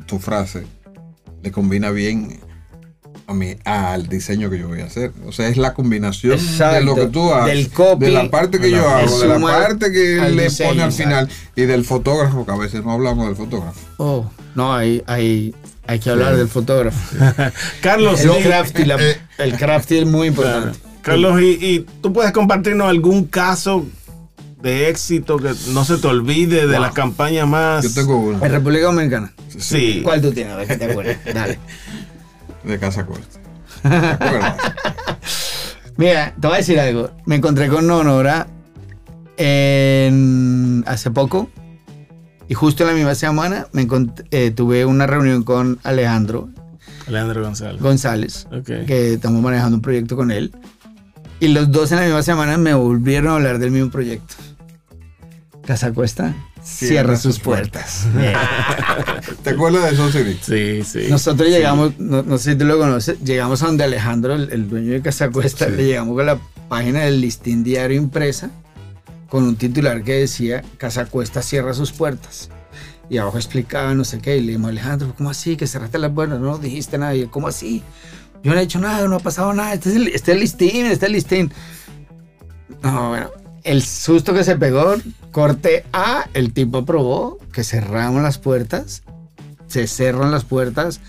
tu 0.06 0.18
frase 0.18 0.64
le 1.42 1.52
combina 1.52 1.90
bien 1.90 2.40
a 3.28 3.34
mí, 3.34 3.56
al 3.64 4.06
diseño 4.08 4.48
que 4.50 4.58
yo 4.58 4.68
voy 4.68 4.80
a 4.80 4.84
hacer. 4.86 5.12
O 5.26 5.32
sea, 5.32 5.48
es 5.48 5.56
la 5.56 5.74
combinación 5.74 6.34
Exacto. 6.34 6.74
de 6.76 6.84
lo 6.84 6.94
que 6.94 7.06
tú 7.06 7.32
haces, 7.34 7.54
Del 7.56 7.70
copy, 7.70 8.06
de 8.06 8.12
la 8.12 8.30
parte 8.30 8.60
que 8.60 8.70
yo 8.70 8.88
hago, 8.88 9.18
de 9.20 9.26
la 9.28 9.38
parte 9.40 9.90
que 9.92 10.20
al 10.20 10.36
le 10.36 10.44
diseño, 10.44 10.68
pone 10.70 10.82
al 10.82 10.90
exacto. 10.90 11.10
final 11.10 11.28
y 11.56 11.62
del 11.62 11.84
fotógrafo, 11.84 12.46
que 12.46 12.52
a 12.52 12.56
veces 12.56 12.84
no 12.84 12.92
hablamos 12.92 13.26
del 13.26 13.36
fotógrafo. 13.36 13.80
Oh, 13.96 14.30
no, 14.54 14.72
hay, 14.74 15.02
hay, 15.06 15.54
hay 15.88 15.98
que 15.98 16.10
hablar 16.10 16.32
Sí. 16.34 16.38
del 16.38 16.48
fotógrafo. 16.48 17.16
Carlos, 17.80 18.20
El 18.20 18.42
crafty, 18.44 18.84
la- 18.84 18.96
eh, 19.02 19.16
el 19.38 19.56
crafty 19.56 19.98
es 19.98 20.06
muy 20.06 20.30
Claro. 20.30 20.48
importante. 20.58 20.78
Carlos, 21.02 21.40
y, 21.40 21.44
y 21.64 21.86
tú 22.02 22.12
puedes 22.12 22.32
compartirnos 22.32 22.88
algún 22.88 23.24
caso 23.26 23.86
de 24.62 24.88
éxito 24.88 25.36
que 25.36 25.52
no 25.68 25.84
se 25.84 25.98
te 25.98 26.06
olvide 26.08 26.66
de 26.66 26.72
Wow. 26.74 26.80
las 26.80 26.92
campañas 26.92 27.46
más. 27.46 27.84
Yo 27.84 27.92
tengo 28.02 28.16
uno 28.18 28.44
En 28.44 28.50
República 28.50 28.86
Dominicana. 28.86 29.32
Sí. 29.56 30.00
¿Cuál 30.02 30.20
tú 30.20 30.32
tienes? 30.32 30.54
A 30.54 30.56
ver 30.56 30.66
que 30.68 30.76
te 30.76 30.84
acuerdas. 30.90 31.16
Dale. 31.32 31.58
de 32.66 32.78
Casa 32.78 33.06
Corta. 33.06 33.40
¿Te 33.82 34.24
acuerdas? 34.24 34.56
Mira, 35.96 36.34
te 36.38 36.46
voy 36.46 36.54
a 36.54 36.58
decir 36.58 36.78
algo. 36.78 37.10
Me 37.24 37.36
encontré 37.36 37.68
con 37.68 37.86
Nonora 37.86 38.46
en, 39.36 40.84
hace 40.86 41.10
poco 41.10 41.50
y 42.48 42.54
justo 42.54 42.82
en 42.84 42.88
la 42.90 42.94
misma 42.94 43.14
semana 43.14 43.66
me 43.72 43.86
eh, 44.30 44.50
tuve 44.50 44.84
una 44.84 45.06
reunión 45.06 45.42
con 45.42 45.78
Alejandro 45.82 46.48
Leandro 47.08 47.42
González. 47.42 47.80
González, 47.80 48.46
Ok. 48.52 48.86
que 48.86 49.14
estamos 49.14 49.40
manejando 49.40 49.76
un 49.76 49.82
proyecto 49.82 50.16
con 50.16 50.30
él. 50.30 50.52
Y 51.38 51.48
los 51.48 51.70
dos 51.70 51.92
en 51.92 51.98
la 51.98 52.04
misma 52.04 52.22
semana 52.22 52.56
me 52.56 52.74
volvieron 52.74 53.28
a 53.28 53.34
hablar 53.36 53.58
del 53.58 53.70
mismo 53.70 53.90
proyecto. 53.90 54.34
Casa 55.66 55.92
Cuesta 55.92 56.34
cierra, 56.66 57.16
sus 57.16 57.38
puertas. 57.38 58.06
¿Te 59.42 59.50
acuerdas 59.50 59.84
de 59.84 59.90
eso, 59.92 60.10
Siri? 60.10 60.38
Sí, 60.42 60.82
sí. 60.84 61.06
Nosotros 61.10 61.48
llegamos, 61.48 61.98
no, 61.98 62.22
no 62.22 62.38
sé 62.38 62.52
si 62.52 62.58
tú 62.58 62.64
lo 62.64 62.78
conoces, 62.78 63.20
llegamos 63.20 63.62
a 63.62 63.66
donde 63.66 63.84
Alejandro, 63.84 64.34
el, 64.34 64.50
el 64.52 64.68
dueño 64.68 64.92
de 64.92 65.00
Casa 65.02 65.30
Cuesta, 65.30 65.66
Sí. 65.66 65.72
le 65.76 65.84
llegamos 65.84 66.16
con 66.16 66.26
la 66.26 66.38
página 66.68 67.00
del 67.02 67.20
listín 67.20 67.62
diario 67.62 67.96
impresa 67.96 68.50
con 69.28 69.44
un 69.44 69.56
titular 69.56 70.02
que 70.02 70.14
decía 70.14 70.62
Casa 70.78 71.06
Cuesta 71.06 71.42
cierra 71.42 71.72
sus 71.74 71.92
puertas. 71.92 72.48
Y 73.08 73.18
abajo 73.18 73.36
explicaba 73.38 73.94
no 73.94 74.04
sé 74.04 74.18
qué. 74.20 74.36
Y 74.36 74.40
le 74.40 74.46
dijimos, 74.48 74.70
Alejandro, 74.70 75.14
¿cómo 75.16 75.30
así? 75.30 75.56
Que 75.56 75.66
cerraste 75.68 75.98
las 75.98 76.10
puertas, 76.10 76.40
no 76.40 76.58
dijiste 76.58 76.98
nada. 76.98 77.14
Y 77.14 77.26
¿cómo 77.26 77.46
así? 77.48 77.82
Yo 78.42 78.52
no 78.52 78.58
he 78.58 78.62
hecho 78.64 78.80
nada, 78.80 79.06
no 79.06 79.16
ha 79.16 79.20
pasado 79.20 79.52
nada. 79.52 79.74
Este 79.74 79.90
es 79.90 79.96
el, 79.96 80.08
este 80.08 80.32
es 80.32 80.36
el 80.36 80.40
listín, 80.40 80.86
este 80.86 80.92
es 80.94 81.02
el 81.04 81.12
listín. 81.12 81.52
No, 82.82 83.10
bueno, 83.10 83.30
el 83.66 83.82
susto 83.82 84.32
que 84.32 84.44
se 84.44 84.56
pegó, 84.56 84.94
corte 85.32 85.84
A, 85.92 86.28
el 86.34 86.52
tipo 86.52 86.78
aprobó 86.78 87.38
que 87.52 87.64
cerramos 87.64 88.22
las 88.22 88.38
puertas, 88.38 89.02
se 89.66 89.88
cerran 89.88 90.30
las 90.30 90.44
puertas. 90.44 91.00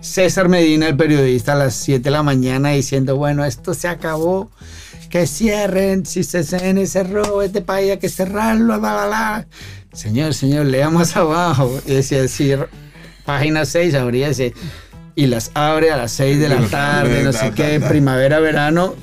César 0.00 0.48
Medina, 0.48 0.88
el 0.88 0.96
periodista, 0.96 1.52
a 1.52 1.56
las 1.56 1.74
7 1.74 2.02
de 2.02 2.10
la 2.10 2.24
mañana 2.24 2.70
diciendo, 2.70 3.16
bueno, 3.16 3.44
esto 3.44 3.72
se 3.72 3.86
acabó, 3.86 4.50
que 5.10 5.28
cierren, 5.28 6.04
si 6.04 6.22
CCN 6.22 6.86
cerró 6.88 7.40
este 7.40 7.62
país 7.62 7.92
hay 7.92 7.98
que 7.98 8.08
cerrarlo, 8.08 8.80
bla, 8.80 8.94
bla, 8.94 9.06
bla. 9.06 9.46
Señor, 9.92 10.34
señor, 10.34 10.66
lea 10.66 10.90
más 10.90 11.16
abajo. 11.18 11.78
Y 11.86 11.92
decía, 11.92 12.66
página 13.24 13.64
6, 13.64 13.94
abría 13.94 14.28
ese, 14.28 14.54
y 15.14 15.26
las 15.26 15.50
abre 15.54 15.90
a 15.90 15.96
las 15.96 16.12
6 16.12 16.38
de 16.40 16.48
la 16.48 16.60
tarde, 16.68 17.22
no 17.22 17.32
sé 17.32 17.52
qué, 17.54 17.80
primavera, 17.80 18.40
verano. 18.40 18.94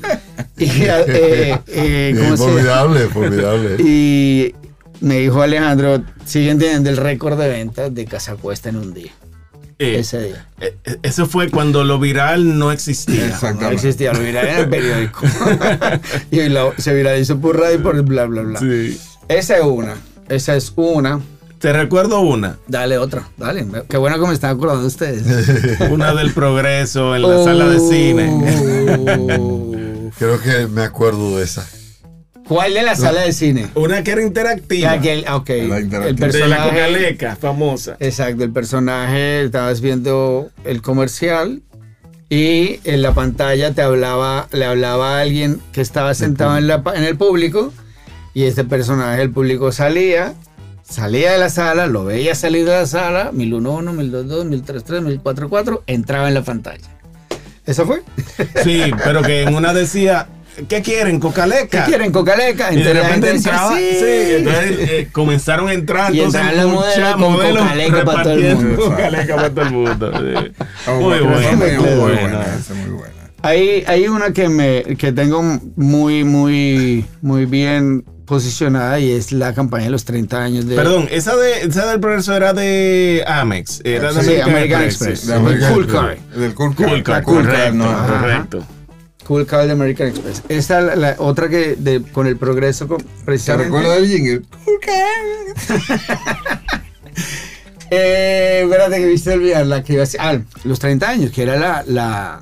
Y, 0.58 0.66
eh, 0.84 1.58
eh, 1.68 2.16
¿cómo 2.18 2.36
se- 2.38 2.44
formidable, 2.44 3.08
formidable. 3.08 3.76
y 3.80 4.54
me 5.02 5.20
dijo 5.20 5.42
Alejandro, 5.42 6.04
siguen 6.26 6.60
teniendo 6.60 6.90
el 6.90 6.98
récord 6.98 7.40
de 7.40 7.48
ventas 7.48 7.94
de 7.94 8.06
Casa 8.06 8.36
Cuesta 8.36 8.70
en 8.70 8.76
un 8.78 8.94
día. 8.94 9.12
Eh, 9.82 10.00
Ese 10.00 10.22
día. 10.24 10.46
eh, 10.60 10.76
eso 11.04 11.26
fue 11.26 11.50
cuando 11.50 11.86
lo 11.86 12.00
viral 12.00 12.58
no 12.60 12.72
existía. 12.74 13.40
No 13.62 13.70
existía, 13.70 14.12
lo 14.12 14.20
viral 14.20 14.48
en 14.48 14.58
el 14.58 14.70
periódico. 14.70 15.22
y 16.32 16.50
lo- 16.50 16.74
se 16.78 16.94
viralizó 16.94 17.40
por 17.40 17.58
radio 17.58 17.76
y 17.76 17.78
por 17.78 18.02
bla, 18.02 18.26
bla, 18.26 18.42
bla. 18.42 18.60
Sí. 18.60 19.00
Esa 19.30 19.58
es 19.58 19.64
una. 19.64 19.96
Esa 20.28 20.56
es 20.58 20.74
una. 20.76 21.22
Te 21.60 21.74
recuerdo 21.74 22.22
una. 22.22 22.58
Dale 22.68 22.98
otra, 22.98 23.28
dale. 23.38 23.66
Qué 23.90 23.98
bueno 23.98 24.20
que 24.20 24.28
me 24.28 24.34
están 24.34 24.56
acordando 24.56 24.88
ustedes. 24.88 25.24
Una 25.92 26.14
del 26.14 26.32
progreso 26.34 27.16
en 27.16 27.22
la 27.24 27.44
sala 27.44 27.68
de 27.68 27.80
cine. 27.80 28.30
cine. 28.58 30.12
Creo 30.18 30.40
que 30.42 30.68
me 30.68 30.84
acuerdo 30.84 31.38
de 31.38 31.44
esa. 31.44 31.68
¿Cuál 32.48 32.74
de 32.74 32.82
la 32.82 32.96
sala 32.96 33.22
de 33.22 33.32
cine? 33.34 33.68
Una 33.76 34.04
que 34.04 34.12
era 34.12 34.24
interactiva. 34.24 34.96
Ya 34.96 35.02
que 35.02 35.14
el- 35.14 35.26
ok, 35.30 35.50
La 35.50 35.80
interactiva. 35.82 36.08
el 36.08 36.16
de 36.16 36.22
la 36.22 36.28
personaje. 36.28 36.70
cocaleca, 36.70 37.36
famosa. 37.36 37.98
Exacto, 38.00 38.44
el 38.44 38.52
personaje, 38.52 39.44
estabas 39.44 39.82
viendo 39.82 40.50
el 40.64 40.82
comercial 40.82 41.62
y 42.30 42.80
en 42.86 43.02
la 43.02 43.14
pantalla 43.14 43.74
te 43.74 43.82
hablaba, 43.82 44.48
le 44.52 44.66
hablaba 44.66 45.18
a 45.18 45.22
alguien 45.22 45.60
que 45.74 45.82
estaba 45.82 46.14
sentado 46.16 46.58
en, 46.58 46.68
la 46.68 46.84
pa- 46.84 46.96
en 46.96 47.04
el 47.04 47.18
público 47.18 47.72
y 48.34 48.44
este 48.46 48.64
personaje 48.64 49.20
del 49.20 49.32
público 49.32 49.72
salía, 49.72 50.34
salía 50.90 51.32
de 51.32 51.38
la 51.38 51.50
sala, 51.50 51.88
lo 51.88 52.06
veía 52.06 52.36
salir 52.36 52.66
de 52.66 52.72
la 52.72 52.86
sala, 52.86 53.32
1011, 53.32 53.92
1022, 53.94 54.46
1033, 54.46 55.02
1044, 55.04 55.84
entraba 55.88 56.28
en 56.28 56.34
la 56.34 56.44
pantalla. 56.44 56.88
¿Eso 57.66 57.86
fue? 57.86 58.02
Sí, 58.64 58.92
pero 59.04 59.22
que 59.22 59.44
en 59.44 59.54
una 59.56 59.74
decía 59.74 60.28
¿qué 60.68 60.82
quieren? 60.82 61.20
¿Cocaleca? 61.20 61.86
¿Qué 61.86 61.92
quieren? 61.92 62.12
¿Cocaleca? 62.12 62.74
Y 62.74 62.82
de 62.82 62.94
la 62.94 63.04
repente 63.04 63.30
entraba, 63.30 63.78
sí. 63.78 63.86
sí, 63.92 64.06
entonces 64.38 64.90
eh, 64.90 65.08
comenzaron 65.12 65.70
a 65.70 65.74
entrar 65.74 66.14
Y 66.14 66.20
entonces 66.22 66.42
entraban 66.42 66.74
los 66.74 66.86
muchas 66.86 67.18
modelos 67.18 67.60
con 67.60 67.68
Cocaleca 67.68 68.06
para 68.06 68.24
todo 68.24 68.34
el 68.34 68.56
mundo. 68.56 68.86
Cocaleca 68.86 69.36
para 69.36 69.50
todo 69.50 69.62
el 69.66 69.72
mundo. 69.72 70.12
sí. 70.14 70.52
Ah, 70.88 70.92
Muy 71.00 71.20
buena, 71.20 71.52
muy 71.56 71.68
es 71.70 71.80
muy 71.80 71.90
buena. 71.90 71.98
buena, 71.98 72.58
muy 72.76 72.90
buena. 72.90 73.14
Hay, 73.42 73.84
hay 73.88 74.08
una 74.08 74.34
que 74.34 74.50
me 74.50 74.84
que 74.98 75.14
tengo 75.14 75.42
muy, 75.78 76.24
muy, 76.26 77.06
muy 77.22 77.46
bien 77.46 78.04
posicionada 78.30 79.00
y 79.00 79.12
es 79.12 79.32
la 79.34 79.54
campaña 79.54 79.86
de 79.86 79.90
los 79.90 80.06
30 80.06 80.42
años 80.42 80.66
de 80.68 80.76
Perdón, 80.76 81.08
esa, 81.12 81.36
de, 81.36 81.64
esa 81.64 81.88
del 81.88 82.00
progreso 82.00 82.34
era 82.36 82.54
de 82.54 83.24
Amex. 83.28 83.82
Era 83.84 84.14
de 84.14 84.24
Sí, 84.24 84.40
American 84.40 84.84
Express. 84.84 85.20
sí. 85.22 85.28
De 85.28 85.34
American 85.34 85.74
Cool 85.74 85.84
Express. 85.84 86.02
Car. 86.02 86.18
Del 86.40 86.54
Cool 86.54 86.76
Cool 86.76 87.04
Car. 87.04 87.24
Cool 87.24 87.24
Car, 87.24 87.24
correcto, 87.24 87.74
no. 87.74 87.90
Ajá. 87.90 88.20
correcto. 88.22 88.66
Cool 89.26 89.46
Car 89.46 89.66
de 89.66 89.72
American 89.74 90.08
Express. 90.08 90.44
Esta 90.48 90.80
la, 90.82 90.96
la 90.96 91.16
otra 91.18 91.50
que 91.50 91.76
de, 91.78 92.02
con 92.04 92.28
el 92.28 92.38
progreso 92.38 92.88
con- 92.88 93.00
¿Te 93.00 93.06
precisamente. 93.26 93.74
recuerdas 93.76 94.00
del 94.02 94.10
jingle? 94.10 94.42
Cool 94.64 94.80
Car. 94.80 96.80
Eh, 97.92 98.62
espérate 98.66 98.98
que 99.00 99.06
viste 99.08 99.34
olvidar 99.34 99.66
la 99.66 99.84
que 99.84 99.94
iba 99.94 100.04
a 100.04 100.06
decir. 100.06 100.20
Ah, 100.22 100.38
los 100.64 100.78
30 100.80 101.10
años, 101.10 101.32
que 101.32 101.42
era 101.42 101.58
la. 101.58 101.84
la 101.88 102.40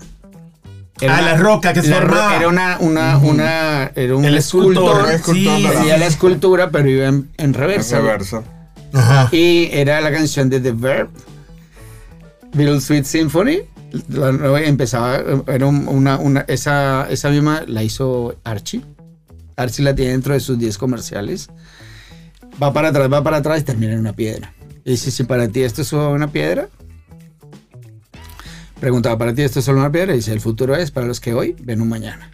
Ah, 1.08 1.22
la 1.22 1.38
roca 1.38 1.74
que 1.74 1.82
se 1.82 1.90
la 1.90 1.98
formaba. 1.98 2.24
roca 2.24 2.38
Era 2.38 2.48
una, 2.48 2.78
una, 2.80 3.18
una, 3.18 3.92
era 3.96 4.16
un 4.16 4.26
El 4.26 4.36
escultor. 4.38 5.10
escultor. 5.12 5.36
Sí, 5.58 5.66
Hacía 5.68 5.98
la 5.98 6.08
escultura, 6.08 6.72
pero 6.72 6.90
iba 6.90 7.08
en, 7.08 7.30
en 7.38 7.54
reversa. 7.54 7.98
Reversa. 7.98 8.44
Ajá. 8.94 9.30
Y 9.32 9.70
era 9.72 10.02
la 10.02 10.12
canción 10.12 10.50
de 10.50 10.60
The 10.60 10.72
Verb, 10.72 11.10
Little 12.54 12.82
Sweet 12.82 13.06
Symphony. 13.06 13.60
La 14.10 14.30
empezaba, 14.64 15.22
era 15.48 15.66
un- 15.66 15.88
una, 15.88 16.18
una, 16.18 16.42
esa, 16.48 17.08
esa 17.10 17.30
misma 17.30 17.64
la 17.68 17.84
hizo 17.84 18.36
Archie. 18.44 18.82
Archie 19.56 19.84
la 19.84 19.96
tiene 19.96 20.12
dentro 20.12 20.34
de 20.34 20.40
sus 20.40 20.58
10 20.60 20.78
comerciales. 20.78 21.50
Va 22.62 22.74
para 22.74 22.90
atrás, 22.90 23.12
va 23.12 23.24
para 23.24 23.38
atrás 23.38 23.62
y 23.62 23.64
termina 23.64 23.94
en 23.94 24.00
una 24.00 24.14
piedra. 24.14 24.54
Y 24.84 24.92
dice, 24.92 25.12
si 25.12 25.24
para 25.24 25.48
ti 25.48 25.62
esto 25.64 25.82
es 25.84 25.94
una 25.94 26.28
piedra, 26.32 26.70
preguntaba, 28.80 29.18
¿para 29.18 29.34
ti 29.34 29.42
esto 29.42 29.60
es 29.60 29.66
solo 29.66 29.80
una 29.80 29.92
piedra? 29.92 30.14
Y 30.14 30.18
dice, 30.18 30.32
el 30.34 30.42
futuro 30.42 30.76
es 30.76 30.92
para 30.92 31.08
los 31.08 31.20
que 31.20 31.34
hoy 31.34 31.56
ven 31.62 31.82
un 31.82 31.90
mañana. 31.90 32.32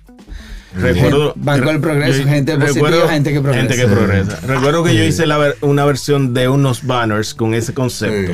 Recuerdo, 0.76 1.34
Banco 1.36 1.68
del 1.68 1.80
progreso, 1.80 2.24
gente 2.28 2.58
positiva, 2.58 3.08
gente 3.08 3.32
que 3.32 3.42
progresa. 3.42 3.68
gente 3.68 3.76
que 3.76 3.88
progresa. 3.88 4.40
Recuerdo 4.48 4.84
que 4.84 4.96
yo 4.96 5.04
hice 5.04 5.28
la 5.28 5.38
ver- 5.38 5.56
una 5.62 5.86
versión 5.86 6.34
de 6.34 6.50
unos 6.50 6.84
banners 6.88 7.36
con 7.36 7.54
ese 7.54 7.76
concepto. 7.76 8.32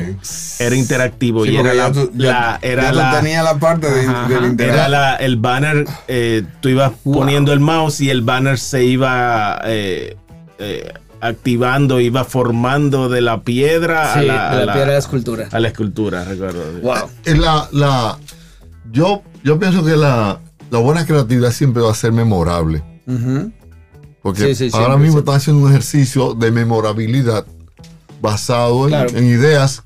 Era 0.58 0.74
interactivo 0.74 1.44
Sí, 1.44 1.50
y 1.50 1.56
era 1.56 1.74
la, 1.74 1.88
ya 1.88 1.92
tú- 1.92 2.10
la- 2.16 2.58
era 2.62 2.92
la, 2.92 3.20
tenía 3.20 3.42
la 3.42 3.58
parte 3.58 3.90
de, 3.90 4.06
Ajá, 4.06 4.26
del 4.26 4.44
internet. 4.52 4.74
era 4.74 4.88
la- 4.88 5.16
el 5.16 5.36
banner, 5.36 5.84
eh, 6.08 6.42
tú 6.60 6.70
ibas 6.70 6.92
poniendo 7.04 7.52
el 7.52 7.60
mouse 7.60 8.00
y 8.00 8.08
el 8.08 8.22
banner 8.22 8.58
se 8.58 8.84
iba 8.84 9.60
eh, 9.66 10.16
eh, 10.58 10.94
activando, 11.20 12.00
iba 12.00 12.24
formando 12.24 13.08
de 13.08 13.20
la 13.20 13.42
piedra 13.42 14.14
Sí, 14.14 14.20
a, 14.20 14.22
la, 14.22 14.56
de 14.56 14.62
a 14.62 14.66
la 14.66 14.72
piedra 14.72 14.92
de 14.92 14.98
escultura. 14.98 15.48
a 15.50 15.60
la 15.60 15.68
escultura, 15.68 16.24
recuerdo. 16.24 16.62
Wow. 16.82 16.94
Eh, 17.24 17.34
La, 17.36 17.68
la, 17.72 18.18
yo, 18.92 19.22
yo 19.44 19.58
pienso 19.58 19.84
que 19.84 19.96
la, 19.96 20.40
la 20.70 20.78
buena 20.78 21.04
creatividad 21.06 21.50
siempre 21.52 21.82
va 21.82 21.90
a 21.90 21.94
ser 21.94 22.12
memorable. 22.12 22.82
Ujú. 23.06 23.52
Porque 24.22 24.54
Sí, 24.54 24.70
sí, 24.70 24.76
ahora 24.76 24.96
mismo 24.96 25.20
están 25.20 25.36
haciendo 25.36 25.62
un 25.64 25.70
ejercicio 25.70 26.34
de 26.34 26.50
memorabilidad 26.50 27.46
basado 28.20 28.84
en, 28.84 28.90
Claro. 28.90 29.10
en 29.16 29.24
ideas 29.24 29.82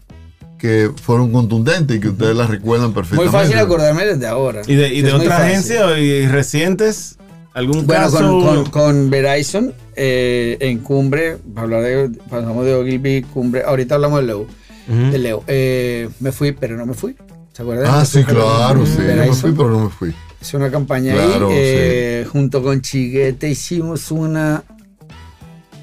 que 0.58 0.90
fueron 1.02 1.30
contundentes 1.30 1.96
y 1.96 2.00
que 2.00 2.08
ustedes 2.08 2.34
las 2.34 2.48
recuerdan 2.48 2.88
Muy 2.88 2.94
perfectamente. 2.94 3.36
fácil 3.38 3.58
acordarme 3.58 4.06
desde 4.06 4.26
ahora. 4.26 4.62
¿Y 4.66 4.74
de, 4.74 4.88
y 4.94 5.02
de 5.02 5.08
Es 5.08 5.14
muy 5.14 5.26
otra 5.26 5.36
fácil. 5.38 5.52
agencia 5.52 5.98
y 5.98 6.26
recientes? 6.26 7.16
¿Algún 7.52 7.86
Bueno, 7.86 8.02
caso? 8.04 8.18
con, 8.18 8.42
con, 8.42 8.70
con 8.70 9.10
Verizon 9.10 9.72
eh, 9.96 10.56
en 10.60 10.78
Cumbre, 10.78 11.36
para 11.54 11.62
hablar 11.64 11.82
de, 11.82 12.10
pasamos 12.30 12.64
de 12.64 12.74
Ogilvy, 12.74 13.22
Cumbre, 13.22 13.62
ahorita 13.64 13.94
hablamos 13.96 14.20
de 14.20 14.26
Leo. 14.26 14.46
De 14.86 15.18
Leo. 15.18 15.42
Eh, 15.46 16.08
me 16.20 16.30
fui, 16.32 16.52
pero 16.52 16.76
no 16.76 16.84
me 16.86 16.94
fui. 16.94 17.16
¿Se 17.52 17.62
acuerdan? 17.62 17.86
Ah, 17.88 18.04
sí, 18.04 18.22
claro, 18.24 18.84
sí. 18.84 18.98
Yo 18.98 19.14
me 19.16 19.32
fui, 19.32 19.52
pero 19.52 19.70
no 19.70 19.84
me 19.84 19.90
fui. 19.90 20.14
Hice 20.42 20.56
una 20.58 20.70
campaña 20.70 21.14
Claro, 21.14 21.48
ahí. 21.48 21.54
eh, 21.56 22.26
Junto 22.30 22.62
con 22.62 22.82
Chiguete 22.82 23.48
hicimos 23.48 24.10
una 24.10 24.62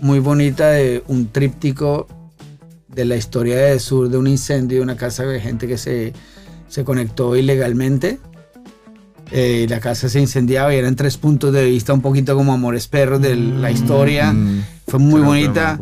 muy 0.02 0.20
bonita 0.20 0.70
de 0.72 1.04
un 1.08 1.32
tríptico 1.32 2.08
de 2.88 3.06
la 3.06 3.16
historia 3.16 3.58
de 3.58 3.80
sur 3.80 4.10
de 4.10 4.18
un 4.18 4.28
incendio 4.28 4.78
de 4.80 4.84
una 4.84 4.98
casa 4.98 5.24
de 5.24 5.40
gente 5.40 5.68
que 5.68 5.78
se, 5.78 6.14
se 6.68 6.84
conectó 6.84 7.36
ilegalmente. 7.36 8.20
Eh, 9.32 9.66
la 9.70 9.80
casa 9.80 10.10
se 10.10 10.20
incendiaba 10.20 10.74
y 10.74 10.78
eran 10.78 10.96
tres 10.96 11.16
puntos 11.18 11.54
de 11.54 11.66
vista 11.66 11.94
un 11.94 12.02
poquito 12.02 12.36
como 12.36 12.52
Amores 12.54 12.88
Perros 12.88 13.22
de 13.22 13.36
la 13.36 13.72
historia. 13.72 14.34
Mm. 14.34 14.64
Fue 14.88 15.00
muy 15.00 15.22
bonita. 15.22 15.80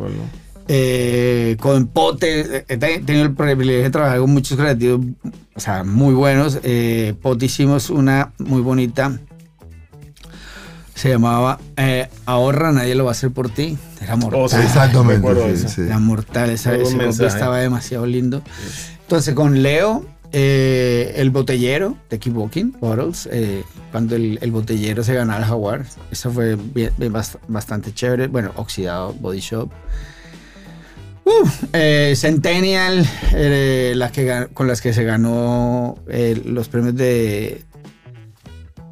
Eh, 0.68 1.56
con 1.58 1.88
Pote, 1.88 2.64
he 2.68 2.76
te- 2.76 3.00
tenido 3.00 3.24
el 3.24 3.32
privilegio 3.34 3.82
de 3.82 3.90
trabajar 3.90 4.20
con 4.20 4.30
muchos 4.32 4.56
creativos, 4.56 5.00
o 5.56 5.58
sea, 5.60 5.82
muy 5.82 6.14
buenos. 6.14 6.60
Eh, 6.62 7.14
Pote 7.20 7.46
hicimos 7.46 7.90
una 7.90 8.32
muy 8.38 8.60
bonita, 8.62 9.18
se 10.94 11.08
llamaba 11.08 11.58
eh, 11.76 12.08
Ahorra, 12.26 12.70
nadie 12.72 12.94
lo 12.94 13.04
va 13.04 13.10
a 13.10 13.12
hacer 13.12 13.30
por 13.32 13.48
ti. 13.50 13.76
Era 14.00 14.16
mortal. 14.16 14.40
Oh, 14.42 14.48
sí. 14.48 14.56
Exactamente. 14.62 15.56
Sí, 15.58 15.68
sí. 15.68 15.80
Era 15.82 15.98
mortal, 15.98 16.50
esa, 16.50 16.74
ese 16.76 16.94
mensaje. 16.96 17.26
estaba 17.28 17.58
demasiado 17.58 18.06
lindo. 18.06 18.42
Entonces 19.02 19.34
con 19.34 19.62
Leo, 19.62 20.04
eh, 20.32 21.14
el 21.16 21.30
botellero 21.30 21.96
de 22.08 22.18
Keep 22.18 22.36
Walking, 22.36 22.72
Bottles, 22.80 23.28
eh, 23.32 23.64
cuando 23.90 24.16
el, 24.16 24.38
el 24.40 24.50
botellero 24.50 25.02
se 25.02 25.14
ganaba 25.14 25.40
el 25.40 25.44
jaguar, 25.44 25.84
eso 26.10 26.30
fue 26.30 26.56
bastante 27.48 27.92
chévere. 27.92 28.28
Bueno, 28.28 28.52
Oxidado, 28.56 29.12
Body 29.14 29.40
Shop. 29.40 29.70
Eh, 31.72 32.14
Centennial, 32.16 33.06
que, 33.30 34.48
con 34.52 34.66
las 34.66 34.80
que 34.80 34.92
se 34.92 35.04
ganó 35.04 35.96
los 36.44 36.68
premios 36.68 36.96
de, 36.96 37.64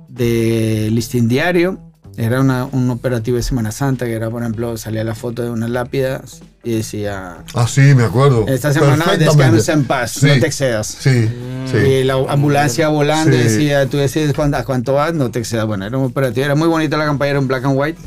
de 0.08 0.88
Listín 0.92 1.28
Diario. 1.28 1.87
Era 2.18 2.40
una- 2.40 2.64
un 2.64 2.90
operativo 2.90 3.36
de 3.36 3.44
Semana 3.44 3.70
Santa 3.70 4.04
que 4.04 4.12
era, 4.12 4.28
por 4.28 4.42
ejemplo, 4.42 4.76
salía 4.76 5.04
la 5.04 5.14
foto 5.14 5.42
de 5.44 5.50
unas 5.50 5.70
lápidas 5.70 6.40
y 6.64 6.72
decía, 6.74 7.44
Ah, 7.54 7.68
sí, 7.68 7.80
me 7.94 8.02
acuerdo. 8.02 8.44
esta 8.48 8.72
semana 8.72 9.04
descansa 9.16 9.72
en 9.72 9.84
paz, 9.84 10.10
Sí. 10.12 10.26
no 10.26 10.40
te 10.40 10.46
excedas. 10.48 10.88
Sí, 10.98 11.28
sí. 11.70 11.76
Y 11.76 12.02
la 12.04 12.14
ambulancia 12.28 12.88
volando 12.88 13.36
Sí. 13.36 13.42
decía, 13.44 13.86
tú 13.86 13.98
decides 13.98 14.34
a 14.36 14.64
cuánto 14.64 14.94
vas, 14.94 15.14
no 15.14 15.30
te 15.30 15.38
excedas. 15.38 15.66
Bueno, 15.66 15.86
era 15.86 15.96
un 15.96 16.06
operativo, 16.06 16.44
era 16.44 16.56
muy 16.56 16.66
bonita 16.66 16.96
la 16.96 17.04
campaña, 17.06 17.30
era 17.30 17.38
en 17.38 17.46
black 17.46 17.64
and 17.64 17.78
white. 17.78 18.00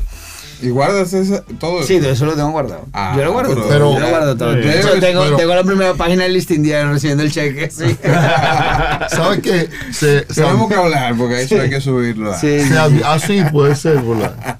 Y 0.62 0.70
guardas 0.70 1.12
esa, 1.12 1.42
todo 1.58 1.82
Sí, 1.82 1.98
de 1.98 2.12
eso 2.12 2.24
lo 2.24 2.34
tengo 2.34 2.50
guardado. 2.52 2.86
Ah, 2.92 3.14
yo 3.16 3.24
lo 3.24 3.32
guardo 3.32 3.50
pero- 3.50 3.60
todo. 3.62 3.70
pero- 3.70 3.92
yo 3.94 3.98
lo 4.00 4.08
guardo 4.08 4.36
todo. 4.36 4.52
Tengo, 5.00 5.22
pero- 5.24 5.36
tengo 5.36 5.54
la 5.54 5.64
primera 5.64 5.94
página 5.94 6.22
del 6.22 6.32
listing 6.34 6.62
diario 6.62 6.92
recibiendo 6.92 7.24
el 7.24 7.32
cheque. 7.32 7.70
Sí. 7.70 7.96
¿Sabes 9.10 9.40
qué? 9.42 9.68
Se, 9.92 10.20
se, 10.20 10.42
Tenemos 10.42 10.68
que 10.68 10.74
hablar 10.76 11.16
porque 11.16 11.42
eso 11.42 11.60
hay 11.60 11.68
que 11.70 11.80
subirlo. 11.80 12.32
Sí, 12.34 12.60
se 12.60 12.68
sí, 12.68 12.72
advi- 12.74 13.02
ah, 13.04 13.18
sí, 13.18 13.42
puede 13.52 13.74
ser, 13.76 14.00
¿verdad? 14.00 14.58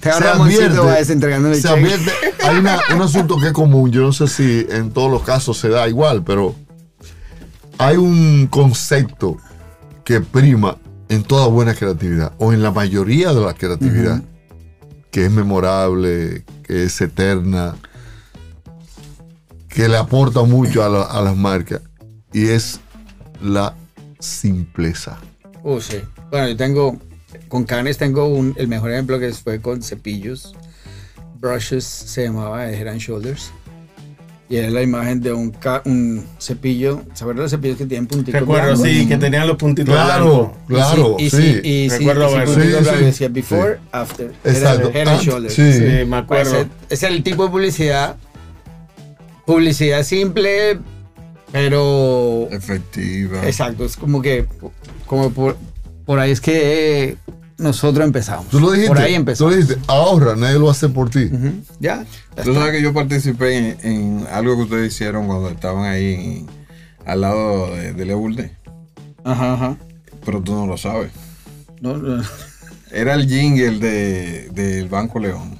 Te 0.00 0.12
se 0.12 0.20
Ramoncito 0.20 0.84
va 0.86 0.94
desentregándome 0.96 1.54
el 1.56 1.62
se 1.62 1.68
cheque. 1.68 1.80
advierte- 1.80 2.12
hay 2.46 2.56
una- 2.58 2.80
un 2.94 3.02
asunto 3.02 3.38
que 3.38 3.46
es 3.48 3.52
común, 3.52 3.90
yo 3.90 4.02
no 4.02 4.12
sé 4.12 4.28
si 4.28 4.66
en 4.70 4.90
todos 4.90 5.10
los 5.10 5.22
casos 5.22 5.58
se 5.58 5.68
da 5.68 5.88
igual, 5.88 6.22
pero 6.24 6.54
hay 7.78 7.96
un 7.96 8.46
concepto 8.48 9.36
que 10.04 10.20
prima 10.20 10.76
en 11.08 11.22
toda 11.22 11.46
buena 11.48 11.74
creatividad, 11.74 12.32
o 12.38 12.52
en 12.52 12.62
la 12.62 12.70
mayoría 12.70 13.32
de 13.32 13.40
la 13.40 13.54
creatividad, 13.54 14.22
que 15.10 15.24
es 15.26 15.30
memorable, 15.30 16.44
que 16.62 16.84
es 16.84 17.00
eterna, 17.00 17.76
que 19.68 19.88
le 19.88 19.96
aporta 19.96 20.42
mucho 20.42 20.82
a, 20.84 20.88
la- 20.88 21.02
a 21.04 21.22
las 21.22 21.36
marcas, 21.36 21.80
y 22.32 22.46
es 22.48 22.80
la 23.42 23.74
simpleza. 24.18 25.18
Uh, 25.62 25.80
sí. 25.80 25.96
Bueno, 26.30 26.48
yo 26.48 26.56
tengo, 26.56 26.98
con 27.48 27.64
Canes 27.64 27.98
tengo 27.98 28.26
un, 28.26 28.54
el 28.56 28.68
mejor 28.68 28.90
ejemplo 28.92 29.18
que 29.18 29.32
fue 29.32 29.60
con 29.60 29.82
cepillos. 29.82 30.54
Brushes 31.38 31.84
se 31.84 32.24
llamaba 32.24 32.70
Head 32.70 32.86
and 32.88 33.00
Shoulders. 33.00 33.50
Y 34.50 34.56
era 34.56 34.68
la 34.68 34.82
imagen 34.82 35.20
de 35.20 35.32
un, 35.32 35.52
ca- 35.52 35.80
un 35.84 36.26
cepillo. 36.40 37.02
¿Se 37.14 37.22
acuerdan 37.22 37.44
los 37.44 37.52
cepillos 37.52 37.78
que 37.78 37.86
tienen 37.86 38.08
puntitos 38.08 38.40
Recuerdo, 38.40 38.66
blancos? 38.70 38.82
sí, 38.88 39.06
que 39.06 39.16
tenían 39.16 39.46
los 39.46 39.56
puntitos 39.56 39.94
Claro, 39.94 40.52
blancos. 40.66 40.94
claro, 40.96 41.16
y 41.20 41.30
sí. 41.30 41.36
sí, 41.36 41.60
y 41.62 41.88
sí, 41.90 41.98
Recuerdo 41.98 42.26
y 42.26 42.46
sí, 42.46 42.52
puntitos 42.54 42.88
sí, 42.98 43.04
decía 43.04 43.28
before, 43.28 43.78
after. 43.92 44.32
Exacto. 44.44 44.88
Era 44.92 44.98
Head 44.98 45.08
and 45.08 45.18
Ah, 45.20 45.22
Shoulders. 45.22 45.54
sí. 45.54 45.72
Sí, 45.72 45.78
me 45.82 46.02
Ese, 46.02 46.14
acuerdo. 46.16 46.66
es 46.88 47.02
el 47.04 47.22
tipo 47.22 47.44
de 47.44 47.50
publicidad. 47.50 48.16
Publicidad 49.46 50.02
simple, 50.02 50.78
pero 51.52 52.48
Efectiva. 52.50 53.46
Exacto, 53.46 53.84
es 53.84 53.96
como 53.96 54.20
que 54.22 54.46
como 55.06 55.30
por, 55.30 55.56
por 56.04 56.18
ahí 56.18 56.30
es 56.32 56.40
que 56.40 57.04
eh, 57.10 57.16
nosotros 57.60 58.04
empezamos. 58.04 58.48
Tú 58.48 58.58
lo 58.60 58.70
dijiste. 58.72 58.88
Por 58.88 58.98
ahí 58.98 59.04
Tú 59.06 59.12
lo 59.12 59.16
empezamos. 59.20 59.56
dijiste. 59.56 59.80
Ahorra, 59.86 60.34
nadie 60.36 60.58
lo 60.58 60.68
hace 60.70 60.88
por 60.88 61.10
ti. 61.10 61.30
Ya. 61.78 62.04
ya 62.34 62.42
Tú 62.44 62.50
está. 62.50 62.54
sabes 62.54 62.72
que 62.72 62.82
yo 62.82 62.92
participé 62.92 63.56
en, 63.58 63.76
en 63.82 64.26
algo 64.32 64.56
que 64.56 64.62
ustedes 64.62 64.92
hicieron 64.92 65.26
cuando 65.26 65.48
estaban 65.50 65.84
ahí 65.84 66.14
en- 66.14 66.46
al 67.06 67.20
lado 67.22 67.74
de, 67.74 67.92
de 67.94 68.04
Leulde, 68.04 68.56
Ajá, 69.24 69.54
ajá. 69.54 69.76
pero 70.24 70.40
tú 70.42 70.54
no 70.54 70.66
lo 70.66 70.76
sabes. 70.76 71.10
No, 71.80 71.96
no. 71.96 72.22
Era 72.92 73.14
el 73.14 73.26
jingle 73.28 73.78
de- 73.78 74.48
del 74.52 74.88
Banco 74.88 75.18
León. 75.18 75.58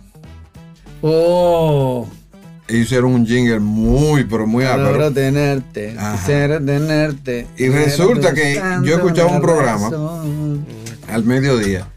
Oh, 1.03 2.07
Ellos 2.69 2.83
hicieron 2.87 3.15
un 3.15 3.27
jingle 3.27 3.59
muy, 3.59 4.25
pero 4.25 4.47
muy 4.47 4.65
adoro 4.65 4.91
ápero. 4.91 5.13
tenerte, 5.13 5.95
Ajá. 5.99 6.13
quisiera 6.19 6.59
tenerte. 6.59 7.47
Y 7.57 7.69
resulta 7.69 8.33
que 8.35 8.61
yo 8.85 8.97
escuchaba 8.97 9.31
un 9.33 9.41
programa. 9.41 9.89
razón. 9.91 10.65
Al 11.11 11.25
mediodía. 11.25 11.89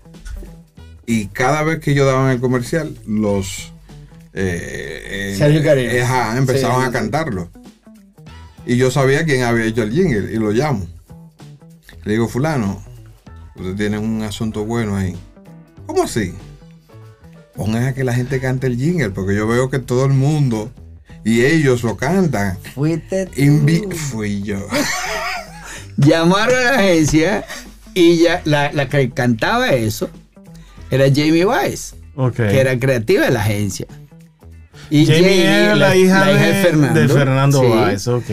Y 1.05 1.27
cada 1.27 1.63
vez 1.63 1.79
que 1.79 1.93
yo 1.93 2.05
daba 2.05 2.25
en 2.25 2.35
el 2.35 2.39
comercial, 2.41 2.95
los. 3.05 3.73
eh, 4.33 5.33
eh, 5.33 5.35
eh, 5.97 6.01
ajá, 6.01 6.37
empezaban 6.37 6.81
Sí, 6.81 6.87
a 6.87 6.91
cantarlo. 6.91 7.49
Y 8.65 8.77
yo 8.77 8.89
sabía 8.91 9.25
quién 9.25 9.43
había 9.43 9.65
hecho 9.65 9.83
el 9.83 9.91
jingle 9.91 10.31
y 10.33 10.37
lo 10.37 10.51
llamo. 10.51 10.87
Le 12.05 12.13
digo, 12.13 12.27
Fulano, 12.29 12.81
usted 13.55 13.75
tiene 13.75 13.97
un 13.97 14.21
asunto 14.23 14.65
bueno 14.65 14.95
ahí. 14.95 15.15
¿Cómo 15.85 16.03
así? 16.03 16.33
Pongan 17.55 17.83
a 17.83 17.93
que 17.93 18.03
la 18.05 18.13
gente 18.13 18.39
cante 18.39 18.67
el 18.67 18.77
jingle, 18.77 19.09
porque 19.11 19.35
yo 19.35 19.45
veo 19.47 19.69
que 19.69 19.79
todo 19.79 20.05
el 20.05 20.13
mundo 20.13 20.71
y 21.25 21.43
ellos 21.43 21.83
lo 21.83 21.97
cantan. 21.97 22.57
Fuiste 22.73 23.25
tú. 23.27 23.33
Invi- 23.41 23.93
Fui 23.93 24.41
yo. 24.41 24.65
Llamaron 25.97 26.55
a 26.57 26.71
la 26.71 26.79
agencia 26.79 27.45
y 27.93 28.17
ya 28.17 28.41
la, 28.45 28.71
la 28.73 28.87
que 28.89 29.09
cantaba 29.11 29.69
eso 29.73 30.09
era 30.91 31.05
Jamie 31.07 31.45
Weiss, 31.45 31.95
Ok. 32.15 32.35
que 32.35 32.59
era 32.59 32.77
creativa 32.77 33.25
de 33.25 33.31
la 33.31 33.41
agencia. 33.41 33.87
Y 34.89 35.05
Jamie 35.05 35.43
era 35.45 35.75
la, 35.75 35.95
hija, 35.95 36.25
de, 36.25 36.61
Fernando. 36.63 36.99
de 36.99 37.07
Fernando 37.07 37.61
sí. 37.61 37.67
Báez, 37.67 38.07
ok. 38.07 38.25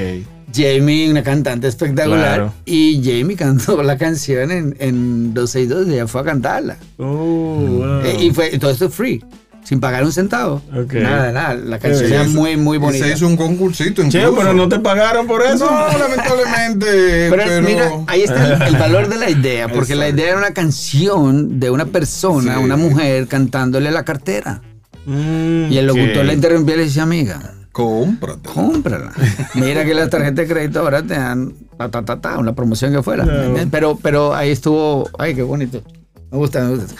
Jamie, 0.52 1.08
una 1.10 1.22
cantante 1.22 1.68
espectacular. 1.68 2.34
Claro. 2.36 2.54
Y 2.64 3.00
Jamie 3.04 3.36
cantó 3.38 3.82
la 3.82 3.96
canción 3.96 4.50
en, 4.50 4.76
en 4.80 5.32
262 5.32 5.88
y 5.88 5.92
ella 5.94 6.06
fue 6.06 6.20
a 6.20 6.24
cantarla. 6.24 6.76
Oh, 6.98 7.04
wow. 7.04 8.00
Eh, 8.04 8.16
y 8.24 8.30
fue 8.32 8.58
todo 8.58 8.70
esto 8.72 8.86
es 8.86 8.94
free, 8.94 9.24
sin 9.64 9.78
pagar 9.80 10.04
un 10.04 10.12
centavo. 10.12 10.62
Nada, 10.92 11.32
nada. 11.32 11.54
La 11.54 11.78
canción 11.78 12.12
era 12.12 12.24
muy, 12.24 12.56
muy 12.56 12.76
Y 12.76 12.80
bonita. 12.80 13.06
se 13.06 13.12
hizo 13.14 13.26
un 13.26 13.36
concursito 13.36 14.02
Che, 14.02 14.18
incluso. 14.18 14.36
pero 14.36 14.52
no 14.54 14.68
te 14.68 14.78
pagaron 14.80 15.26
por 15.26 15.42
eso. 15.42 15.70
No, 15.70 15.98
lamentablemente. 15.98 17.28
Pero, 17.30 17.42
pero 17.46 17.62
mira, 17.62 17.90
ahí 18.06 18.22
está 18.22 18.54
el, 18.54 18.62
el 18.62 18.76
valor 18.76 19.08
de 19.08 19.18
la 19.18 19.30
idea, 19.30 19.68
porque 19.68 19.94
la 19.94 20.08
idea 20.08 20.28
era 20.30 20.38
una 20.38 20.52
canción 20.52 21.60
de 21.60 21.70
una 21.70 21.84
persona, 21.86 22.56
Sí. 22.56 22.62
una 22.64 22.76
mujer 22.76 23.26
cantándole 23.28 23.90
la 23.90 24.04
cartera. 24.04 24.62
Mm, 25.06 25.70
Y 25.70 25.78
el 25.78 25.86
locutor 25.86 26.18
ok. 26.18 26.24
la 26.24 26.32
interrumpió 26.34 26.74
y 26.74 26.78
le 26.78 26.84
decía, 26.84 27.02
amiga, 27.04 27.40
Cómprate. 27.72 28.48
cómprala. 28.52 29.12
Mira 29.54 29.84
que 29.84 29.94
la 29.94 30.08
tarjeta 30.10 30.42
de 30.42 30.48
crédito 30.48 30.80
ahora 30.80 31.02
te 31.02 31.14
dan 31.14 31.54
ta, 31.78 31.88
ta, 31.88 32.04
ta, 32.04 32.20
ta, 32.20 32.38
una 32.38 32.52
promoción 32.54 32.92
que 32.92 33.02
fuera. 33.02 33.24
Pero, 33.70 33.96
pero 34.02 34.34
ahí 34.34 34.50
estuvo, 34.50 35.08
ay, 35.18 35.34
qué 35.34 35.42
bonito. 35.42 35.82
Me 36.30 36.38
gusta, 36.38 36.60
me 36.64 36.74
gusta. 36.76 36.94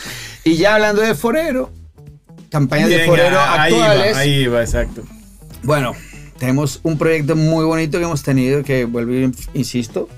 Y 0.45 0.57
ya 0.57 0.75
hablando 0.77 1.03
de 1.03 1.15
Forero, 1.15 1.71
campañas 2.51 2.89
de 2.89 3.07
Forero 3.07 3.39
ahí 3.41 3.73
actuales. 3.73 4.15
va, 4.15 4.19
ahí 4.21 4.47
va, 4.47 4.61
exacto. 4.63 5.03
Bueno, 5.63 5.95
tenemos 6.39 6.81
un 6.83 6.99
proyecto 6.99 7.37
muy 7.37 7.65
bonito 7.65 7.99
que 7.99 8.05
hemos 8.05 8.23
tenido, 8.23 8.63
que 8.63 8.85
vuelvo 8.85 9.13
insisto, 9.55 10.09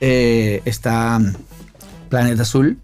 eh, 0.00 0.60
está 0.64 1.20
Planeta 2.08 2.42
Azul. 2.42 2.78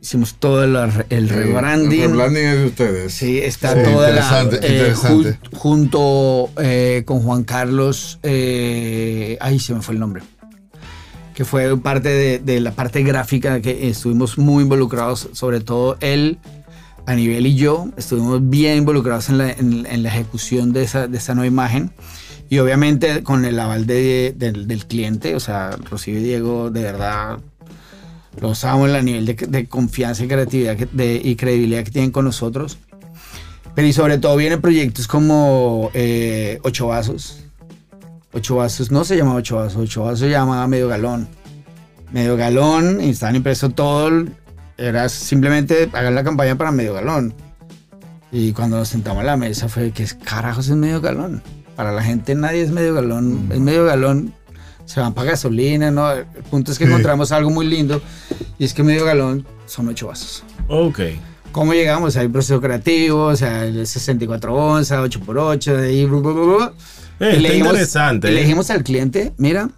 Hicimos 0.00 0.34
todo 0.34 0.64
el, 0.64 0.74
el 0.74 0.90
El 1.10 1.28
rebranding. 1.28 2.00
rebranding 2.10 2.44
es 2.44 2.58
de 2.58 2.66
ustedes. 2.66 3.14
Sí, 3.14 3.38
está 3.38 3.72
Sí, 3.74 3.82
toda 3.84 4.10
la... 4.10 4.16
interesante, 4.20 4.56
eh, 4.66 4.72
interesante. 4.78 5.38
ju- 5.52 5.56
junto 5.56 6.50
eh, 6.60 7.02
con 7.06 7.20
Juan 7.22 7.44
Carlos, 7.44 8.18
eh, 8.24 9.38
ay, 9.40 9.60
se 9.60 9.74
me 9.74 9.80
fue 9.80 9.94
el 9.94 10.00
nombre, 10.00 10.22
que 11.34 11.44
fue 11.44 11.78
parte 11.80 12.08
de, 12.08 12.38
de 12.40 12.60
la 12.60 12.72
parte 12.72 13.02
gráfica 13.04 13.60
que 13.60 13.88
estuvimos 13.88 14.38
muy 14.38 14.64
involucrados, 14.64 15.28
sobre 15.34 15.60
todo 15.60 15.96
él, 16.00 16.38
nivel 17.08 17.46
y 17.46 17.54
yo, 17.56 17.88
estuvimos 17.96 18.48
bien 18.48 18.78
involucrados 18.78 19.28
en 19.28 19.38
la, 19.38 20.08
ejecución 20.08 20.72
de 20.72 20.82
esa, 20.82 21.08
de 21.08 21.18
esa 21.18 21.34
nueva 21.34 21.46
imagen. 21.46 21.92
Y 22.48 22.58
obviamente 22.58 23.22
con 23.22 23.44
el 23.44 23.58
aval 23.58 23.86
de- 23.86 24.34
del, 24.36 24.86
cliente, 24.86 25.34
o 25.34 25.40
sea, 25.40 25.70
Rocío 25.90 26.18
y 26.18 26.22
Diego, 26.22 26.70
de 26.70 26.82
verdad, 26.82 27.38
los 28.40 28.64
amo 28.64 28.86
en 28.86 28.94
el 28.94 29.04
nivel 29.04 29.26
de, 29.26 29.66
confianza 29.66 30.24
y 30.24 30.28
creatividad 30.28 30.76
que- 30.76 31.20
y 31.24 31.36
credibilidad 31.36 31.82
que 31.82 31.90
tienen 31.90 32.10
con 32.10 32.24
nosotros. 32.24 32.78
Pero 33.74 33.88
y 33.88 33.92
sobre 33.92 34.18
todo 34.18 34.36
vienen 34.36 34.60
proyectos 34.60 35.08
como 35.08 35.90
eh, 35.94 36.58
Ocho 36.62 36.88
Vasos. 36.88 37.38
Ocho 38.34 38.56
Vasos 38.56 38.90
no 38.90 39.04
se 39.04 39.16
llama 39.16 39.34
Ocho 39.34 39.56
Vasos, 39.56 39.76
Ocho 39.82 40.02
Vasos 40.04 40.20
se 40.20 40.30
llamaba 40.30 40.66
Medio 40.66 40.88
Galón. 40.88 41.26
Medio 42.12 42.36
Galón, 42.36 43.00
y 43.00 43.08
estaban 43.10 43.36
impresos 43.36 43.74
todo. 43.74 44.26
Era 44.78 45.08
simplemente 45.08 45.88
hagan 45.92 46.14
la 46.14 46.24
campaña 46.24 46.56
para 46.56 46.70
Medio 46.72 46.94
Galón. 46.94 47.34
Y 48.30 48.52
cuando 48.52 48.78
nos 48.78 48.88
sentamos 48.88 49.20
a 49.22 49.24
la 49.26 49.36
mesa 49.36 49.68
fue, 49.68 49.90
¿qué 49.92 50.06
carajos 50.24 50.68
es 50.68 50.76
Medio 50.76 51.00
Galón? 51.00 51.42
Para 51.76 51.92
la 51.92 52.02
gente 52.02 52.34
nadie 52.34 52.62
es 52.62 52.70
Medio 52.70 52.94
Galón. 52.94 53.48
Es 53.52 53.60
Medio 53.60 53.84
Galón 53.84 54.34
se 54.84 55.00
van 55.00 55.14
para 55.14 55.30
gasolina, 55.30 55.90
¿no? 55.90 56.10
El 56.10 56.24
punto 56.50 56.72
es 56.72 56.78
que 56.78 56.84
Sí. 56.84 56.90
encontramos 56.90 57.30
algo 57.32 57.50
muy 57.50 57.66
lindo 57.66 58.02
y 58.58 58.64
es 58.64 58.74
que 58.74 58.82
medio 58.82 59.04
galón 59.04 59.46
son 59.64 59.88
ocho 59.88 60.08
vasos. 60.08 60.42
Ok. 60.68 60.98
¿Cómo 61.52 61.72
llegamos? 61.72 62.16
Hay 62.16 62.26
un 62.26 62.32
proceso 62.32 62.60
creativo, 62.60 63.26
o 63.26 63.36
sea, 63.36 63.64
el 63.64 63.86
64 63.86 64.52
onzas, 64.54 64.98
8x8, 64.98 65.76
de 65.76 65.88
ahí, 65.88 66.04
blu, 66.04 66.20
blu, 66.20 66.34
blu, 66.34 66.44
blu. 66.56 66.64
Eh, 66.64 66.68
Y 67.20 67.26
está 67.26 67.38
le 67.40 67.48
dijimos- 67.50 67.68
interesante. 67.70 68.28
y 68.28 68.34
le 68.34 68.40
eh. 68.40 68.42
dijimos 68.42 68.70
al 68.70 68.82
cliente, 68.82 69.32
mira, 69.38 69.70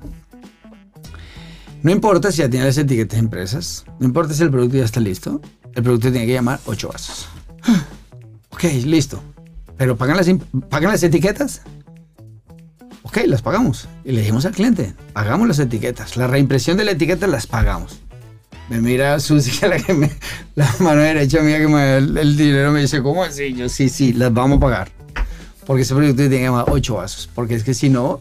no 1.85 1.93
importa 1.93 2.33
si 2.33 2.39
ya 2.39 2.51
tiene 2.51 2.67
las 2.67 2.77
etiquetas 2.79 3.19
impresas, 3.19 3.85
no 4.01 4.07
importa 4.07 4.35
si 4.35 4.43
el 4.43 4.51
producto 4.51 4.77
ya 4.79 4.85
está 4.85 4.99
listo, 4.99 5.41
el 5.75 5.83
producto 5.85 6.11
tiene 6.11 6.27
que 6.27 6.33
llamar 6.33 6.59
8 6.67 6.89
vasos. 6.93 7.29
Ok, 8.51 8.63
listo. 8.85 9.21
Pero 9.77 9.97
pagan 9.97 10.17
las, 10.17 10.29
pagan 10.71 10.93
las 10.93 11.03
etiquetas. 11.03 11.63
Ok, 13.03 13.19
las 13.27 13.43
pagamos. 13.43 13.89
Y 14.05 14.13
le 14.13 14.21
dijimos 14.21 14.47
al 14.47 14.53
cliente, 14.53 14.95
pagamos 15.13 15.49
las 15.49 15.59
etiquetas. 15.59 16.17
La 16.17 16.29
reimpresión 16.29 16.77
de 16.77 16.85
la 16.85 16.93
etiqueta 16.93 17.27
las 17.27 17.49
pagamos. 17.49 17.99
Me 18.71 18.81
mira 18.81 19.19
Susi, 19.19 19.67
la, 19.67 19.79
que 19.79 19.93
me- 19.93 20.13
la 20.55 20.73
mano 20.79 21.01
derecha 21.03 21.41
mía 21.43 21.59
que 21.59 21.67
me 21.67 21.97
el 21.97 22.37
dinero, 22.37 22.71
me 22.71 22.81
dice, 22.83 23.03
¿cómo 23.03 23.25
así? 23.25 23.53
Yo, 23.55 23.69
sí, 23.69 23.89
sí, 23.89 24.13
las 24.13 24.33
vamos 24.33 24.59
a 24.59 24.61
pagar. 24.61 24.93
Porque 25.67 25.83
ese 25.83 25.95
producto 25.95 26.17
tiene 26.23 26.37
que 26.37 26.43
llamar 26.45 26.67
8 26.69 26.95
vasos. 26.95 27.29
Porque 27.35 27.57
es 27.57 27.65
que 27.65 27.75
si 27.75 27.89
no, 27.91 28.21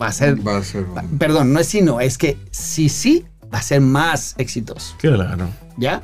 va 0.00 0.06
a 0.08 0.12
ser... 0.12 0.46
Va 0.46 0.56
a 0.58 0.62
ser. 0.64 0.84
va- 0.96 1.04
Perdón, 1.18 1.52
no 1.52 1.60
es 1.60 1.66
si 1.66 1.80
no, 1.82 2.00
es 2.00 2.18
que 2.18 2.36
si 2.50 2.88
sí, 2.88 3.24
va 3.52 3.58
a 3.58 3.62
ser 3.62 3.80
más 3.80 4.34
exitoso. 4.38 4.94
Claro. 4.98 5.48
¿Ya? 5.76 6.02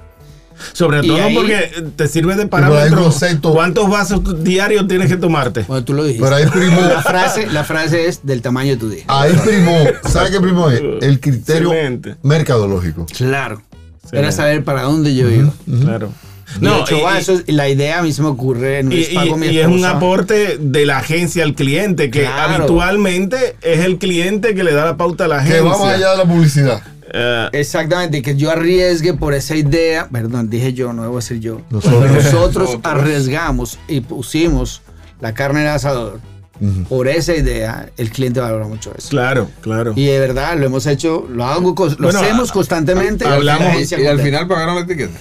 Sobre 0.72 1.00
Y 1.04 1.08
todo 1.08 1.22
ahí- 1.22 1.34
porque 1.34 1.84
te 1.96 2.06
sirve 2.06 2.36
de 2.36 2.46
parámetro. 2.46 3.10
¿Cuántos 3.52 3.90
vasos 3.90 4.44
diarios 4.44 4.86
tienes 4.86 5.08
que 5.08 5.16
tomarte? 5.16 5.62
Bueno, 5.62 5.84
tú 5.84 5.94
lo 5.94 6.04
dijiste. 6.04 6.22
Pero 6.24 6.36
ahí 6.36 6.46
primó, 6.46 6.80
La 6.80 7.02
frase, 7.02 7.46
la 7.48 7.64
frase 7.64 8.06
es 8.06 8.24
del 8.24 8.40
tamaño 8.40 8.70
de 8.70 8.76
tu 8.76 8.88
día. 8.88 9.02
ahí 9.08 9.32
primó, 9.44 9.76
¿sabe 10.08 10.30
qué 10.30 10.40
primó? 10.40 10.70
El 10.70 11.18
criterio 11.20 11.72
Excelente. 11.72 12.16
mercadológico. 12.22 13.04
Claro. 13.06 13.62
Sí. 14.08 14.16
Era 14.16 14.30
saber 14.30 14.62
para 14.62 14.82
dónde 14.82 15.14
yo 15.14 15.28
iba. 15.28 15.52
Claro. 15.80 16.10
No, 16.60 16.82
ocho 16.82 16.98
y- 17.46 17.52
la 17.52 17.68
idea 17.68 17.98
a 17.98 18.02
mí 18.02 18.12
se 18.12 18.22
me 18.22 18.28
ocurre 18.28 18.78
en 18.80 18.92
Y, 18.92 19.00
espago 19.02 19.38
y- 19.44 19.48
y 19.48 19.58
es 19.58 19.66
un 19.66 19.84
aporte 19.84 20.56
de 20.58 20.86
la 20.86 20.98
agencia 20.98 21.42
al 21.44 21.54
cliente, 21.54 22.10
que 22.10 22.20
Claro. 22.22 22.54
habitualmente 22.64 23.56
es 23.62 23.80
el 23.84 23.98
cliente 23.98 24.54
que 24.54 24.64
le 24.64 24.72
da 24.72 24.84
la 24.84 24.96
pauta 24.96 25.24
a 25.24 25.28
la 25.28 25.36
Que 25.36 25.54
agencia. 25.54 25.62
va 25.62 25.78
más 25.78 25.94
allá 25.94 26.10
de 26.12 26.16
la 26.18 26.24
publicidad. 26.24 26.82
Eh, 27.16 27.48
Exactamente, 27.52 28.18
y 28.18 28.22
que 28.22 28.34
yo 28.36 28.50
arriesgue 28.50 29.14
por 29.14 29.34
esa 29.34 29.54
idea, 29.54 30.08
perdón, 30.10 30.50
dije 30.50 30.72
yo, 30.72 30.92
no 30.92 31.02
debo 31.02 31.16
decir 31.16 31.38
yo. 31.40 31.60
Nosotros. 31.70 32.10
Nosotros 32.12 32.78
arriesgamos 32.82 33.78
y 33.88 34.00
pusimos 34.00 34.82
la 35.20 35.32
carne 35.34 35.60
en 35.60 35.66
el 35.66 35.72
asador. 35.74 36.18
Por 36.88 37.08
esa 37.08 37.34
idea, 37.34 37.90
el 37.96 38.10
cliente 38.10 38.38
valora 38.40 38.66
mucho 38.66 38.92
eso. 38.96 39.08
claro, 39.10 39.48
claro. 39.60 39.92
Y 39.96 40.06
de 40.06 40.18
verdad, 40.20 40.56
lo 40.56 40.66
hemos 40.66 40.86
hecho, 40.86 41.26
lo 41.28 41.44
hago, 41.44 41.74
lo 41.76 41.96
Bueno, 41.96 42.20
hacemos 42.20 42.50
a- 42.50 42.52
constantemente. 42.52 43.24
Agencia 43.26 44.00
y 44.00 44.06
al 44.06 44.20
final 44.20 44.46
pagaron 44.48 44.76
la 44.76 44.82
etiqueta. 44.82 45.12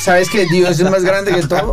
¿Sabes 0.00 0.28
que 0.30 0.46
Dios 0.46 0.78
es 0.80 0.90
más 0.90 1.04
grande 1.04 1.32
que 1.32 1.46
todo? 1.46 1.72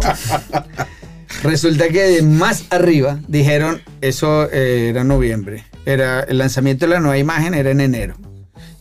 Resulta 1.44 1.88
que 1.90 2.02
de 2.04 2.22
más 2.22 2.66
arriba 2.70 3.20
dijeron, 3.28 3.82
eso 4.02 4.50
eh, 4.52 4.90
era 4.90 5.04
noviembre, 5.04 5.64
era 5.86 6.22
el 6.22 6.38
lanzamiento 6.38 6.86
de 6.86 6.94
la 6.94 7.00
nueva 7.00 7.18
imagen 7.18 7.54
era 7.54 7.72
en 7.72 7.82
enero. 7.82 8.16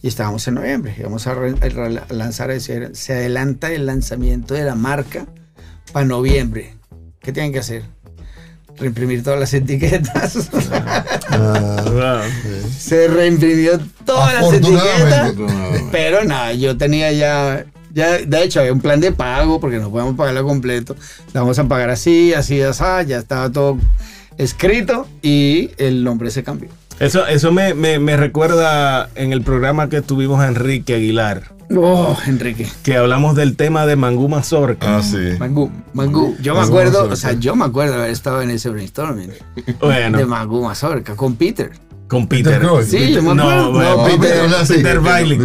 Y 0.03 0.09
estábamos 0.09 0.47
en 0.49 0.55
noviembre, 0.55 0.95
íbamos 0.99 1.27
a, 1.27 1.33
a 1.33 2.12
lanzar, 2.12 2.51
ese- 2.51 2.95
se 2.95 3.12
adelanta 3.14 3.72
el 3.72 3.87
lanzamiento 3.87 4.55
de 4.55 4.64
la 4.64 4.75
marca 4.75 5.27
para 5.93 6.05
noviembre. 6.07 6.75
¿Qué 7.20 7.33
tienen 7.33 7.53
que 7.53 7.59
hacer? 7.61 7.83
Reimprimir 8.77 9.22
todas 9.22 9.41
las 9.41 9.55
etiquetas. 9.55 10.51
Ah, 11.31 12.22
se 12.79 13.09
reimprimió 13.09 13.79
todas 14.05 14.35
las 14.35 14.53
etiquetas. 14.53 15.33
Pero 15.91 16.25
nada, 16.25 16.53
yo 16.53 16.77
tenía 16.77 17.11
ya, 17.12 17.64
ya, 17.95 18.18
de 18.18 18.42
hecho 18.42 18.61
había 18.61 18.72
un 18.72 18.80
plan 18.80 19.01
de 19.01 19.12
pago 19.12 19.61
porque 19.61 19.78
no 19.78 19.90
podemos 19.90 20.14
pagarlo 20.16 20.45
completo. 20.45 20.97
La 21.32 21.40
vamos 21.40 21.59
a 21.59 21.64
pagar 21.68 21.88
así, 21.90 22.34
así, 22.34 22.61
así, 22.61 22.82
ya 23.07 23.18
estaba 23.18 23.51
todo 23.51 23.78
escrito 24.36 25.07
y 25.22 25.70
el 25.78 26.05
nombre 26.05 26.30
se 26.30 26.42
cambió. 26.42 26.68
Eso, 27.01 27.26
eso 27.26 27.51
me, 27.53 27.74
me- 27.74 27.99
me 27.99 28.16
recuerda 28.16 29.09
en 29.14 29.32
el 29.32 29.42
programa 29.42 29.88
que 29.88 30.01
tuvimos 30.03 30.40
a 30.40 30.49
Enrique 30.49 30.95
Aguilar, 30.95 31.53
Oh, 31.74 32.16
Enrique. 32.26 32.68
que 32.84 32.97
hablamos 32.97 33.34
del 33.34 33.57
tema 33.57 33.86
de 33.86 33.97
Mangú 33.97 34.28
Mazorca. 34.28 34.99
Ah, 34.99 35.03
sí. 35.03 35.16
Mangú, 35.38 35.70
Mangú. 35.92 36.36
Yo 36.40 36.53
me 36.55 36.61
Mangú 36.61 36.72
acuerdo, 36.74 36.92
Mazorca. 36.92 37.14
o 37.14 37.16
sea, 37.16 37.32
yo 37.32 37.57
me 37.57 37.64
acuerdo 37.64 37.95
haber 37.95 38.11
estado 38.11 38.42
en 38.42 38.51
ese 38.51 38.68
brainstorming 38.68 39.30
Bueno, 39.80 40.18
de 40.18 40.26
Mangú 40.26 40.62
Mazorca 40.62 41.16
con 41.16 41.34
Peter. 41.36 41.72
Con 42.09 42.28
Peter. 42.28 42.61
Peter. 42.61 42.84
Sí, 42.84 43.12
yo 43.12 43.22
me 43.22 43.34
No, 43.34 43.42
acuerdo. 43.42 43.72
bueno, 43.72 43.96
No, 43.96 44.05
Peter, 44.05 44.20
Peter, 44.20 44.40
habla 44.40 44.61
así. 44.61 44.74
Peter 44.74 45.00
Bailey. 45.00 45.38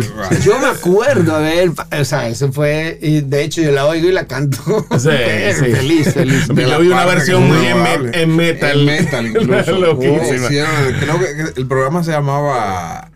Yo 0.44 0.60
me 0.60 0.68
acuerdo, 0.68 1.36
a 1.36 1.40
ver, 1.40 1.72
o 2.00 2.06
sea, 2.06 2.28
eso 2.28 2.52
fue, 2.52 3.00
y 3.02 3.22
de 3.22 3.44
hecho 3.44 3.62
yo 3.62 3.72
la 3.72 3.86
oigo 3.86 4.10
y 4.10 4.12
la 4.12 4.26
canto. 4.28 4.58
Sí, 4.98 5.10
sí. 5.60 5.66
Feliz, 5.72 6.14
feliz. 6.14 6.48
De 6.50 6.64
la 6.68 6.76
Yo 6.76 6.80
vi 6.82 6.88
una 6.90 7.06
versión 7.06 7.48
muy 7.48 7.58
en, 7.58 7.64
memorable. 7.78 8.10
me- 8.12 8.22
en 8.22 8.36
metal. 8.36 8.80
En 8.80 8.86
metal 8.86 9.28
incluso. 9.42 9.72
Loquísima. 9.80 10.48
Creo 11.00 11.20
que 11.20 11.60
el 11.62 11.68
programa 11.68 12.04
se 12.04 12.12
llamaba... 12.12 13.10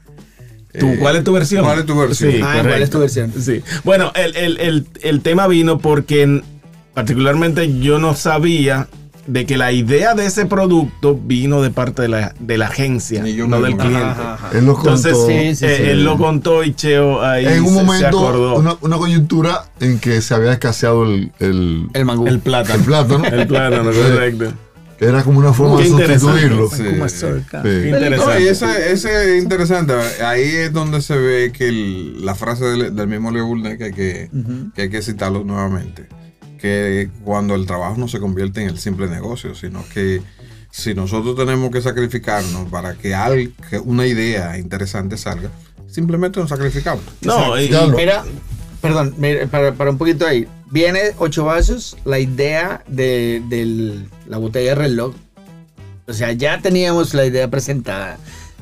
¿Tú, 0.79 0.87
eh, 0.89 0.97
¿Cuál 0.99 1.17
es 1.17 1.23
tu 1.23 1.33
versión? 1.33 1.63
¿Cuál 1.65 1.79
es 1.79 1.85
tu 1.85 1.95
versión? 1.99 2.31
Sí, 2.31 2.39
Ah, 2.43 2.61
¿cuál 2.63 2.81
es 2.81 2.89
tu 2.89 2.99
versión? 2.99 3.31
Sí. 3.39 3.61
Bueno, 3.83 4.11
el, 4.15 4.35
el- 4.35 4.59
el- 4.59 4.87
el 5.03 5.21
tema 5.21 5.47
vino 5.47 5.77
porque 5.77 6.23
en- 6.23 6.43
particularmente 6.95 7.79
yo 7.79 7.99
no 7.99 8.15
sabía 8.15 8.87
de 9.27 9.45
que 9.45 9.55
la 9.57 9.71
idea 9.71 10.15
de 10.15 10.25
ese 10.25 10.45
producto 10.45 11.17
vino 11.21 11.61
de 11.61 11.69
parte 11.69 12.01
de 12.01 12.07
la, 12.09 12.33
de 12.39 12.57
la 12.57 12.67
agencia, 12.67 13.23
no 13.47 13.61
del 13.61 13.77
cliente. 13.77 14.03
Ajá, 14.03 14.33
ajá. 14.33 14.49
Él 14.57 14.65
lo 14.65 14.73
contó. 14.75 14.89
Entonces, 14.95 15.17
Sí, 15.25 15.55
sí, 15.55 15.65
eh, 15.65 15.77
sí. 15.77 15.83
él 15.91 16.03
lo 16.03 16.17
contó 16.17 16.63
y 16.63 16.73
Cheo 16.73 17.21
ahí 17.23 17.45
en 17.45 17.61
un 17.63 17.69
se- 17.69 17.75
se, 17.79 17.83
momento, 17.83 18.19
acordó. 18.27 18.55
una, 18.57 18.75
una 18.81 18.97
coyuntura 18.97 19.65
en 19.79 19.99
que 19.99 20.19
se 20.21 20.33
había 20.33 20.51
escaseado 20.51 21.05
el, 21.05 21.31
el, 21.39 21.87
El 21.93 22.05
Mangú. 22.05 22.27
el 22.27 22.33
el 22.35 22.39
plátano. 22.41 23.23
El 23.25 23.47
plátano, 23.47 23.91
correcto. 23.93 24.53
Era 24.99 25.21
como 25.23 25.39
una 25.39 25.51
forma 25.51 25.77
Qué 25.77 25.83
de 25.83 25.89
interesante. 25.89 26.41
sustituirlo. 26.41 26.69
Sí. 26.69 26.83
Sí. 27.09 27.25
No, 27.89 27.97
Interesante. 27.97 28.41
y 28.43 28.47
ese, 28.47 28.91
ese 28.93 29.37
es 29.37 29.43
interesante. 29.43 29.93
Ahí 30.23 30.43
es 30.43 30.71
donde 30.71 31.01
se 31.01 31.17
ve 31.17 31.51
que 31.51 31.67
el- 31.67 32.25
la 32.25 32.35
frase 32.35 32.63
del, 32.65 32.95
del 32.95 33.07
mismo 33.07 33.31
Leo 33.31 33.45
Burnett 33.45 33.77
que 33.77 33.83
hay 33.85 33.93
que, 33.93 34.29
que 34.75 34.81
hay 34.83 34.89
que 34.89 35.01
citarlo 35.01 35.43
nuevamente. 35.43 36.07
Que 36.63 37.09
cuando 37.25 37.55
el 37.55 37.65
trabajo 37.65 37.97
no 37.97 38.07
se 38.07 38.21
convierte 38.21 38.61
en 38.63 38.69
el 38.69 38.79
simple 38.79 39.07
negocio, 39.09 39.53
sino 39.53 39.83
que 39.93 40.21
si 40.71 40.93
nosotros 40.93 41.35
tenemos 41.35 41.69
que 41.71 41.81
sacrificarnos 41.81 42.69
para 42.69 42.93
que, 42.95 43.13
al- 43.13 43.51
que 43.69 43.79
una 43.79 44.07
idea 44.07 44.57
interesante 44.57 45.17
salga, 45.17 45.49
simplemente 45.91 46.39
nos 46.39 46.47
sacrificamos. 46.47 47.03
No, 47.21 47.59
y-. 47.59 47.67
Mira, 47.97 48.23
perdón, 48.81 49.13
mira, 49.17 49.45
para, 49.47 49.73
para 49.73 49.91
un 49.91 49.97
poquito 49.97 50.25
ahí. 50.25 50.47
Viene 50.71 51.01
ocho 51.17 51.43
vasos, 51.43 51.97
la 52.05 52.17
idea 52.19 52.81
de, 52.87 53.43
del- 53.49 54.07
la 54.25 54.37
botella 54.37 54.69
de 54.69 54.75
reloj. 54.75 55.13
O 56.07 56.13
sea, 56.13 56.31
ya 56.31 56.61
teníamos 56.61 57.13
la 57.13 57.25
idea 57.25 57.49
presentada, 57.49 58.17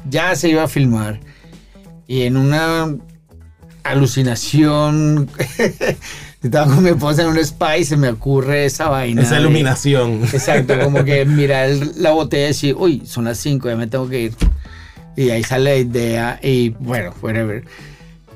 ya 0.10 0.36
se 0.36 0.50
iba 0.50 0.64
a 0.64 0.68
filmar. 0.68 1.20
Y 2.08 2.24
en 2.24 2.36
una 2.36 2.96
alucinación, 3.84 5.30
estaba 6.48 6.74
con 6.74 6.84
mi 6.84 6.90
esposa 6.90 7.22
en 7.24 7.28
un 7.30 7.38
spa 7.40 7.78
y 7.78 7.86
se 7.86 7.98
me 7.98 8.10
ocurre 8.10 8.66
esa 8.66 8.90
vaina. 8.90 9.22
esa 9.22 9.36
de- 9.36 9.42
iluminación. 9.42 10.24
Exacto, 10.24 10.74
como 10.84 11.04
que 11.04 11.26
mirar 11.26 11.70
la 11.98 12.12
botella 12.12 12.46
y 12.46 12.48
decir, 12.48 12.76
uy, 12.78 13.04
son 13.06 13.26
las 13.26 13.38
5, 13.40 13.70
ya 13.70 13.76
me 13.76 13.88
tengo 13.88 14.08
que 14.10 14.22
ir. 14.22 14.34
Y 15.16 15.30
ahí 15.30 15.44
sale 15.44 15.64
la 15.66 15.76
idea 15.78 16.40
y 16.42 16.70
bueno, 16.70 17.14
whatever. 17.22 17.64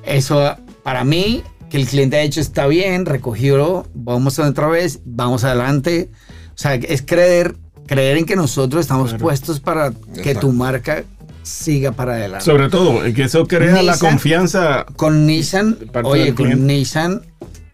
Eso 0.06 0.56
para 0.84 1.04
mí, 1.04 1.42
que 1.70 1.78
el 1.78 1.88
cliente 1.88 2.18
ha 2.18 2.22
hecho 2.22 2.42
está 2.42 2.68
bien, 2.68 3.06
recogió, 3.06 3.88
vamos 3.94 4.38
otra 4.40 4.68
vez, 4.68 5.00
vamos 5.06 5.44
adelante. 5.44 6.10
O 6.50 6.58
sea, 6.58 6.76
es 6.76 7.02
creer, 7.02 7.56
creer 7.88 8.18
en 8.18 8.26
que 8.26 8.36
nosotros 8.36 8.82
estamos 8.82 9.14
puestos 9.16 9.60
para 9.60 9.92
que 9.92 10.20
Exacto. 10.20 10.42
tu 10.42 10.52
marca 10.52 11.04
siga 11.44 11.92
para 11.92 12.14
adelante. 12.14 12.46
Sobre 12.46 12.70
todo, 12.70 13.02
que 13.14 13.24
eso 13.24 13.48
crea 13.48 13.82
la 13.82 13.94
Nissan- 13.96 14.00
confianza. 14.00 14.86
con 14.96 15.26
Nissan, 15.26 15.78
oye, 16.04 16.28
con 16.34 16.46
cliente. 16.46 16.64
Nissan 16.64 17.22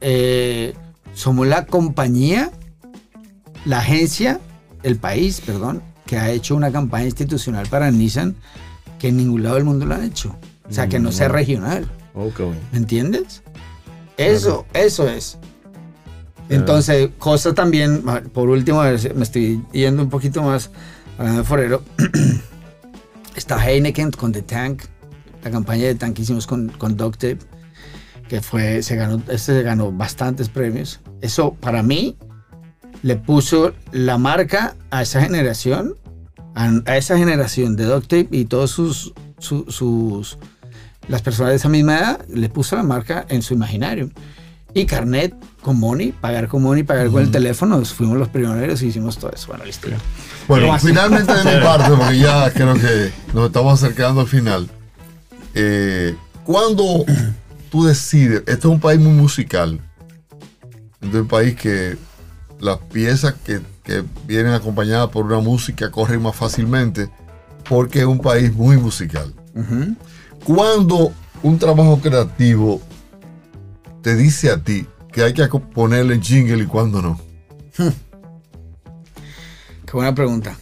eh, 0.01 0.73
somos 1.13 1.47
la 1.47 1.65
compañía, 1.65 2.51
la 3.65 3.79
agencia, 3.79 4.39
el 4.83 4.97
país, 4.97 5.41
perdón, 5.41 5.81
que 6.05 6.17
ha 6.17 6.29
hecho 6.31 6.55
una 6.55 6.71
campaña 6.71 7.05
institucional 7.05 7.67
para 7.67 7.89
Nissan 7.91 8.35
que 8.99 9.07
en 9.09 9.17
ningún 9.17 9.43
lado 9.43 9.55
del 9.55 9.63
mundo 9.63 9.85
lo 9.85 9.95
han 9.95 10.03
hecho. 10.03 10.35
O 10.69 10.73
sea, 10.73 10.87
que 10.87 10.99
no 10.99 11.09
Mm. 11.09 11.13
sea 11.13 11.27
regional. 11.27 11.89
Ok. 12.13 12.39
¿Me 12.71 12.77
entiendes? 12.77 13.41
Eso, 14.17 14.65
eso 14.73 15.07
es. 15.09 15.37
Entonces, 16.49 17.09
cosa 17.17 17.53
también, 17.53 18.03
por 18.33 18.49
último, 18.49 18.81
me 18.83 19.23
estoy 19.23 19.63
yendo 19.71 20.03
un 20.03 20.09
poquito 20.09 20.43
más 20.43 20.69
hablando 21.17 21.41
de 21.41 21.47
Forero. 21.47 21.83
Está 23.35 23.57
Heineken 23.65 24.11
con 24.11 24.31
The 24.33 24.41
Tank, 24.41 24.83
la 25.43 25.49
campaña 25.51 25.85
de 25.85 25.95
Tank 25.95 26.15
que 26.15 26.23
hicimos 26.23 26.45
con, 26.45 26.67
con 26.69 26.97
Duct 26.97 27.19
Tape, 27.21 27.39
que 28.31 28.39
fue, 28.39 28.81
se 28.81 28.95
ganó, 28.95 29.17
este 29.27 29.37
se 29.57 29.61
ganó 29.61 29.91
bastantes 29.91 30.47
premios. 30.47 31.01
Eso 31.19 31.53
para 31.59 31.83
mí 31.83 32.15
le 33.03 33.17
puso 33.17 33.73
la 33.91 34.17
marca 34.17 34.75
a 34.89 35.01
esa 35.01 35.21
generación, 35.21 35.95
a, 36.55 36.71
a 36.85 36.95
esa 36.95 37.17
generación 37.17 37.75
de 37.75 37.83
Duct 37.83 38.03
Tape 38.07 38.29
y 38.31 38.45
todos 38.45 38.71
sus, 38.71 39.13
su- 39.37 39.65
sus, 39.67 40.37
las 41.09 41.21
personas 41.21 41.49
de 41.49 41.57
esa 41.57 41.67
misma 41.67 41.97
edad, 41.99 42.25
le 42.29 42.47
puso 42.47 42.77
la 42.77 42.83
marca 42.83 43.25
en 43.27 43.41
su 43.41 43.53
imaginario. 43.53 44.09
Y 44.73 44.85
carnet 44.85 45.35
con 45.61 45.77
money, 45.77 46.13
pagar 46.13 46.47
con 46.47 46.63
money, 46.63 46.83
pagar 46.83 47.09
con 47.09 47.21
el 47.23 47.31
teléfono, 47.31 47.83
fuimos 47.83 48.17
los 48.17 48.29
pioneros 48.29 48.81
y 48.81 48.87
hicimos 48.87 49.17
todo 49.17 49.31
eso. 49.35 49.47
Bueno, 49.49 49.65
listo. 49.65 49.89
Bueno, 50.47 50.79
finalmente 50.79 51.33
de 51.33 51.57
mi 51.57 51.61
parte, 51.61 51.89
porque 51.97 52.17
ya 52.17 52.49
creo 52.53 52.75
que 52.75 53.11
nos 53.33 53.47
estamos 53.47 53.83
acercando 53.83 54.21
al 54.21 54.27
final. 54.27 54.69
Eh, 55.53 56.15
cuando 56.45 57.03
tú 57.71 57.85
decides, 57.85 58.43
este 58.45 58.51
es 58.51 58.65
un 58.65 58.81
país 58.81 58.99
muy 58.99 59.13
musical, 59.13 59.79
este 61.01 61.07
es 61.07 61.21
un 61.21 61.27
país 61.27 61.55
que 61.55 61.97
las 62.59 62.77
piezas 62.77 63.33
que, 63.45 63.61
que 63.81 64.03
vienen 64.27 64.51
acompañadas 64.51 65.09
por 65.09 65.25
una 65.25 65.39
música 65.39 65.89
corren 65.89 66.21
más 66.21 66.35
fácilmente, 66.35 67.09
porque 67.67 67.99
es 67.99 68.05
un 68.05 68.19
país 68.19 68.53
muy 68.53 68.77
musical. 68.77 69.33
Cuando 70.43 71.13
un 71.41 71.57
trabajo 71.57 71.99
creativo 71.99 72.81
te 74.01 74.15
dice 74.15 74.51
a 74.51 74.61
ti 74.61 74.85
que 75.11 75.23
hay 75.23 75.33
que 75.33 75.47
ponerle 75.47 76.19
jingle 76.19 76.63
y 76.63 76.67
cuando 76.67 77.01
no. 77.01 77.19
Qué 79.85 79.93
buena 79.93 80.13
pregunta. 80.13 80.57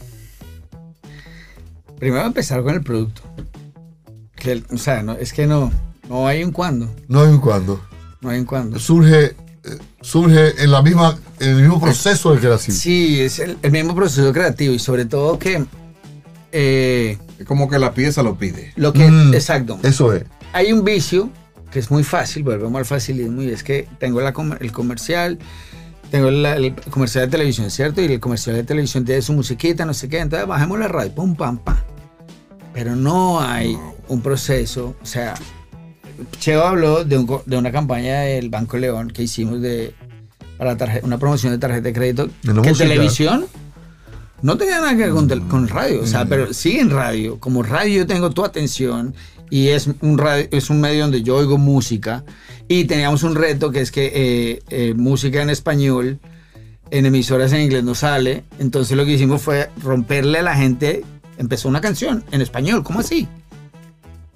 Primero 1.98 2.26
empezar 2.26 2.62
con 2.64 2.76
el 2.76 2.82
producto. 2.82 3.22
Que, 4.36 4.64
o 4.72 4.78
sea, 4.78 5.04
no, 5.04 5.14
es 5.14 5.34
que 5.34 5.46
no, 5.48 5.72
no 6.10 6.28
hay 6.28 6.44
un 6.44 6.52
cuándo. 6.52 6.94
No 7.08 7.22
hay 7.22 7.30
un 7.30 7.40
cuando. 7.40 7.80
No 8.22 8.30
hay 8.30 8.40
un 8.40 8.46
cuándo. 8.46 8.78
surge, 8.80 9.26
eh, 9.28 9.36
surge 10.02 10.62
en, 10.62 10.72
la 10.72 10.82
misma, 10.82 11.18
en 11.40 11.50
el 11.52 11.56
mismo 11.62 11.80
proceso 11.80 12.34
de 12.34 12.40
creación. 12.40 12.76
Sí, 12.76 13.22
es 13.22 13.40
el, 13.40 13.58
el 13.62 13.72
mismo 13.72 13.96
proceso 13.96 14.34
creativo 14.34 14.74
y 14.74 14.80
sobre 14.80 15.06
todo 15.06 15.40
que 15.40 15.64
eh, 16.52 17.18
Es 17.38 17.46
como 17.46 17.70
que 17.70 17.80
la 17.80 17.94
pieza 17.94 18.24
lo 18.24 18.36
pide. 18.38 18.74
lo 18.76 18.92
que... 18.92 19.10
Mm. 19.10 19.34
Exacto. 19.34 19.80
Eso 19.84 20.14
es. 20.14 20.24
Hay 20.54 20.74
un 20.74 20.84
vicio 20.84 21.30
que 21.72 21.80
es 21.80 21.92
muy 21.92 22.04
fácil, 22.04 22.44
volvemos 22.44 22.80
al 22.80 22.86
facilismo, 22.86 23.44
y 23.44 23.52
es 23.52 23.64
que 23.64 23.88
tengo 24.00 24.20
la 24.22 24.34
el 24.60 24.72
comercial, 24.72 25.38
tengo 26.10 26.32
la- 26.32 26.56
el 26.56 26.74
comercial 26.90 27.26
de 27.26 27.32
televisión, 27.32 27.70
¿cierto? 27.70 28.02
Y 28.02 28.06
el 28.06 28.20
comercial 28.20 28.56
de 28.56 28.64
televisión 28.64 29.06
tiene 29.06 29.22
su 29.22 29.34
musiquita, 29.34 29.86
no 29.86 29.94
sé 29.94 30.10
qué, 30.10 30.20
entonces 30.20 30.48
bajemos 30.48 30.80
la 30.80 30.88
radio, 30.88 31.14
pum, 31.14 31.36
pam, 31.36 31.60
pam. 31.60 31.78
Pero 32.74 32.96
no 32.96 33.40
hay 33.40 33.78
un 34.08 34.22
proceso, 34.22 34.96
o 35.00 35.06
sea, 35.06 35.36
Cheo 36.40 36.64
habló 36.64 37.04
de, 37.06 37.18
un 37.18 37.40
de 37.46 37.58
una 37.58 37.72
campaña 37.72 38.22
del 38.22 38.50
Banco 38.50 38.78
León 38.78 39.10
que 39.12 39.24
hicimos 39.24 39.62
de, 39.62 39.94
para 40.58 40.78
una 41.04 41.18
promoción 41.18 41.52
de 41.54 41.58
tarjeta 41.60 41.84
de 41.84 41.94
crédito, 41.94 42.28
De 42.28 42.32
que 42.44 42.54
música. 42.54 42.78
televisión 42.78 43.46
no 44.42 44.58
tenía 44.58 44.78
nada 44.80 44.92
que 44.92 45.04
ver 45.04 45.12
con, 45.12 45.28
tel- 45.28 45.48
con 45.48 45.68
radio, 45.68 46.02
o 46.02 46.08
sea, 46.08 46.26
pero 46.26 46.54
sí 46.54 46.80
en 46.80 46.90
radio. 46.90 47.40
Como 47.40 47.62
radio 47.64 48.08
tengo 48.08 48.30
tu 48.32 48.44
atención 48.46 49.14
y 49.50 49.68
es 49.70 49.90
un, 50.02 50.18
radio, 50.18 50.48
es 50.52 50.70
un 50.70 50.80
medio 50.80 51.02
donde 51.04 51.24
yo 51.24 51.36
oigo 51.36 51.58
música 51.58 52.24
y 52.68 52.86
teníamos 52.86 53.24
un 53.24 53.36
reto 53.36 53.72
que 53.72 53.82
es 53.82 53.92
que 53.92 54.12
eh, 54.14 54.62
eh, 54.70 54.94
música 54.96 55.42
en 55.42 55.50
español 55.50 56.20
en 56.92 57.06
emisoras 57.06 57.52
en 57.54 57.62
inglés 57.62 57.84
no 57.84 57.96
sale. 57.96 58.44
Entonces 58.60 58.96
lo 58.96 59.06
que 59.06 59.14
hicimos 59.14 59.42
fue 59.42 59.70
romperle 59.84 60.40
a 60.40 60.44
la 60.44 60.56
gente, 60.56 61.04
empezó 61.38 61.68
una 61.68 61.82
canción 61.82 62.24
en 62.32 62.42
español, 62.42 62.84
¿cómo 62.84 63.00
así? 63.02 63.28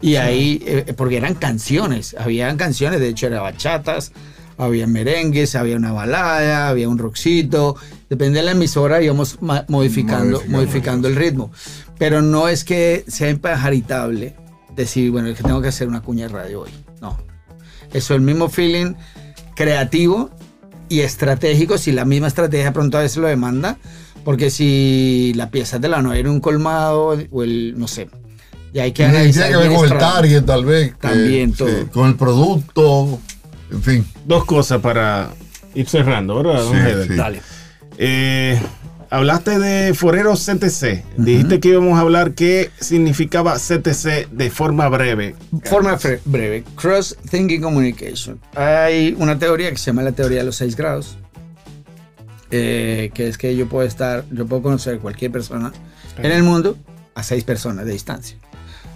Y 0.03 0.17
ahí, 0.17 0.61
eh, 0.65 0.93
porque 0.97 1.15
eran 1.15 1.33
canciones, 1.35 2.13
habían 2.19 2.57
canciones, 2.57 2.99
de 2.99 3.07
hecho 3.07 3.27
eran 3.27 3.41
bachatas, 3.41 4.11
había 4.57 4.85
merengues, 4.85 5.55
había 5.55 5.77
una 5.77 5.93
balada, 5.93 6.67
había 6.67 6.89
un 6.89 6.97
rockcito, 6.97 7.77
depende 8.09 8.39
de 8.39 8.45
la 8.45 8.51
emisora 8.51 9.01
íbamos 9.01 9.41
modificando, 9.41 9.69
Modificando. 9.69 10.43
modificando 10.49 11.07
el 11.07 11.15
ritmo. 11.15 11.51
Pero 11.97 12.21
no 12.21 12.49
es 12.49 12.65
que 12.65 13.05
sea 13.07 13.29
impajaritable 13.29 14.35
decir, 14.75 15.09
bueno, 15.09 15.29
es 15.29 15.37
que 15.37 15.43
tengo 15.43 15.61
que 15.61 15.69
hacer 15.69 15.87
una 15.87 16.01
cuña 16.01 16.27
de 16.27 16.33
radio 16.33 16.61
hoy. 16.63 16.71
No. 16.99 17.17
Eso 17.93 18.13
es 18.13 18.17
el 18.17 18.21
mismo 18.21 18.49
feeling 18.49 18.95
creativo 19.55 20.31
y 20.89 20.99
estratégico, 20.99 21.77
si 21.77 21.93
la 21.93 22.03
misma 22.03 22.27
estrategia 22.27 22.73
pronto 22.73 22.97
a 22.97 23.01
veces 23.01 23.17
lo 23.17 23.27
demanda, 23.27 23.77
porque 24.25 24.49
si 24.49 25.31
la 25.35 25.49
pieza 25.49 25.79
de 25.79 25.87
la 25.87 26.01
noche 26.01 26.19
en 26.19 26.27
un 26.27 26.41
colmado, 26.41 27.17
o 27.31 27.43
el, 27.43 27.75
no 27.77 27.87
sé, 27.87 28.09
Y 28.73 28.79
hay 28.79 28.91
que 28.91 29.03
Tiene 29.03 29.17
analizar 29.19 29.49
que 29.51 29.57
ver 29.57 29.71
con 29.71 29.91
el 29.91 29.97
target, 29.97 30.43
tal 30.43 30.65
vez. 30.65 30.97
También 30.99 31.53
todo. 31.53 31.69
sí, 31.69 31.85
con 31.91 32.09
el 32.09 32.15
producto, 32.15 33.19
en 33.71 33.83
fin. 33.83 34.05
Dos 34.25 34.45
cosas 34.45 34.81
para 34.81 35.29
ir 35.75 35.87
cerrando, 35.87 36.41
¿verdad, 36.41 36.63
Sí, 36.63 37.07
sí. 37.07 37.15
Dale. 37.15 37.41
Eh, 37.99 38.59
hablaste 39.11 39.59
de 39.59 39.93
Forero 39.93 40.33
CTC. 40.33 41.03
Dijiste 41.17 41.59
que 41.59 41.69
íbamos 41.69 41.99
a 41.99 42.01
hablar 42.01 42.33
qué 42.33 42.71
significaba 42.79 43.57
CTC 43.57 44.29
de 44.31 44.49
forma 44.49 44.89
breve. 44.89 45.35
Forma 45.65 45.99
breve, 46.25 46.63
Cross 46.75 47.17
Thinking 47.29 47.61
Communication. 47.61 48.39
Hay 48.55 49.15
una 49.19 49.37
teoría 49.37 49.69
que 49.69 49.77
se 49.77 49.85
llama 49.85 50.01
la 50.01 50.13
teoría 50.13 50.39
de 50.39 50.45
los 50.45 50.55
seis 50.55 50.75
grados, 50.75 51.19
eh, 52.49 53.11
que 53.13 53.27
es 53.27 53.37
que 53.37 53.55
yo 53.55 53.67
puedo 53.67 53.87
estar, 53.87 54.25
yo 54.31 54.47
puedo 54.47 54.63
conocer 54.63 54.97
cualquier 54.97 55.31
persona 55.31 55.71
en 56.17 56.31
el 56.31 56.41
mundo 56.41 56.75
a 57.13 57.21
seis 57.21 57.43
personas 57.43 57.85
de 57.85 57.91
distancia. 57.91 58.37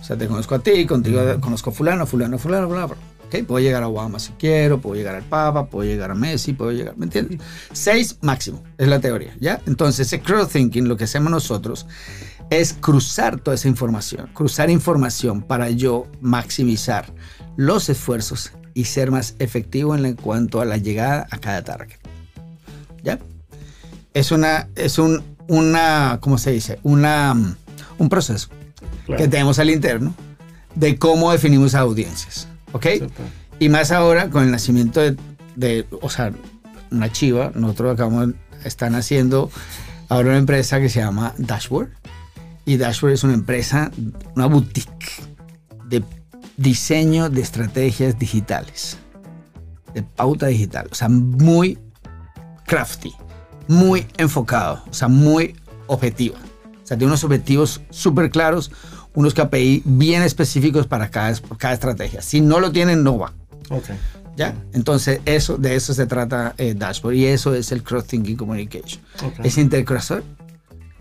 O 0.08 0.12
sea, 0.12 0.18
te 0.18 0.26
conozco 0.30 0.55
a 0.55 0.60
ti, 0.60 0.86
contigo 0.86 1.20
conozco 1.41 1.70
a 1.70 1.74
fulano, 1.74 2.08
fulano, 2.08 2.38
fulano, 2.38 2.70
fulano. 2.70 2.95
¿ok? 3.26 3.45
Puedo 3.45 3.60
llegar 3.60 3.84
a 3.84 3.89
Obama 3.89 4.20
si 4.20 4.32
quiero, 4.39 4.80
puedo 4.80 4.95
llegar 4.95 5.16
al 5.16 5.24
Papa, 5.24 5.66
puedo 5.66 5.86
llegar 5.86 6.12
a 6.12 6.16
Messi, 6.16 6.53
puedo 6.53 6.72
llegar, 6.72 6.95
¿me 6.95 7.08
entiendes? 7.08 7.41
Seis 7.74 8.18
máximo, 8.22 8.64
es 8.78 8.88
la 8.88 9.01
teoría, 9.01 9.36
¿ya? 9.41 9.60
Entonces, 9.68 10.08
ese 10.08 10.22
cross 10.22 10.47
thinking, 10.47 10.88
lo 10.88 10.95
que 10.95 11.03
hacemos 11.03 11.30
nosotros 11.30 11.88
es 12.49 12.72
cruzar 12.72 13.38
toda 13.41 13.55
esa 13.55 13.68
información, 13.68 14.30
cruzar 14.34 14.70
información 14.70 15.41
para 15.41 15.72
yo 15.72 16.08
maximizar 16.22 17.14
los 17.58 17.89
esfuerzos 17.89 18.53
y 18.74 18.86
ser 18.86 19.12
más 19.12 19.36
efectivo 19.39 19.93
en 19.93 20.16
cuanto 20.16 20.62
a 20.62 20.66
la 20.66 20.78
llegada 20.78 21.28
a 21.32 21.38
cada 21.39 21.66
target. 21.66 21.97
¿Ya? 23.03 23.20
Es 24.14 24.32
una, 24.32 24.70
es 24.78 24.99
un, 24.99 25.22
una, 25.49 26.20
¿cómo 26.22 26.38
se 26.38 26.51
dice? 26.51 26.80
Una, 26.84 27.34
mm, 27.34 27.55
un 27.97 28.08
proceso 28.08 28.47
Claro. 29.08 29.24
que 29.24 29.28
tenemos 29.28 29.58
al 29.58 29.70
interno 29.70 30.14
de 30.76 30.99
cómo 30.99 31.32
definimos 31.32 31.74
audiencias. 31.76 32.47
¿Ok? 32.74 32.86
Y 33.58 33.70
más 33.70 33.91
ahora 33.91 34.30
con 34.30 34.43
el 34.43 34.51
nacimiento 34.51 34.99
de, 34.99 35.18
de, 35.55 35.88
o 36.01 36.10
sea, 36.10 36.32
una 36.91 37.12
chiva, 37.12 37.51
nosotros 37.55 37.93
acabamos, 37.93 38.36
están 38.64 38.95
haciendo 38.95 39.49
ahora 40.10 40.30
una 40.30 40.38
empresa 40.38 40.80
que 40.80 40.89
se 40.89 40.99
llama 40.99 41.34
Dashboard. 41.38 41.89
Y 42.66 42.78
Dashboard 42.78 43.14
es 43.14 43.24
una 43.24 43.34
empresa, 43.34 43.91
una 44.36 44.45
boutique 44.45 45.10
de 45.86 46.03
diseño 46.58 47.30
de 47.30 47.41
estrategias 47.41 48.20
digitales, 48.20 48.97
de 49.93 50.03
pauta 50.03 50.47
digital. 50.47 50.88
O 50.91 50.95
sea, 50.95 51.08
muy 51.08 51.80
crafty, 52.66 53.14
muy 53.68 54.05
enfocado, 54.18 54.84
o 54.89 54.93
sea, 54.93 55.08
muy 55.08 55.55
objetivo. 55.88 56.36
O 56.84 56.88
sea, 56.88 56.97
tiene 56.97 57.08
unos 57.08 57.24
objetivos 57.24 57.82
súper 57.89 58.30
claros, 58.30 58.72
unos 59.18 59.34
KPI 59.34 59.82
bien 59.84 60.22
específicos 60.22 60.86
para 60.86 61.09
cada, 61.09 61.34
cada 61.57 61.74
estrategia. 61.74 62.22
Si 62.22 62.39
no 62.39 62.59
lo 62.59 62.72
tienen, 62.72 63.03
no 63.03 63.18
va. 63.18 63.34
Ok. 63.72 63.86
¿Ya? 64.36 64.53
Entonces, 64.74 65.22
eso, 65.26 65.57
de 65.57 65.76
eso 65.76 65.95
se 65.95 66.05
trata 66.05 66.53
eh, 66.59 66.76
Dashboard 66.78 67.15
y 67.15 67.26
eso 67.26 67.55
es 67.55 67.72
el 67.72 67.82
Cross 67.82 68.05
Thinking 68.05 68.36
Communication. 68.38 69.01
Ok. 69.24 69.39
Es 69.43 69.57
intercruzar 69.57 70.22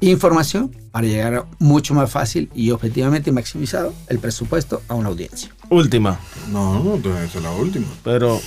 información 0.00 0.74
para 0.92 1.06
llegar 1.06 1.44
mucho 1.58 1.92
más 1.92 2.10
fácil 2.10 2.50
y 2.54 2.70
objetivamente 2.70 3.32
maximizado 3.32 3.92
el 4.08 4.18
presupuesto 4.18 4.80
a 4.88 4.94
una 4.94 5.08
audiencia. 5.10 5.50
Última, 5.68 6.18
No, 6.50 6.82
no, 6.82 6.96
tú- 6.96 7.10
esa 7.10 7.38
es 7.38 7.42
la 7.44 7.50
última. 7.50 7.86
pero 8.02 8.40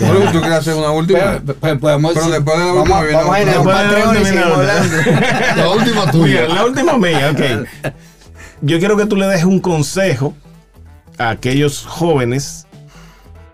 Bueno, 0.00 0.32
¿Tú 0.32 0.40
quieres 0.40 0.58
hacer 0.58 0.74
una 0.74 0.90
última? 0.90 1.18
Pero, 1.44 1.56
pero 1.60 1.78
podemos, 1.78 2.14
Pero 2.14 2.28
después 2.30 2.58
de 2.58 2.64
la 2.64 2.72
vamos, 2.72 2.82
última 2.82 3.02
viene 3.02 3.16
vamos 3.18 3.34
a 3.34 3.42
ir 3.42 3.48
a 3.50 3.60
un 3.60 3.66
Patreon 3.66 4.00
y 4.00 4.18
última 4.18 4.24
seguimos 4.26 4.58
hablando. 4.58 4.96
La 5.56 5.70
última 5.70 6.10
tuya. 6.10 6.48
la 6.48 6.64
última 6.66 6.98
mía, 6.98 7.30
ok. 7.32 7.92
Yo 8.62 8.78
quiero 8.78 8.96
que 8.96 9.06
tú 9.06 9.16
le 9.16 9.26
dejes 9.26 9.44
un 9.44 9.60
consejo 9.60 10.34
a 11.18 11.30
aquellos 11.30 11.84
jóvenes 11.84 12.66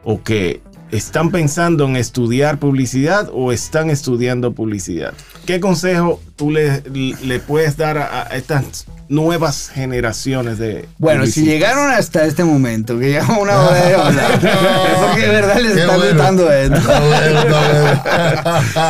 o 0.05 0.23
que 0.23 0.61
están 0.91 1.31
pensando 1.31 1.85
en 1.87 1.97
estudiar 1.97 2.59
publicidad 2.59 3.29
o 3.33 3.53
están 3.53 3.91
estudiando 3.91 4.53
publicidad. 4.53 5.13
¿Qué 5.47 5.61
consejo 5.61 6.21
tú 6.37 6.51
le, 6.51 6.83
le 6.91 7.41
puedes 7.41 7.77
dar 7.77 7.99
a, 7.99 8.23
a 8.23 8.37
estas 8.37 8.87
nuevas 9.09 9.71
generaciones 9.71 10.59
de 10.59 10.87
Bueno, 10.99 11.27
si 11.27 11.43
llegaron 11.45 11.91
hasta 11.91 12.25
este 12.27 12.45
momento, 12.45 12.99
que 12.99 13.11
llevamos 13.11 13.39
una 13.39 13.61
hora 13.61 13.85
de 13.87 13.95
hablar, 13.97 14.33
es 14.33 14.99
porque 15.07 15.23
de 15.23 15.29
verdad 15.29 15.57
les 15.61 15.73
Qué 15.73 15.81
está 15.81 15.97
bueno. 15.97 16.13
gustando 16.13 16.53
esto. 16.53 16.81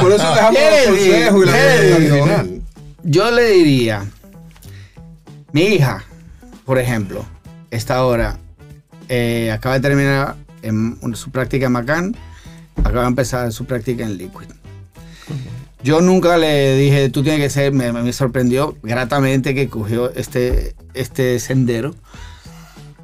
Por 0.01 0.13
eso 0.13 0.35
dejamos 0.35 0.61
al 0.89 0.97
final. 0.97 2.61
Yo 3.05 3.31
le 3.31 3.51
diría, 3.51 4.05
mi 5.53 5.63
hija, 5.63 6.05
por 6.69 6.79
ejemplo, 6.79 7.25
esta 7.71 7.97
ahora, 7.97 8.39
eh, 9.09 9.51
acaba 9.51 9.77
de 9.77 9.81
terminar 9.81 10.37
un- 10.63 11.17
su 11.17 11.31
práctica 11.31 11.65
en 11.65 11.73
Macan, 11.73 12.15
acaba 12.85 13.01
de 13.05 13.09
empezar 13.09 13.51
su 13.55 13.65
práctica 13.65 14.05
en 14.05 14.19
Liquid. 14.19 14.49
Yo 15.83 16.03
nunca 16.03 16.37
le 16.37 16.77
dije, 16.77 17.09
tú 17.09 17.23
tienes 17.23 17.41
que 17.41 17.49
ser, 17.49 17.73
me, 17.73 18.13
sorprendió 18.13 18.77
gratamente 18.83 19.55
que 19.55 19.71
cogió 19.71 20.11
este, 20.15 20.77
este 20.93 21.39
sendero. 21.39 21.95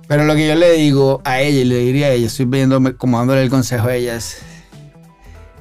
Pero 0.09 0.25
lo 0.25 0.35
que 0.35 0.47
yo 0.47 0.57
le 0.57 0.73
digo 0.73 1.23
a 1.25 1.41
ella 1.41 1.61
y 1.61 1.65
le 1.65 1.79
diría 1.79 2.09
a 2.09 2.11
ella, 2.11 2.27
estoy 2.27 2.45
viendo 2.45 2.99
como 2.99 3.17
dándole 3.17 3.45
el 3.45 3.49
consejo 3.49 3.89
a 3.89 3.95
ella 3.95 4.17
es, 4.17 4.43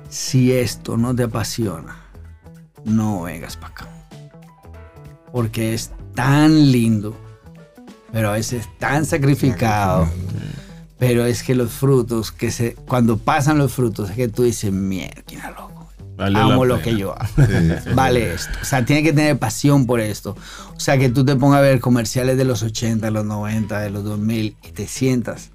si 0.09 0.51
esto 0.51 0.97
no 0.97 1.15
te 1.15 1.23
apasiona, 1.23 1.95
no 2.83 3.21
vengas 3.21 3.55
para 3.55 3.67
acá. 3.69 3.87
Porque 5.31 5.73
es 5.73 5.91
tan 6.15 6.69
lindo, 6.69 7.15
pero 8.13 8.29
a 8.29 8.33
veces 8.33 8.69
tan 8.77 9.05
sacrificado. 9.05 10.07
Pero 10.99 11.25
es 11.25 11.43
que 11.43 11.53
los 11.55 11.71
frutos, 11.71 12.31
que 12.31 12.49
se, 12.51 12.75
cuando 12.75 13.17
pasan 13.17 13.57
los 13.57 13.73
frutos, 13.73 14.11
es 14.11 14.15
que 14.15 14.29
tú 14.29 14.43
dices, 14.43 14.71
mierda, 14.71 15.51
loco. 15.57 15.89
Valió 16.15 16.39
amo 16.39 16.63
lo 16.63 16.79
que 16.79 16.95
yo 16.95 17.13
hago. 17.19 17.33
Vale 17.95 18.35
esto. 18.35 18.51
O 18.61 18.65
sea, 18.65 18.85
tiene 18.85 19.01
que 19.01 19.11
tener 19.11 19.37
pasión 19.39 19.87
por 19.87 19.99
esto. 19.99 20.37
O 20.75 20.79
sea, 20.79 20.97
que 20.97 21.09
tú 21.09 21.25
te 21.25 21.35
pongas 21.35 21.57
a 21.57 21.61
ver 21.61 21.79
comerciales 21.79 22.37
de 22.37 22.45
los 22.45 22.61
80, 22.61 23.09
los 23.09 23.25
90, 23.25 23.79
de 23.81 23.89
los 23.89 24.03
2000 24.03 24.55
y 24.63 24.71
te 24.71 24.87
sientas 24.87 25.49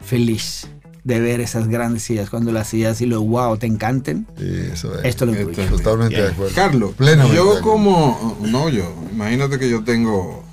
feliz 0.00 0.68
de 1.02 1.20
ver 1.20 1.40
esas 1.40 1.68
grandes 1.68 2.08
ideas 2.10 2.30
cuando 2.30 2.52
las 2.52 2.72
ideas 2.72 3.00
y 3.00 3.06
los 3.06 3.20
wow 3.22 3.58
te 3.58 3.66
encanten. 3.66 4.26
Sí, 4.38 4.68
eso 4.72 4.98
es. 4.98 5.04
Esto 5.04 5.24
es 5.26 5.56
lo 5.56 5.76
Totalmente 5.76 6.22
de 6.22 6.28
acuerdo. 6.28 6.54
Carlos, 6.54 6.94
Plenamente 6.94 7.36
yo 7.36 7.60
como, 7.60 8.38
no 8.40 8.68
yo, 8.68 8.94
imagínate 9.12 9.58
que 9.58 9.68
yo 9.68 9.84
tengo, 9.84 10.43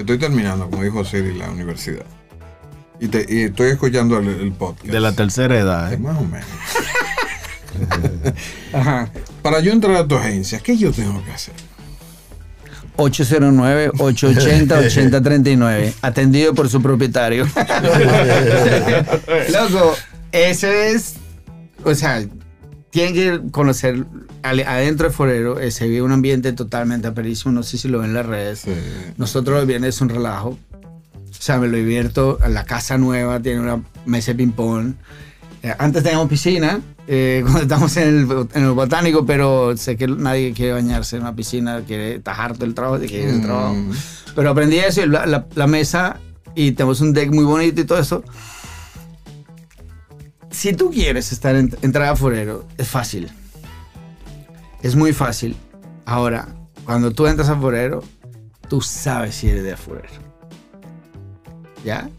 estoy 0.00 0.18
terminando, 0.18 0.68
como 0.70 0.82
dijo 0.82 1.04
Siri, 1.04 1.34
la 1.34 1.50
universidad. 1.50 2.04
Y, 3.00 3.08
te- 3.08 3.26
y 3.28 3.42
estoy 3.44 3.70
escuchando 3.70 4.18
el, 4.18 4.28
el 4.28 4.52
podcast. 4.52 4.86
De 4.92 5.00
la 5.00 5.12
tercera 5.12 5.58
edad, 5.58 5.92
¿eh? 5.92 5.98
Más 5.98 6.16
o 6.18 6.24
menos. 6.24 6.46
Ajá. 8.74 9.08
Para 9.42 9.60
yo 9.60 9.72
entrar 9.72 9.96
a 9.96 10.06
tu 10.06 10.14
agencia, 10.16 10.58
¿qué 10.60 10.76
yo 10.76 10.92
tengo 10.92 11.24
que 11.24 11.30
hacer? 11.32 11.54
809-880-8039. 12.96 15.94
Atendido 16.02 16.54
por 16.54 16.68
su 16.68 16.82
propietario. 16.82 17.44
Loco, 19.52 19.94
eso 20.32 20.66
es. 20.68 21.14
O 21.84 21.94
sea, 21.94 22.22
tienen 22.90 23.14
que 23.14 23.50
conocer. 23.50 24.04
Adentro 24.42 25.08
de 25.08 25.14
Forero 25.14 25.60
eh, 25.60 25.70
se 25.70 25.86
vive 25.88 26.02
un 26.02 26.12
ambiente 26.12 26.52
totalmente 26.52 27.08
aperísimo. 27.08 27.52
No 27.52 27.62
sé 27.62 27.78
si 27.78 27.88
lo 27.88 27.98
ven 28.00 28.08
en 28.10 28.14
las 28.14 28.26
redes. 28.26 28.64
Nosotros 29.16 29.58
los 29.58 29.66
viernes 29.66 29.96
es 29.96 30.00
un 30.00 30.08
relajo. 30.08 30.50
O 30.50 31.42
sea, 31.42 31.58
me 31.58 31.68
lo 31.68 31.76
divierto. 31.76 32.38
La 32.48 32.64
casa 32.64 32.98
nueva 32.98 33.40
tiene 33.40 33.60
una 33.60 33.82
mesa 34.06 34.32
de 34.32 34.36
ping-pong. 34.38 34.94
Eh, 35.62 35.74
antes 35.78 36.02
teníamos 36.02 36.28
piscina, 36.28 36.80
eh, 37.06 37.40
cuando 37.44 37.60
estamos 37.62 37.94
en 37.98 38.08
el, 38.08 38.48
en 38.54 38.64
el 38.64 38.70
botánico, 38.72 39.26
pero 39.26 39.76
sé 39.76 39.96
que 39.96 40.06
nadie 40.08 40.52
quiere 40.54 40.72
bañarse 40.72 41.16
en 41.16 41.22
una 41.22 41.34
piscina, 41.36 41.82
quiere 41.86 42.18
tajar 42.18 42.54
todo 42.54 42.64
el 42.64 42.74
trabajo, 42.74 42.98
quiere 42.98 43.24
ir 43.24 43.28
al 43.34 43.42
trabajo. 43.42 43.74
Mm. 43.74 43.90
Pero 44.34 44.50
aprendí 44.50 44.78
eso, 44.78 45.02
y 45.02 45.06
la, 45.06 45.26
la- 45.26 45.46
la 45.54 45.66
mesa, 45.66 46.18
y 46.54 46.72
tenemos 46.72 47.00
un 47.02 47.12
deck 47.12 47.30
muy 47.32 47.44
bonito 47.44 47.80
y 47.80 47.84
todo 47.84 47.98
eso. 47.98 48.24
Si 50.50 50.72
tú 50.72 50.90
quieres 50.90 51.32
estar 51.32 51.54
en, 51.54 51.76
entrar 51.82 52.08
a 52.08 52.16
Forero, 52.16 52.66
es 52.76 52.88
fácil. 52.88 53.30
Es 54.82 54.96
muy 54.96 55.12
fácil. 55.12 55.56
Ahora, 56.04 56.48
cuando 56.84 57.12
tú 57.12 57.26
entras 57.26 57.48
a 57.48 57.56
Forero, 57.56 58.02
tú 58.68 58.80
sabes 58.80 59.34
si 59.36 59.48
eres 59.48 59.64
de 59.64 59.76
Forero. 59.76 60.08
¿Ya? 61.84 62.10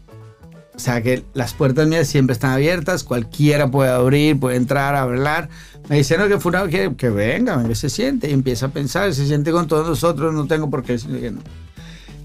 O 0.74 0.78
sea 0.78 1.02
que 1.02 1.24
las 1.34 1.52
puertas 1.52 1.86
mías 1.86 2.08
siempre 2.08 2.32
están 2.32 2.52
abiertas, 2.52 3.04
cualquiera 3.04 3.70
puede 3.70 3.90
abrir, 3.90 4.40
puede 4.40 4.56
entrar 4.56 4.94
hablar. 4.94 5.50
Me 5.88 5.96
dicen 5.96 6.26
que 6.28 6.40
Fulano 6.40 6.70
quiere 6.70 6.96
que 6.96 7.10
venga, 7.10 7.62
que 7.66 7.74
se 7.74 7.90
siente 7.90 8.30
y 8.30 8.32
empieza 8.32 8.66
a 8.66 8.68
pensar, 8.70 9.12
se 9.12 9.26
siente 9.26 9.52
con 9.52 9.68
todos 9.68 9.86
nosotros, 9.86 10.32
no 10.32 10.46
tengo 10.46 10.70
por 10.70 10.82
qué 10.82 10.96
que. 10.96 11.34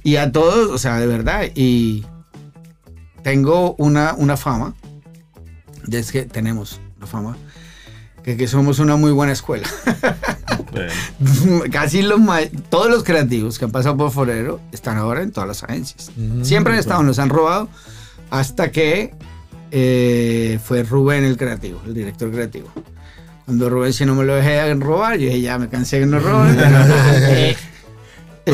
Y 0.04 0.16
a 0.16 0.32
todos, 0.32 0.72
o 0.72 0.78
sea, 0.78 1.00
de 1.00 1.08
verdad, 1.08 1.44
y 1.54 2.06
tengo 3.24 3.76
una, 3.78 4.14
una 4.18 4.38
fama, 4.38 4.74
es 5.92 6.12
que 6.12 6.24
tenemos 6.24 6.80
una 6.98 7.08
fama, 7.08 7.38
que, 8.24 8.38
que 8.38 8.48
somos 8.48 8.80
una 8.80 8.96
muy 8.96 9.12
buena 9.12 9.34
escuela. 9.34 9.68
Casi 11.72 12.02
los 12.02 12.20
todos 12.70 12.90
los 12.90 13.04
creativos 13.04 13.58
que 13.58 13.66
han 13.66 13.72
pasado 13.72 13.98
por 13.98 14.12
Forero 14.12 14.60
están 14.72 14.98
ahora 14.98 15.24
en 15.24 15.32
todas 15.32 15.48
las 15.48 15.64
agencias. 15.64 16.12
Siempre 16.44 16.74
han 16.74 16.80
estado, 16.80 17.04
nos 17.04 17.20
han 17.20 17.30
robado 17.30 17.70
hasta 18.30 18.72
que 18.72 19.14
eh, 19.72 20.60
fue 20.64 20.84
Rubén 20.84 21.24
el 21.24 21.38
creativo, 21.38 21.82
el 21.86 21.94
director 21.94 22.32
creativo. 22.32 22.70
Cuando 23.46 23.70
Rubén 23.70 23.94
si 23.94 24.06
no 24.06 24.14
me 24.14 24.26
lo 24.26 24.36
dejé 24.36 24.74
robar, 24.76 25.18
yo 25.18 25.28
dije, 25.28 25.42
ya 25.42 25.58
me 25.58 25.70
cansé 25.70 26.00
que 26.00 26.06
nos 26.06 26.22
roben. 26.22 26.58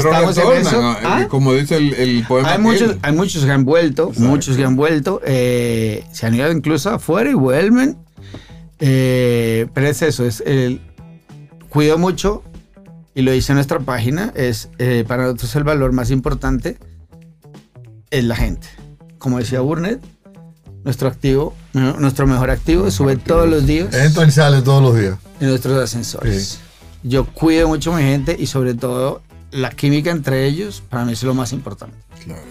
pero, 0.01 0.11
estamos 0.11 0.37
en 0.37 0.43
retornan, 0.43 0.67
eso. 0.67 0.81
¿no? 0.81 0.91
Eh, 0.93 1.01
¿Ah? 1.03 1.27
Como 1.29 1.53
dice 1.53 1.77
el, 1.77 1.93
el 1.93 2.25
poema. 2.27 2.51
Hay 2.51 2.59
muchos, 2.59 2.95
hay 3.01 3.13
muchos 3.13 3.45
que 3.45 3.51
han 3.51 3.65
vuelto, 3.65 4.11
muchos 4.17 4.57
que 4.57 4.63
han 4.63 4.75
vuelto, 4.75 5.21
eh, 5.25 6.03
se 6.11 6.25
han 6.25 6.35
ido 6.35 6.51
incluso 6.51 6.89
afuera 6.89 7.29
y 7.29 7.33
vuelven. 7.33 7.97
Eh, 8.79 9.67
pero 9.73 9.87
es 9.87 10.01
eso, 10.01 10.25
es 10.25 10.43
el 10.45 10.81
cuido 11.69 11.97
mucho 11.97 12.43
y 13.15 13.21
lo 13.21 13.31
dice 13.31 13.51
en 13.51 13.55
nuestra 13.55 13.79
página, 13.79 14.33
es 14.35 14.69
eh, 14.79 15.05
para 15.07 15.23
nosotros 15.23 15.55
el 15.55 15.63
valor 15.63 15.91
más 15.91 16.11
importante 16.11 16.77
es 18.09 18.23
la 18.23 18.35
gente. 18.35 18.67
Como 19.19 19.39
decía 19.39 19.61
Burnett, 19.61 20.01
nuestro 20.83 21.07
activo, 21.07 21.55
nuestro 21.73 22.27
mejor 22.27 22.49
activo 22.49 22.91
sube 22.91 23.15
todos 23.15 23.47
los 23.49 23.65
días 23.65 23.93
Entra 23.93 24.25
y 24.25 24.31
sale 24.31 24.61
todos 24.61 24.81
los 24.81 24.99
días. 24.99 25.17
en 25.39 25.47
nuestros 25.49 25.81
ascensores. 25.81 26.59
Yo 27.03 27.25
cuido 27.25 27.67
mucho 27.67 27.93
a 27.93 27.97
mi 27.97 28.03
gente 28.03 28.35
y 28.37 28.47
sobre 28.47 28.73
todo 28.73 29.21
la 29.53 29.69
química 29.69 30.11
entre 30.11 30.45
ellos 30.45 30.83
para 30.89 31.05
mí 31.05 31.13
es 31.13 31.23
lo 31.23 31.33
más 31.33 31.53
importante. 31.53 31.95
Claro. 32.23 32.41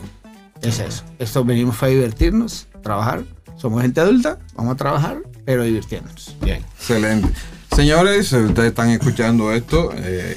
Es 0.63 0.79
eso. 0.79 1.03
Esto 1.19 1.45
venimos 1.45 1.77
para 1.77 1.91
divertirnos, 1.91 2.69
trabajar. 2.83 3.23
Somos 3.57 3.83
gente 3.83 4.01
adulta, 4.01 4.39
vamos 4.55 4.75
a 4.75 4.77
trabajar, 4.77 5.19
pero 5.45 5.65
divirtiéndonos. 5.65 6.37
Bien. 6.41 6.65
Excelente. 6.79 7.29
Señores, 7.75 8.33
ustedes 8.33 8.69
están 8.71 8.91
escuchando 8.91 9.53
esto. 9.53 9.93
eh, 9.97 10.37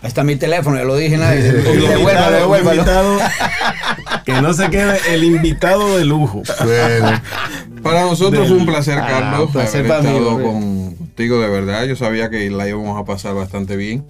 Ahí 0.00 0.06
está 0.08 0.22
mi 0.22 0.36
teléfono, 0.36 0.76
ya 0.76 0.84
lo 0.84 0.94
dije, 0.96 1.16
nadie. 1.16 1.42
Devuélvalo, 1.52 2.36
devuélvalo. 2.36 2.72
invitado, 2.82 3.18
que 4.24 4.40
no 4.40 4.52
se 4.54 4.70
quede 4.70 4.98
el 5.12 5.24
invitado 5.24 5.96
de 5.98 6.04
lujo. 6.04 6.42
Bueno, 6.64 7.20
para 7.82 8.02
nosotros 8.02 8.46
fue 8.48 8.56
un 8.58 8.66
placer, 8.66 8.98
Ah, 8.98 9.06
Carlos, 9.08 9.46
un 9.48 9.52
placer 9.52 9.90
haber 9.90 10.02
mí, 10.04 10.18
estado 10.18 10.42
contigo 10.42 11.40
de 11.40 11.48
verdad. 11.48 11.84
Yo 11.84 11.96
sabía 11.96 12.30
que 12.30 12.48
la 12.48 12.68
íbamos 12.68 13.00
a 13.00 13.04
pasar 13.04 13.34
bastante 13.34 13.76
bien, 13.76 14.04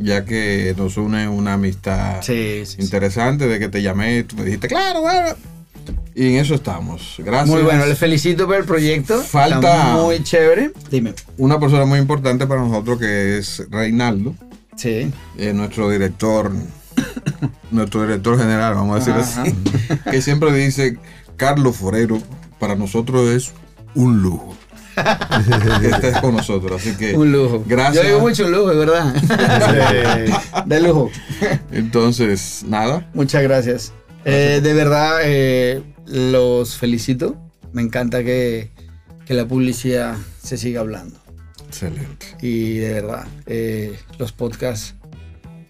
ya 0.00 0.24
que 0.24 0.74
nos 0.76 0.96
une 0.96 1.28
una 1.28 1.54
amistad 1.54 2.22
Sí, 2.22 2.62
sí, 2.64 2.76
sí. 2.76 2.82
interesante 2.82 3.46
de 3.46 3.58
que 3.58 3.68
te 3.68 3.82
llamé, 3.82 4.22
tú 4.24 4.36
me 4.36 4.44
dijiste, 4.44 4.68
claro, 4.68 5.02
claro. 5.02 5.36
Y 6.14 6.26
en 6.34 6.36
eso 6.36 6.54
estamos. 6.54 7.14
Gracias. 7.18 7.48
Muy 7.48 7.62
bueno, 7.62 7.86
les 7.86 7.98
felicito 7.98 8.46
por 8.46 8.56
el 8.56 8.64
proyecto. 8.64 9.22
Falta- 9.22 9.56
Está 9.56 9.96
muy 9.96 10.22
chévere. 10.22 10.72
Dime. 10.90 11.14
Una 11.38 11.58
persona 11.58 11.84
muy 11.86 11.98
importante 11.98 12.46
para 12.46 12.60
nosotros 12.62 12.98
que 12.98 13.38
es 13.38 13.62
Reinaldo, 13.70 14.34
Sí. 14.76 15.10
eh, 15.38 15.52
nuestro 15.54 15.88
director, 15.90 16.52
nuestro 17.70 18.02
director 18.02 18.38
general, 18.38 18.74
vamos 18.74 18.96
a 18.96 18.98
decir 18.98 19.14
Ajá. 19.14 19.42
así, 19.42 19.54
que 20.10 20.22
siempre 20.22 20.52
dice, 20.52 20.98
Carlos 21.36 21.76
Forero, 21.76 22.20
para 22.58 22.74
nosotros 22.74 23.28
es 23.30 23.52
un 23.94 24.22
lujo. 24.22 24.54
que 25.80 25.88
estés 25.88 26.18
con 26.18 26.36
nosotros, 26.36 26.80
así 26.80 26.96
que 26.96 27.14
Un 27.16 27.32
lujo. 27.32 27.64
Gracias. 27.66 28.02
Yo 28.04 28.08
digo 28.08 28.20
mucho 28.20 28.48
lujo, 28.48 28.70
es 28.70 28.78
verdad. 28.78 29.14
De 30.66 30.80
lujo. 30.80 31.10
entonces 31.72 32.64
nada, 32.66 33.08
Muchas 33.14 33.42
gracias. 33.42 33.92
Eh, 34.24 34.60
de 34.62 34.72
verdad, 34.74 35.20
eh, 35.22 35.82
los 36.06 36.76
felicito. 36.76 37.36
Me 37.72 37.82
encanta 37.82 38.22
que, 38.24 38.70
que 39.26 39.34
la 39.34 39.46
publicidad 39.46 40.16
se 40.42 40.56
siga 40.56 40.80
hablando. 40.80 41.16
excelente. 41.66 42.26
Y 42.42 42.78
de 42.78 42.92
verdad, 42.94 43.26
eh, 43.46 43.96
los 44.18 44.32
podcasts, 44.32 44.94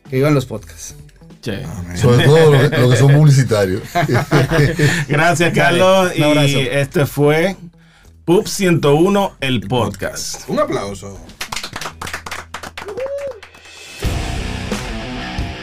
que 0.09 0.17
vivan 0.17 0.35
los 0.35 0.47
podcasts. 0.47 0.95
che. 1.43 1.63
sobre 1.95 2.25
todo 2.25 2.53
los 2.53 2.71
que, 2.71 2.79
los 2.79 2.91
que 2.93 2.97
son 2.97 3.13
publicitarios. 3.17 3.83
Gracias, 5.09 5.53
Carlos. 5.55 6.13
un 6.17 6.23
abrazo. 6.23 6.49
Y 6.49 6.69
este 6.73 7.07
fue 7.07 7.57
Pub 8.25 8.47
101, 8.47 9.37
el 9.41 9.61
podcast. 9.63 10.49
Un 10.49 10.61
aplauso. 10.61 11.19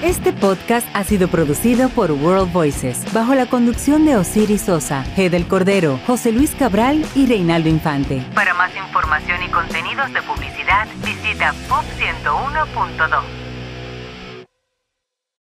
Este 0.04 0.34
podcast 0.34 0.88
ha 0.94 1.04
sido 1.04 1.28
producido 1.28 1.90
por 1.90 2.12
World 2.12 2.52
Voices 2.52 3.06
bajo 3.14 3.36
la 3.36 3.46
conducción 3.48 4.06
de 4.06 4.16
Osiris 4.16 4.62
Sosa, 4.62 5.06
G. 5.16 5.30
del 5.30 5.48
Cordero, 5.48 6.00
José 6.08 6.32
Luis 6.32 6.56
Cabral 6.56 7.06
y 7.16 7.28
Reinaldo 7.28 7.70
Infante. 7.70 8.26
Para 8.34 8.54
más 8.54 8.76
información 8.76 9.44
y 9.44 9.50
contenidos 9.50 10.12
de 10.14 10.22
publicidad, 10.24 10.88
visita 11.04 11.54
pop101.do. 11.70 13.47